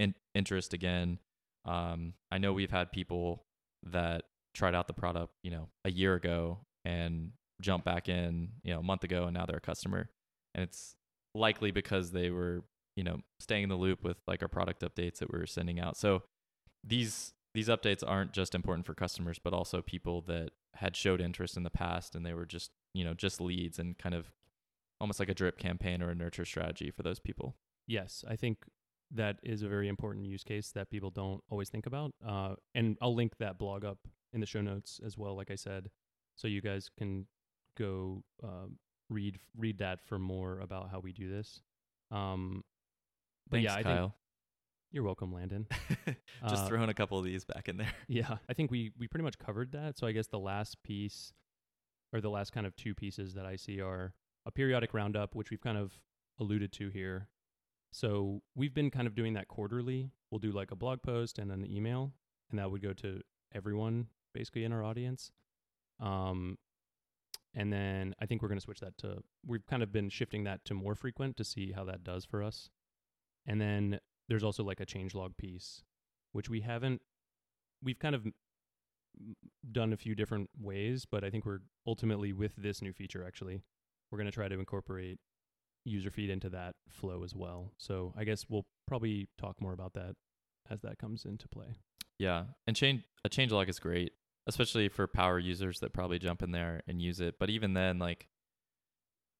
in- 0.00 0.14
interest 0.34 0.74
again. 0.74 1.18
Um, 1.64 2.14
i 2.30 2.38
know 2.38 2.52
we've 2.52 2.70
had 2.70 2.92
people 2.92 3.44
that 3.82 4.22
tried 4.54 4.74
out 4.74 4.86
the 4.86 4.94
product 4.94 5.34
you 5.42 5.50
know 5.50 5.68
a 5.84 5.90
year 5.90 6.14
ago 6.14 6.60
and 6.84 7.32
jump 7.60 7.84
back 7.84 8.08
in 8.08 8.48
you 8.62 8.72
know 8.72 8.80
a 8.80 8.82
month 8.82 9.04
ago 9.04 9.24
and 9.24 9.34
now 9.34 9.46
they're 9.46 9.58
a 9.58 9.60
customer. 9.60 10.08
And 10.54 10.64
it's 10.64 10.96
likely 11.34 11.70
because 11.70 12.12
they 12.12 12.30
were 12.30 12.62
you 12.96 13.04
know 13.04 13.18
staying 13.38 13.64
in 13.64 13.68
the 13.68 13.76
loop 13.76 14.02
with 14.02 14.16
like 14.26 14.42
our 14.42 14.48
product 14.48 14.82
updates 14.82 15.18
that 15.18 15.32
we 15.32 15.38
were 15.38 15.46
sending 15.46 15.78
out 15.78 15.96
so 15.96 16.22
these 16.84 17.32
these 17.54 17.68
updates 17.68 18.02
aren't 18.06 18.32
just 18.32 18.54
important 18.54 18.86
for 18.86 18.94
customers 18.94 19.38
but 19.42 19.52
also 19.52 19.82
people 19.82 20.22
that 20.22 20.50
had 20.74 20.96
showed 20.96 21.20
interest 21.20 21.56
in 21.56 21.62
the 21.62 21.70
past 21.70 22.14
and 22.14 22.24
they 22.24 22.34
were 22.34 22.46
just 22.46 22.70
you 22.94 23.04
know 23.04 23.14
just 23.14 23.40
leads 23.40 23.78
and 23.78 23.98
kind 23.98 24.14
of 24.14 24.32
almost 25.00 25.20
like 25.20 25.28
a 25.28 25.34
drip 25.34 25.58
campaign 25.58 26.02
or 26.02 26.10
a 26.10 26.14
nurture 26.14 26.44
strategy 26.44 26.90
for 26.90 27.02
those 27.02 27.20
people 27.20 27.56
Yes, 27.88 28.22
I 28.28 28.36
think 28.36 28.58
that 29.10 29.38
is 29.42 29.62
a 29.62 29.68
very 29.68 29.88
important 29.88 30.26
use 30.26 30.44
case 30.44 30.70
that 30.72 30.90
people 30.90 31.10
don't 31.10 31.42
always 31.50 31.70
think 31.70 31.86
about. 31.86 32.12
Uh, 32.24 32.54
and 32.74 32.98
I'll 33.00 33.14
link 33.14 33.38
that 33.38 33.58
blog 33.58 33.84
up 33.84 33.98
in 34.34 34.40
the 34.40 34.46
show 34.46 34.60
notes 34.60 35.00
as 35.04 35.16
well, 35.16 35.34
like 35.34 35.50
I 35.50 35.54
said, 35.54 35.88
so 36.36 36.46
you 36.46 36.60
guys 36.60 36.90
can 36.96 37.26
go 37.76 38.22
uh, 38.44 38.66
read 39.10 39.38
read 39.56 39.78
that 39.78 40.00
for 40.06 40.18
more 40.18 40.60
about 40.60 40.90
how 40.90 41.00
we 41.00 41.12
do 41.12 41.30
this. 41.30 41.60
Um, 42.10 42.64
but 43.50 43.56
Thanks, 43.58 43.64
yeah, 43.64 43.72
I 43.74 43.82
think 43.82 43.96
Kyle. 43.96 44.14
you're 44.92 45.04
welcome, 45.04 45.32
Landon. 45.32 45.66
just 46.48 46.64
Uh, 46.64 46.68
throwing 46.68 46.88
a 46.88 46.94
couple 46.94 47.18
of 47.18 47.24
these 47.24 47.44
back 47.44 47.68
in 47.68 47.76
there 47.78 47.92
Yeah, 48.08 48.36
I 48.48 48.52
think 48.54 48.70
we 48.70 48.92
we 48.98 49.08
pretty 49.08 49.24
much 49.24 49.38
covered 49.38 49.72
that. 49.72 49.98
So 49.98 50.06
I 50.06 50.12
guess 50.12 50.26
the 50.26 50.38
last 50.38 50.82
piece, 50.82 51.32
or 52.12 52.20
the 52.20 52.30
last 52.30 52.52
kind 52.52 52.66
of 52.66 52.74
two 52.76 52.94
pieces 52.94 53.34
that 53.34 53.46
I 53.46 53.56
see 53.56 53.80
are 53.80 54.14
a 54.46 54.50
periodic 54.50 54.94
roundup, 54.94 55.34
which 55.34 55.50
we've 55.50 55.60
kind 55.60 55.78
of 55.78 55.98
alluded 56.40 56.72
to 56.72 56.88
here. 56.90 57.28
So 57.92 58.42
we've 58.54 58.74
been 58.74 58.90
kind 58.90 59.06
of 59.06 59.14
doing 59.14 59.32
that 59.34 59.48
quarterly. 59.48 60.10
We'll 60.30 60.38
do 60.38 60.52
like 60.52 60.70
a 60.70 60.76
blog 60.76 61.02
post 61.02 61.38
and 61.38 61.50
then 61.50 61.62
an 61.62 61.70
email, 61.70 62.12
and 62.50 62.58
that 62.58 62.70
would 62.70 62.82
go 62.82 62.92
to 62.94 63.20
everyone 63.54 64.08
basically 64.34 64.64
in 64.64 64.72
our 64.72 64.84
audience. 64.84 65.32
Um, 66.00 66.58
and 67.54 67.72
then 67.72 68.14
I 68.20 68.26
think 68.26 68.42
we're 68.42 68.48
going 68.48 68.58
to 68.58 68.64
switch 68.64 68.80
that 68.80 68.98
to, 68.98 69.22
we've 69.46 69.66
kind 69.66 69.82
of 69.82 69.92
been 69.92 70.08
shifting 70.08 70.44
that 70.44 70.64
to 70.66 70.74
more 70.74 70.94
frequent 70.94 71.36
to 71.38 71.44
see 71.44 71.72
how 71.72 71.84
that 71.84 72.04
does 72.04 72.24
for 72.24 72.42
us. 72.42 72.70
And 73.46 73.60
then 73.60 74.00
there's 74.28 74.44
also 74.44 74.62
like 74.62 74.80
a 74.80 74.86
changelog 74.86 75.36
piece, 75.36 75.82
which 76.32 76.50
we 76.50 76.60
haven't, 76.60 77.00
we've 77.82 77.98
kind 77.98 78.14
of 78.14 78.26
done 79.72 79.92
a 79.92 79.96
few 79.96 80.14
different 80.14 80.50
ways, 80.60 81.06
but 81.10 81.24
I 81.24 81.30
think 81.30 81.46
we're 81.46 81.60
ultimately 81.86 82.32
with 82.32 82.52
this 82.56 82.82
new 82.82 82.92
feature 82.92 83.24
actually, 83.26 83.60
we're 84.10 84.18
going 84.18 84.30
to 84.30 84.34
try 84.34 84.48
to 84.48 84.58
incorporate 84.58 85.18
user 85.84 86.10
feed 86.10 86.30
into 86.30 86.50
that 86.50 86.74
flow 86.88 87.24
as 87.24 87.34
well. 87.34 87.72
So 87.78 88.12
I 88.16 88.24
guess 88.24 88.46
we'll 88.48 88.66
probably 88.86 89.28
talk 89.38 89.60
more 89.60 89.72
about 89.72 89.94
that 89.94 90.16
as 90.70 90.82
that 90.82 90.98
comes 90.98 91.24
into 91.24 91.48
play. 91.48 91.76
Yeah, 92.18 92.44
and 92.66 92.76
change 92.76 93.02
a 93.24 93.28
change 93.28 93.52
log 93.52 93.68
is 93.68 93.78
great, 93.78 94.12
especially 94.48 94.88
for 94.88 95.06
power 95.06 95.38
users 95.38 95.80
that 95.80 95.92
probably 95.92 96.18
jump 96.18 96.42
in 96.42 96.50
there 96.50 96.82
and 96.88 97.00
use 97.00 97.20
it. 97.20 97.36
But 97.38 97.50
even 97.50 97.74
then, 97.74 97.98
like 97.98 98.26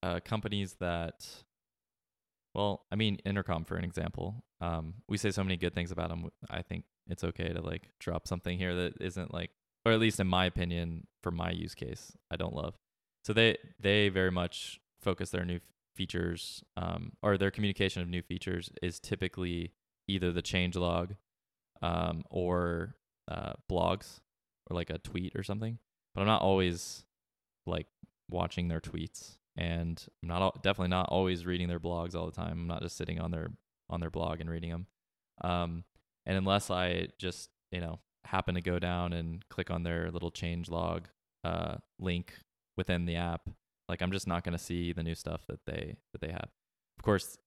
uh, 0.03 0.21
companies 0.25 0.77
that, 0.81 1.27
well, 2.55 2.85
I 2.92 2.97
mean, 2.97 3.18
Intercom 3.25 3.64
for 3.64 3.77
an 3.77 3.85
example, 3.85 4.44
um, 4.61 4.94
we 5.09 5.16
say 5.16 5.31
so 5.31 5.42
many 5.42 5.57
good 5.57 5.75
things 5.75 5.90
about 5.90 6.11
them. 6.11 6.29
I 6.51 6.62
think 6.62 6.85
it's 7.09 7.25
okay 7.25 7.49
to 7.49 7.62
like 7.62 7.88
drop 7.99 8.29
something 8.29 8.59
here 8.59 8.75
that 8.75 9.01
isn't 9.01 9.33
like, 9.33 9.51
or 9.87 9.92
at 9.92 9.99
least 9.99 10.21
in 10.21 10.27
my 10.27 10.44
opinion, 10.44 11.07
for 11.23 11.31
my 11.31 11.51
use 11.51 11.75
case, 11.75 12.12
I 12.31 12.37
don't 12.37 12.55
love. 12.55 12.75
So 13.25 13.33
they 13.33 13.57
they 13.81 14.11
very 14.11 14.31
much 14.31 14.79
focus 15.01 15.31
their 15.31 15.44
new 15.44 15.61
features 15.97 16.62
um, 16.77 17.12
or 17.23 17.38
their 17.38 17.51
communication 17.51 18.03
of 18.03 18.09
new 18.09 18.23
features 18.23 18.71
is 18.83 19.01
typically 19.01 19.73
either 20.07 20.33
the 20.33 20.42
change 20.42 20.77
log 20.77 21.14
um, 21.83 22.25
or 22.31 22.94
uh, 23.27 23.55
blogs 23.71 24.21
or 24.71 24.77
like 24.77 24.91
a 24.91 24.99
tweet 24.99 25.35
or 25.37 25.43
something. 25.43 25.79
But 26.15 26.23
I'm 26.23 26.27
not 26.27 26.43
always 26.43 27.05
like 27.67 27.87
watching 28.31 28.69
their 28.69 28.81
tweets, 28.81 29.37
and 29.57 30.03
I'm 30.23 30.29
not 30.29 30.63
definitely 30.63 30.91
not 30.91 31.09
always 31.11 31.47
reading 31.47 31.69
their 31.69 31.81
blogs 31.81 32.15
all 32.15 32.27
the 32.27 32.33
time. 32.37 32.53
I'm 32.53 32.67
not 32.67 32.83
just 32.83 32.97
sitting 32.97 33.21
on 33.21 33.31
their 33.31 33.49
on 33.91 34.01
their 34.01 34.11
blog 34.11 34.41
and 34.41 34.51
reading 34.51 34.71
them. 34.71 34.87
Um, 35.43 35.85
and 36.27 36.37
unless 36.37 36.71
I 36.71 37.09
just 37.19 37.51
you 37.71 37.81
know 37.81 38.01
happen 38.25 38.55
to 38.55 38.61
go 38.61 38.79
down 38.79 39.13
and 39.13 39.47
click 39.49 39.71
on 39.71 39.83
their 39.83 40.11
little 40.11 40.31
change 40.31 40.69
log 40.69 41.09
uh, 41.45 41.77
link 41.99 42.35
within 42.77 43.07
the 43.07 43.17
app, 43.17 43.49
like 43.89 44.03
I'm 44.03 44.13
just 44.13 44.27
not 44.27 44.45
going 44.45 44.57
to 44.57 44.63
see 44.63 44.93
the 44.93 45.03
new 45.03 45.15
stuff 45.15 45.43
that 45.49 45.61
they 45.67 45.97
that 46.13 46.21
they 46.21 46.33
have. 46.33 46.49
Of 46.99 47.05
course, 47.05 47.39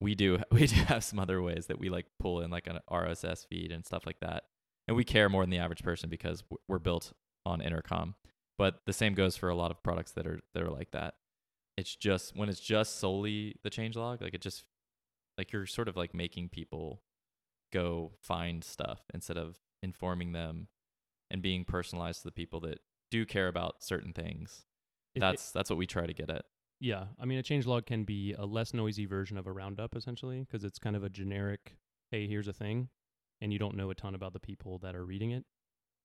we 0.00 0.14
do 0.14 0.38
we 0.50 0.66
do 0.66 0.76
have 0.82 1.04
some 1.04 1.18
other 1.18 1.40
ways 1.42 1.66
that 1.66 1.78
we 1.78 1.88
like 1.88 2.06
pull 2.18 2.40
in 2.40 2.50
like 2.50 2.66
an 2.66 2.78
RSS 2.90 3.46
feed 3.46 3.72
and 3.72 3.84
stuff 3.84 4.06
like 4.06 4.20
that. 4.20 4.44
And 4.88 4.96
we 4.96 5.04
care 5.04 5.28
more 5.28 5.42
than 5.42 5.50
the 5.50 5.58
average 5.58 5.82
person 5.82 6.08
because 6.08 6.44
we're 6.68 6.78
built 6.78 7.12
on 7.44 7.60
intercom. 7.60 8.14
But 8.58 8.80
the 8.86 8.92
same 8.92 9.14
goes 9.14 9.36
for 9.36 9.48
a 9.48 9.54
lot 9.54 9.70
of 9.70 9.82
products 9.82 10.12
that 10.12 10.26
are 10.26 10.40
that 10.54 10.62
are 10.62 10.70
like 10.70 10.92
that. 10.92 11.14
It's 11.76 11.94
just 11.94 12.34
when 12.36 12.48
it's 12.48 12.60
just 12.60 12.98
solely 12.98 13.56
the 13.62 13.70
changelog, 13.70 14.20
like 14.22 14.32
it 14.34 14.40
just 14.40 14.64
like 15.36 15.52
you're 15.52 15.66
sort 15.66 15.88
of 15.88 15.96
like 15.96 16.14
making 16.14 16.48
people 16.48 17.02
go 17.72 18.12
find 18.22 18.64
stuff 18.64 19.02
instead 19.12 19.36
of 19.36 19.58
informing 19.82 20.32
them 20.32 20.68
and 21.30 21.42
being 21.42 21.64
personalized 21.64 22.22
to 22.22 22.28
the 22.28 22.32
people 22.32 22.60
that 22.60 22.78
do 23.10 23.26
care 23.26 23.48
about 23.48 23.82
certain 23.82 24.12
things. 24.12 24.64
It- 25.14 25.18
it- 25.18 25.20
That's 25.20 25.50
that's 25.52 25.68
what 25.70 25.76
we 25.78 25.86
try 25.86 26.06
to 26.06 26.14
get 26.14 26.30
at. 26.30 26.46
Yeah, 26.78 27.06
I 27.18 27.24
mean, 27.24 27.38
a 27.38 27.42
changelog 27.42 27.86
can 27.86 28.04
be 28.04 28.34
a 28.34 28.44
less 28.44 28.72
noisy 28.74 29.06
version 29.06 29.36
of 29.38 29.46
a 29.46 29.52
roundup, 29.52 29.96
essentially, 29.96 30.40
because 30.40 30.62
it's 30.62 30.78
kind 30.78 30.94
of 30.94 31.02
a 31.02 31.08
generic, 31.08 31.78
hey, 32.10 32.26
here's 32.28 32.48
a 32.48 32.52
thing, 32.52 32.90
and 33.40 33.52
you 33.52 33.58
don't 33.58 33.76
know 33.76 33.90
a 33.90 33.94
ton 33.94 34.14
about 34.14 34.32
the 34.32 34.40
people 34.40 34.78
that 34.78 34.94
are 34.94 35.04
reading 35.04 35.30
it, 35.30 35.44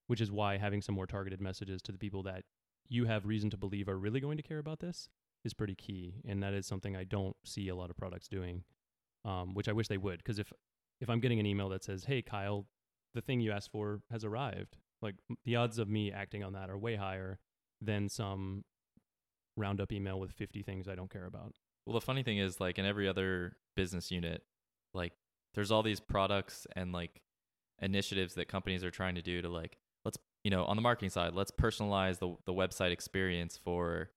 which 0.06 0.20
is 0.20 0.30
why 0.30 0.58
having 0.58 0.82
some 0.82 0.94
more 0.94 1.06
targeted 1.06 1.40
messages 1.40 1.80
to 1.82 1.92
the 1.92 1.98
people 1.98 2.22
that 2.22 2.44
you 2.88 3.06
have 3.06 3.26
reason 3.26 3.50
to 3.50 3.56
believe 3.56 3.88
are 3.88 3.98
really 3.98 4.20
going 4.20 4.36
to 4.36 4.42
care 4.42 4.58
about 4.58 4.80
this 4.80 5.08
is 5.44 5.54
pretty 5.54 5.74
key, 5.74 6.14
and 6.26 6.42
that 6.42 6.54
is 6.54 6.66
something 6.66 6.96
I 6.96 7.04
don't 7.04 7.36
see 7.44 7.68
a 7.68 7.74
lot 7.74 7.90
of 7.90 7.96
products 7.96 8.28
doing, 8.28 8.64
um, 9.24 9.54
which 9.54 9.68
I 9.68 9.72
wish 9.72 9.88
they 9.88 9.98
would, 9.98 10.18
because 10.18 10.38
if 10.38 10.52
if 11.00 11.10
I'm 11.10 11.20
getting 11.20 11.40
an 11.40 11.46
email 11.46 11.68
that 11.70 11.82
says, 11.82 12.04
hey, 12.04 12.22
Kyle, 12.22 12.66
the 13.14 13.20
thing 13.20 13.40
you 13.40 13.50
asked 13.50 13.72
for 13.72 14.02
has 14.10 14.24
arrived, 14.24 14.76
like 15.00 15.16
the 15.44 15.56
odds 15.56 15.78
of 15.78 15.88
me 15.88 16.12
acting 16.12 16.44
on 16.44 16.52
that 16.52 16.70
are 16.70 16.78
way 16.78 16.94
higher 16.94 17.40
than 17.80 18.08
some 18.08 18.64
roundup 19.56 19.90
email 19.90 20.20
with 20.20 20.30
50 20.30 20.62
things 20.62 20.86
I 20.86 20.94
don't 20.94 21.10
care 21.10 21.26
about. 21.26 21.54
Well, 21.86 21.94
the 21.94 22.00
funny 22.00 22.22
thing 22.22 22.38
is, 22.38 22.60
like 22.60 22.78
in 22.78 22.86
every 22.86 23.08
other 23.08 23.56
business 23.74 24.12
unit, 24.12 24.42
like 24.94 25.12
there's 25.54 25.70
all 25.70 25.82
these 25.82 26.00
products 26.00 26.66
and 26.76 26.92
like 26.92 27.20
initiatives 27.80 28.34
that 28.34 28.48
companies 28.48 28.84
are 28.84 28.90
trying 28.90 29.14
to 29.16 29.22
do 29.22 29.42
to 29.42 29.48
like 29.48 29.76
let's 30.04 30.18
you 30.44 30.50
know 30.50 30.64
on 30.64 30.76
the 30.76 30.82
marketing 30.82 31.10
side, 31.10 31.34
let's 31.34 31.50
personalize 31.50 32.18
the 32.18 32.34
the 32.46 32.52
website 32.52 32.90
experience 32.92 33.58
for 33.62 34.10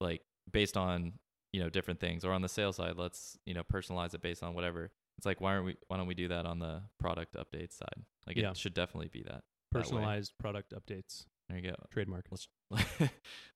like 0.00 0.22
based 0.50 0.76
on 0.76 1.14
you 1.52 1.60
know 1.62 1.68
different 1.68 2.00
things, 2.00 2.24
or 2.24 2.32
on 2.32 2.42
the 2.42 2.48
sales 2.48 2.76
side, 2.76 2.94
let's 2.96 3.38
you 3.46 3.54
know 3.54 3.62
personalize 3.62 4.14
it 4.14 4.22
based 4.22 4.42
on 4.42 4.54
whatever. 4.54 4.90
It's 5.18 5.24
like 5.26 5.40
why 5.40 5.52
aren't 5.54 5.64
we 5.66 5.76
why 5.88 5.96
don't 5.96 6.06
we 6.06 6.14
do 6.14 6.28
that 6.28 6.44
on 6.46 6.58
the 6.58 6.82
product 7.00 7.34
update 7.34 7.72
side? 7.72 8.04
Like 8.26 8.36
Yeah. 8.36 8.50
it 8.50 8.56
should 8.56 8.74
definitely 8.74 9.08
be 9.08 9.22
that. 9.22 9.32
that. 9.32 9.42
Personalized 9.72 10.32
product 10.38 10.72
updates, 10.74 11.24
There 11.48 11.58
you 11.58 11.70
go. 11.70 11.76
trademark. 11.90 12.26
Let's 12.30 12.48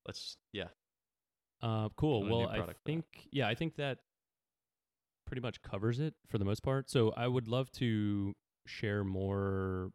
let's 0.06 0.36
yeah. 0.52 0.68
Uh, 1.62 1.90
cool. 1.96 2.20
on 2.22 2.26
a 2.26 2.30
new 2.30 2.36
Well, 2.38 2.48
I 2.48 2.58
that. 2.66 2.76
think 2.86 3.04
yeah, 3.30 3.46
I 3.48 3.54
think 3.54 3.76
that 3.76 3.98
pretty 5.30 5.40
much 5.40 5.62
covers 5.62 6.00
it 6.00 6.14
for 6.26 6.38
the 6.38 6.44
most 6.44 6.60
part. 6.60 6.90
So 6.90 7.12
I 7.16 7.28
would 7.28 7.46
love 7.46 7.70
to 7.74 8.34
share 8.66 9.04
more 9.04 9.90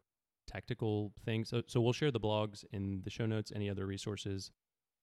tactical 0.46 1.12
things. 1.26 1.50
So, 1.50 1.60
so 1.66 1.78
we'll 1.78 1.92
share 1.92 2.10
the 2.10 2.18
blogs 2.18 2.64
in 2.72 3.02
the 3.04 3.10
show 3.10 3.26
notes. 3.26 3.52
Any 3.54 3.68
other 3.68 3.84
resources, 3.84 4.50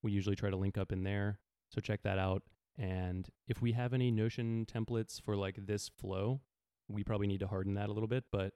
we 0.02 0.10
usually 0.10 0.34
try 0.34 0.50
to 0.50 0.56
link 0.56 0.76
up 0.76 0.90
in 0.90 1.04
there. 1.04 1.38
So 1.70 1.80
check 1.80 2.02
that 2.02 2.18
out. 2.18 2.42
And 2.76 3.28
if 3.46 3.62
we 3.62 3.72
have 3.72 3.92
any 3.92 4.10
Notion 4.10 4.66
templates 4.66 5.22
for 5.22 5.36
like 5.36 5.54
this 5.66 5.88
flow, 6.00 6.40
we 6.88 7.04
probably 7.04 7.28
need 7.28 7.38
to 7.38 7.46
harden 7.46 7.74
that 7.74 7.88
a 7.88 7.92
little 7.92 8.08
bit. 8.08 8.24
But 8.32 8.54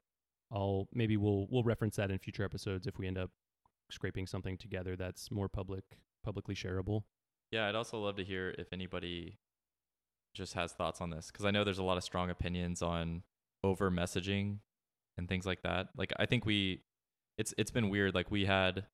I'll 0.51 0.89
maybe 0.93 1.17
we'll 1.17 1.47
we'll 1.49 1.63
reference 1.63 1.95
that 1.95 2.11
in 2.11 2.19
future 2.19 2.43
episodes 2.43 2.89
if 2.89 2.99
we 2.99 3.07
end 3.07 3.19
up 3.19 3.31
scraping 3.89 4.27
something 4.27 4.57
together 4.59 4.97
that's 4.97 5.31
more 5.31 5.49
public 5.49 5.85
publicly 6.25 6.57
shareable. 6.57 7.05
Yeah, 7.53 7.69
I'd 7.69 7.77
also 7.77 8.01
love 8.01 8.17
to 8.17 8.25
hear 8.25 8.53
if 8.59 8.73
anybody 8.73 9.39
just 10.35 10.55
has 10.55 10.73
thoughts 10.73 11.01
on 11.01 11.11
this 11.11 11.31
because 11.31 11.45
I 11.45 11.51
know 11.51 11.65
there's 11.65 11.79
a 11.79 11.85
lot 11.85 11.97
of 11.97 12.05
strong 12.05 12.31
opinions 12.31 12.83
on 12.83 13.23
over 13.65 13.91
messaging 13.91 14.59
and 15.17 15.29
things 15.29 15.47
like 15.47 15.63
that. 15.63 15.89
Like 15.97 16.13
I 16.19 16.27
think 16.27 16.47
we 16.47 16.83
it's 17.37 17.55
it's 17.59 17.71
been 17.71 17.91
weird 17.91 18.15
like 18.15 18.31
we 18.31 18.45
had 18.45 18.87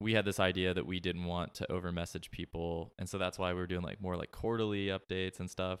we 0.00 0.14
had 0.14 0.24
this 0.24 0.38
idea 0.38 0.74
that 0.74 0.86
we 0.86 1.00
didn't 1.00 1.24
want 1.24 1.54
to 1.54 1.70
over 1.72 1.90
message 1.90 2.30
people 2.30 2.92
and 2.98 3.08
so 3.08 3.18
that's 3.18 3.38
why 3.38 3.52
we 3.52 3.58
were 3.58 3.66
doing 3.66 3.82
like 3.82 4.00
more 4.00 4.16
like 4.16 4.30
quarterly 4.32 4.86
updates 4.86 5.40
and 5.40 5.50
stuff. 5.50 5.80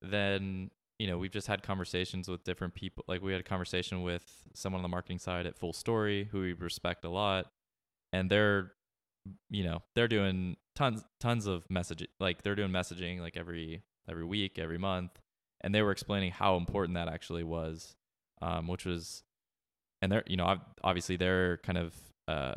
Then, 0.00 0.70
you 0.98 1.08
know, 1.08 1.18
we've 1.18 1.32
just 1.32 1.48
had 1.48 1.62
conversations 1.62 2.28
with 2.28 2.44
different 2.44 2.74
people. 2.74 3.04
Like 3.08 3.20
we 3.20 3.32
had 3.32 3.40
a 3.40 3.44
conversation 3.44 4.02
with 4.02 4.24
someone 4.54 4.78
on 4.78 4.84
the 4.84 4.88
marketing 4.88 5.18
side 5.18 5.46
at 5.46 5.58
FullStory 5.58 6.28
who 6.28 6.40
we 6.40 6.52
respect 6.52 7.04
a 7.04 7.10
lot 7.10 7.46
and 8.12 8.30
they're 8.30 8.72
you 9.50 9.64
know 9.64 9.82
they're 9.94 10.08
doing 10.08 10.56
tons 10.74 11.04
tons 11.20 11.46
of 11.46 11.66
messaging 11.68 12.06
like 12.20 12.42
they're 12.42 12.54
doing 12.54 12.70
messaging 12.70 13.20
like 13.20 13.36
every 13.36 13.82
every 14.08 14.24
week 14.24 14.58
every 14.58 14.78
month 14.78 15.10
and 15.60 15.74
they 15.74 15.82
were 15.82 15.90
explaining 15.92 16.30
how 16.30 16.56
important 16.56 16.94
that 16.94 17.08
actually 17.08 17.44
was 17.44 17.96
um, 18.42 18.68
which 18.68 18.84
was 18.84 19.22
and 20.02 20.12
they're 20.12 20.24
you 20.26 20.36
know 20.36 20.44
ob- 20.44 20.78
obviously 20.82 21.16
their 21.16 21.58
kind 21.58 21.78
of 21.78 21.94
uh, 22.26 22.54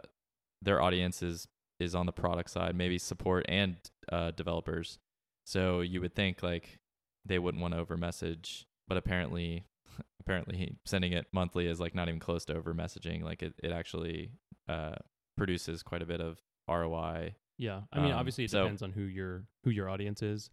their 0.62 0.82
audience 0.82 1.22
is 1.24 1.48
is 1.80 1.96
on 1.96 2.06
the 2.06 2.12
product 2.12 2.50
side 2.50 2.76
maybe 2.76 2.98
support 2.98 3.46
and 3.50 3.78
uh, 4.12 4.32
developers. 4.32 5.00
So 5.46 5.82
you 5.82 6.02
would 6.02 6.14
think 6.14 6.44
like 6.44 6.80
they 7.26 7.40
wouldn't 7.40 7.62
want 7.62 7.74
to 7.74 7.80
over 7.80 7.98
message 7.98 8.68
but 8.88 8.98
apparently 8.98 9.66
apparently 10.20 10.78
sending 10.86 11.14
it 11.14 11.28
monthly 11.34 11.68
is 11.68 11.80
like 11.80 11.96
not 11.96 12.08
even 12.08 12.20
close 12.20 12.46
to 12.46 12.56
over 12.56 12.74
messaging. 12.74 13.24
Like 13.24 13.42
it, 13.42 13.54
it 13.64 13.72
actually 13.72 14.32
uh, 14.70 14.96
produces 15.38 15.82
quite 15.82 16.02
a 16.02 16.06
bit 16.06 16.22
of 16.22 16.40
ROI. 16.68 17.36
Yeah, 17.58 17.82
I 17.92 18.00
mean, 18.00 18.12
Um, 18.12 18.18
obviously, 18.18 18.46
it 18.46 18.52
so- 18.52 18.64
depends 18.64 18.82
on 18.82 18.92
who 18.92 19.04
your 19.04 19.46
who 19.64 19.70
your 19.70 19.90
audience 19.90 20.22
is. 20.22 20.50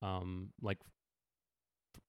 Um, 0.00 0.52
like 0.60 0.78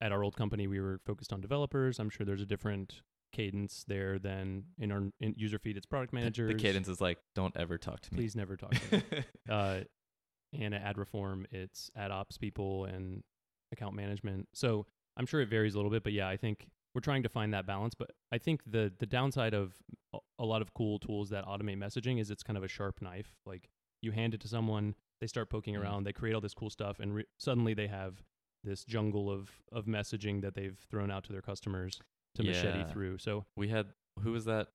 at 0.01 0.11
our 0.11 0.23
old 0.23 0.35
company, 0.35 0.67
we 0.67 0.79
were 0.79 0.99
focused 1.05 1.31
on 1.33 1.41
developers. 1.41 1.99
I'm 1.99 2.09
sure 2.09 2.25
there's 2.25 2.41
a 2.41 2.45
different 2.45 3.01
cadence 3.31 3.83
there 3.87 4.19
than 4.19 4.65
in 4.77 4.91
our 4.91 5.11
in 5.19 5.33
user 5.37 5.57
feed. 5.59 5.77
It's 5.77 5.85
product 5.85 6.13
managers. 6.13 6.51
The 6.51 6.59
cadence 6.59 6.87
is 6.87 7.01
like, 7.01 7.17
don't 7.35 7.55
ever 7.57 7.77
talk 7.77 8.01
to 8.01 8.13
me. 8.13 8.17
Please 8.19 8.35
never 8.35 8.55
talk 8.57 8.71
to 8.71 8.97
me. 8.97 9.03
uh, 9.49 9.81
and 10.53 10.75
at 10.75 10.81
ad 10.83 10.97
reform, 10.97 11.47
it's 11.51 11.89
ad 11.95 12.11
ops 12.11 12.37
people 12.37 12.85
and 12.85 13.23
account 13.71 13.95
management. 13.95 14.47
So 14.53 14.85
I'm 15.17 15.25
sure 15.25 15.41
it 15.41 15.49
varies 15.49 15.73
a 15.73 15.77
little 15.77 15.89
bit, 15.91 16.03
but 16.03 16.13
yeah, 16.13 16.27
I 16.27 16.37
think 16.37 16.67
we're 16.95 17.01
trying 17.01 17.23
to 17.23 17.29
find 17.29 17.53
that 17.53 17.65
balance. 17.65 17.93
But 17.95 18.11
I 18.31 18.37
think 18.37 18.61
the 18.65 18.91
the 18.99 19.05
downside 19.05 19.53
of 19.53 19.73
a- 20.39 20.45
lot 20.45 20.61
of 20.61 20.73
cool 20.73 20.99
tools 20.99 21.29
that 21.29 21.45
automate 21.45 21.77
messaging 21.77 22.19
is 22.19 22.29
it's 22.29 22.43
kind 22.43 22.57
of 22.57 22.63
a 22.63 22.67
sharp 22.67 23.01
knife. 23.01 23.31
Like 23.45 23.69
you 24.01 24.11
hand 24.11 24.33
it 24.33 24.41
to 24.41 24.47
someone, 24.47 24.95
They 25.21 25.27
start 25.27 25.49
poking 25.49 25.75
Mm. 25.75 25.81
around. 25.81 26.03
They 26.03 26.11
create 26.11 26.33
all 26.33 26.41
this 26.41 26.53
cool 26.53 26.69
stuff, 26.69 26.99
and 26.99 27.15
re- 27.15 27.25
suddenly 27.39 27.73
they 27.73 27.87
have 27.87 28.21
this 28.65 28.83
jungle 28.83 29.29
of 29.31 29.61
of 29.71 29.85
messaging 29.85 30.41
that 30.41 30.53
they've 30.53 30.77
thrown 30.89 31.09
out 31.09 31.23
to 31.25 31.31
their 31.31 31.41
customers 31.41 32.01
to 32.35 32.43
machete 32.43 32.83
through. 32.91 33.19
So 33.19 33.45
we 33.55 33.69
had 33.69 33.93
who 34.19 34.31
was 34.33 34.43
that? 34.45 34.67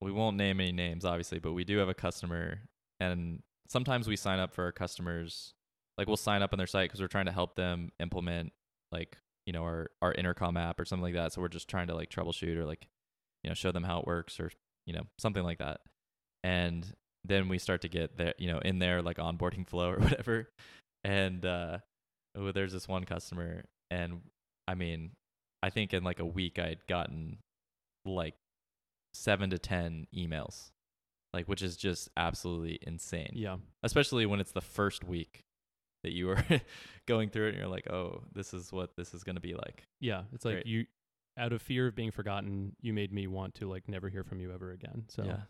We 0.00 0.10
won't 0.10 0.36
name 0.36 0.58
any 0.60 0.72
names, 0.72 1.04
obviously, 1.04 1.38
but 1.38 1.52
we 1.52 1.62
do 1.62 1.78
have 1.78 1.88
a 1.88 1.94
customer, 1.94 2.62
and 2.98 3.42
sometimes 3.68 4.08
we 4.08 4.16
sign 4.16 4.40
up 4.40 4.52
for 4.52 4.64
our 4.64 4.72
customers. 4.72 5.54
Like 5.96 6.08
we'll 6.08 6.16
sign 6.16 6.42
up 6.42 6.52
on 6.52 6.58
their 6.58 6.66
site 6.66 6.88
because 6.88 7.00
we're 7.00 7.06
trying 7.06 7.26
to 7.26 7.32
help 7.32 7.54
them 7.54 7.92
implement 8.00 8.52
like 8.90 9.18
you 9.46 9.52
know 9.52 9.62
our 9.62 9.90
our 10.00 10.12
intercom 10.12 10.56
app 10.56 10.78
or 10.78 10.84
something 10.84 11.02
like 11.04 11.14
that. 11.14 11.32
So 11.32 11.40
we're 11.40 11.48
just 11.48 11.68
trying 11.68 11.88
to 11.88 11.94
like 11.94 12.10
troubleshoot 12.10 12.56
or 12.56 12.64
like 12.64 12.86
you 13.42 13.50
know 13.50 13.54
show 13.54 13.72
them 13.72 13.84
how 13.84 14.00
it 14.00 14.06
works 14.06 14.38
or 14.40 14.50
you 14.86 14.92
know 14.92 15.02
something 15.18 15.42
like 15.42 15.58
that. 15.58 15.80
And 16.44 16.86
then 17.24 17.48
we 17.48 17.58
start 17.58 17.82
to 17.82 17.88
get 17.88 18.16
there, 18.16 18.34
you 18.38 18.50
know, 18.50 18.58
in 18.58 18.78
their 18.78 19.02
like 19.02 19.16
onboarding 19.18 19.66
flow 19.68 19.90
or 19.90 19.98
whatever. 19.98 20.48
And 21.04 21.44
uh, 21.44 21.78
oh, 22.36 22.52
there's 22.52 22.72
this 22.72 22.88
one 22.88 23.04
customer, 23.04 23.64
and 23.90 24.20
I 24.68 24.74
mean, 24.74 25.10
I 25.62 25.70
think 25.70 25.92
in 25.94 26.04
like 26.04 26.20
a 26.20 26.24
week 26.26 26.58
I'd 26.58 26.86
gotten 26.88 27.38
like 28.04 28.34
seven 29.14 29.50
to 29.50 29.58
ten 29.58 30.06
emails, 30.14 30.70
like 31.32 31.46
which 31.46 31.62
is 31.62 31.76
just 31.76 32.08
absolutely 32.16 32.78
insane. 32.82 33.32
yeah, 33.34 33.56
Especially 33.82 34.26
when 34.26 34.40
it's 34.40 34.52
the 34.52 34.60
first 34.60 35.04
week 35.04 35.40
that 36.02 36.12
you 36.12 36.26
were 36.26 36.44
going 37.06 37.30
through 37.30 37.46
it, 37.46 37.50
and 37.50 37.58
you're 37.58 37.68
like, 37.68 37.90
oh, 37.90 38.22
this 38.34 38.54
is 38.54 38.72
what 38.72 38.96
this 38.96 39.14
is 39.14 39.24
gonna 39.24 39.40
be 39.40 39.54
like. 39.54 39.86
yeah. 40.00 40.22
It's 40.32 40.44
like 40.44 40.54
Great. 40.54 40.66
you, 40.66 40.86
out 41.38 41.52
of 41.52 41.62
fear 41.62 41.86
of 41.86 41.94
being 41.94 42.10
forgotten, 42.10 42.76
you 42.80 42.92
made 42.92 43.12
me 43.12 43.26
want 43.26 43.54
to 43.56 43.68
like 43.68 43.88
never 43.88 44.08
hear 44.08 44.24
from 44.24 44.40
you 44.40 44.52
ever 44.52 44.72
again. 44.72 45.04
So 45.08 45.24
yeah, 45.24 45.40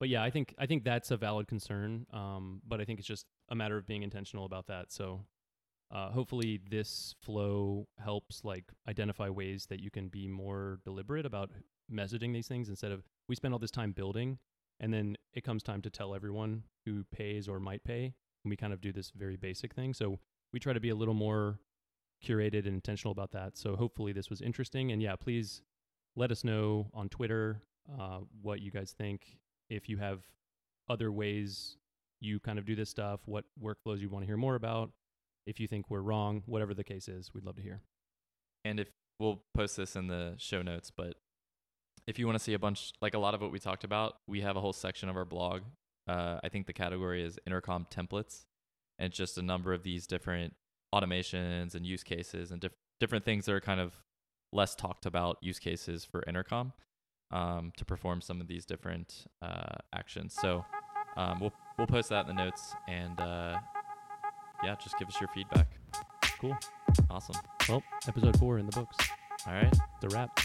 but 0.00 0.08
yeah, 0.08 0.22
I 0.22 0.30
think 0.30 0.54
I 0.58 0.66
think 0.66 0.84
that's 0.84 1.10
a 1.10 1.16
valid 1.16 1.46
concern. 1.46 2.06
Um, 2.12 2.60
but 2.66 2.80
I 2.80 2.84
think 2.84 2.98
it's 2.98 3.08
just 3.08 3.26
a 3.48 3.54
matter 3.54 3.76
of 3.76 3.86
being 3.86 4.02
intentional 4.02 4.44
about 4.44 4.66
that. 4.66 4.92
So 4.92 5.20
uh, 5.90 6.10
hopefully 6.10 6.60
this 6.68 7.14
flow 7.20 7.86
helps 7.98 8.44
like 8.44 8.64
identify 8.88 9.28
ways 9.28 9.66
that 9.66 9.80
you 9.80 9.90
can 9.90 10.08
be 10.08 10.26
more 10.26 10.80
deliberate 10.84 11.26
about 11.26 11.50
messaging 11.92 12.32
these 12.32 12.48
things 12.48 12.68
instead 12.68 12.90
of 12.90 13.04
we 13.28 13.36
spend 13.36 13.52
all 13.52 13.60
this 13.60 13.70
time 13.70 13.92
building 13.92 14.38
and 14.80 14.92
then 14.92 15.16
it 15.34 15.44
comes 15.44 15.62
time 15.62 15.82
to 15.82 15.90
tell 15.90 16.14
everyone 16.14 16.64
who 16.84 17.04
pays 17.12 17.46
or 17.46 17.60
might 17.60 17.84
pay 17.84 18.14
we 18.50 18.56
kind 18.56 18.72
of 18.72 18.80
do 18.80 18.92
this 18.92 19.10
very 19.16 19.36
basic 19.36 19.74
thing. 19.74 19.94
So 19.94 20.18
we 20.52 20.60
try 20.60 20.72
to 20.72 20.80
be 20.80 20.90
a 20.90 20.94
little 20.94 21.14
more 21.14 21.58
curated 22.24 22.66
and 22.66 22.74
intentional 22.74 23.12
about 23.12 23.32
that. 23.32 23.56
So 23.58 23.76
hopefully 23.76 24.12
this 24.12 24.30
was 24.30 24.40
interesting 24.40 24.92
and 24.92 25.02
yeah, 25.02 25.16
please 25.16 25.62
let 26.16 26.30
us 26.30 26.44
know 26.44 26.88
on 26.94 27.08
Twitter 27.08 27.62
uh, 28.00 28.20
what 28.40 28.60
you 28.60 28.70
guys 28.70 28.94
think 28.96 29.38
if 29.68 29.88
you 29.88 29.98
have 29.98 30.20
other 30.88 31.10
ways 31.10 31.76
you 32.20 32.40
kind 32.40 32.58
of 32.58 32.64
do 32.64 32.74
this 32.74 32.88
stuff, 32.88 33.20
what 33.26 33.44
workflows 33.62 34.00
you 34.00 34.08
want 34.08 34.22
to 34.22 34.26
hear 34.26 34.36
more 34.36 34.54
about. 34.54 34.90
If 35.46 35.60
you 35.60 35.66
think 35.68 35.90
we're 35.90 36.00
wrong, 36.00 36.42
whatever 36.46 36.72
the 36.72 36.84
case 36.84 37.08
is, 37.08 37.34
we'd 37.34 37.44
love 37.44 37.56
to 37.56 37.62
hear. 37.62 37.82
and 38.64 38.80
if 38.80 38.88
we'll 39.20 39.42
post 39.54 39.76
this 39.76 39.94
in 39.94 40.06
the 40.08 40.34
show 40.38 40.62
notes, 40.62 40.90
but 40.90 41.16
if 42.06 42.18
you 42.18 42.26
want 42.26 42.38
to 42.38 42.42
see 42.42 42.54
a 42.54 42.58
bunch 42.58 42.92
like 43.00 43.14
a 43.14 43.18
lot 43.18 43.34
of 43.34 43.40
what 43.40 43.52
we 43.52 43.58
talked 43.58 43.84
about, 43.84 44.16
we 44.26 44.40
have 44.40 44.56
a 44.56 44.60
whole 44.60 44.72
section 44.72 45.08
of 45.08 45.16
our 45.16 45.24
blog. 45.24 45.62
Uh, 46.06 46.38
I 46.44 46.48
think 46.48 46.66
the 46.66 46.72
category 46.72 47.24
is 47.24 47.38
intercom 47.46 47.86
templates, 47.90 48.44
and 48.98 49.08
it's 49.08 49.16
just 49.16 49.38
a 49.38 49.42
number 49.42 49.72
of 49.72 49.82
these 49.82 50.06
different 50.06 50.54
automations 50.94 51.74
and 51.74 51.84
use 51.86 52.02
cases 52.02 52.50
and 52.50 52.60
diff- 52.60 52.76
different 53.00 53.24
things 53.24 53.46
that 53.46 53.52
are 53.52 53.60
kind 53.60 53.80
of 53.80 54.00
less 54.52 54.74
talked 54.74 55.06
about 55.06 55.38
use 55.40 55.58
cases 55.58 56.04
for 56.04 56.22
intercom 56.26 56.72
um, 57.32 57.72
to 57.76 57.84
perform 57.84 58.20
some 58.20 58.40
of 58.40 58.46
these 58.46 58.64
different 58.64 59.26
uh, 59.42 59.76
actions. 59.92 60.34
So 60.40 60.64
um, 61.16 61.40
we'll 61.40 61.52
we'll 61.78 61.86
post 61.86 62.10
that 62.10 62.28
in 62.28 62.36
the 62.36 62.44
notes, 62.44 62.74
and 62.88 63.18
uh, 63.20 63.58
yeah, 64.62 64.76
just 64.82 64.98
give 64.98 65.08
us 65.08 65.20
your 65.20 65.28
feedback. 65.34 65.68
Cool. 66.40 66.56
Awesome. 67.10 67.36
Well, 67.68 67.82
episode 68.06 68.38
four 68.38 68.58
in 68.58 68.66
the 68.66 68.72
books. 68.72 68.96
All 69.46 69.54
right. 69.54 69.74
The 70.00 70.08
wrap. 70.08 70.38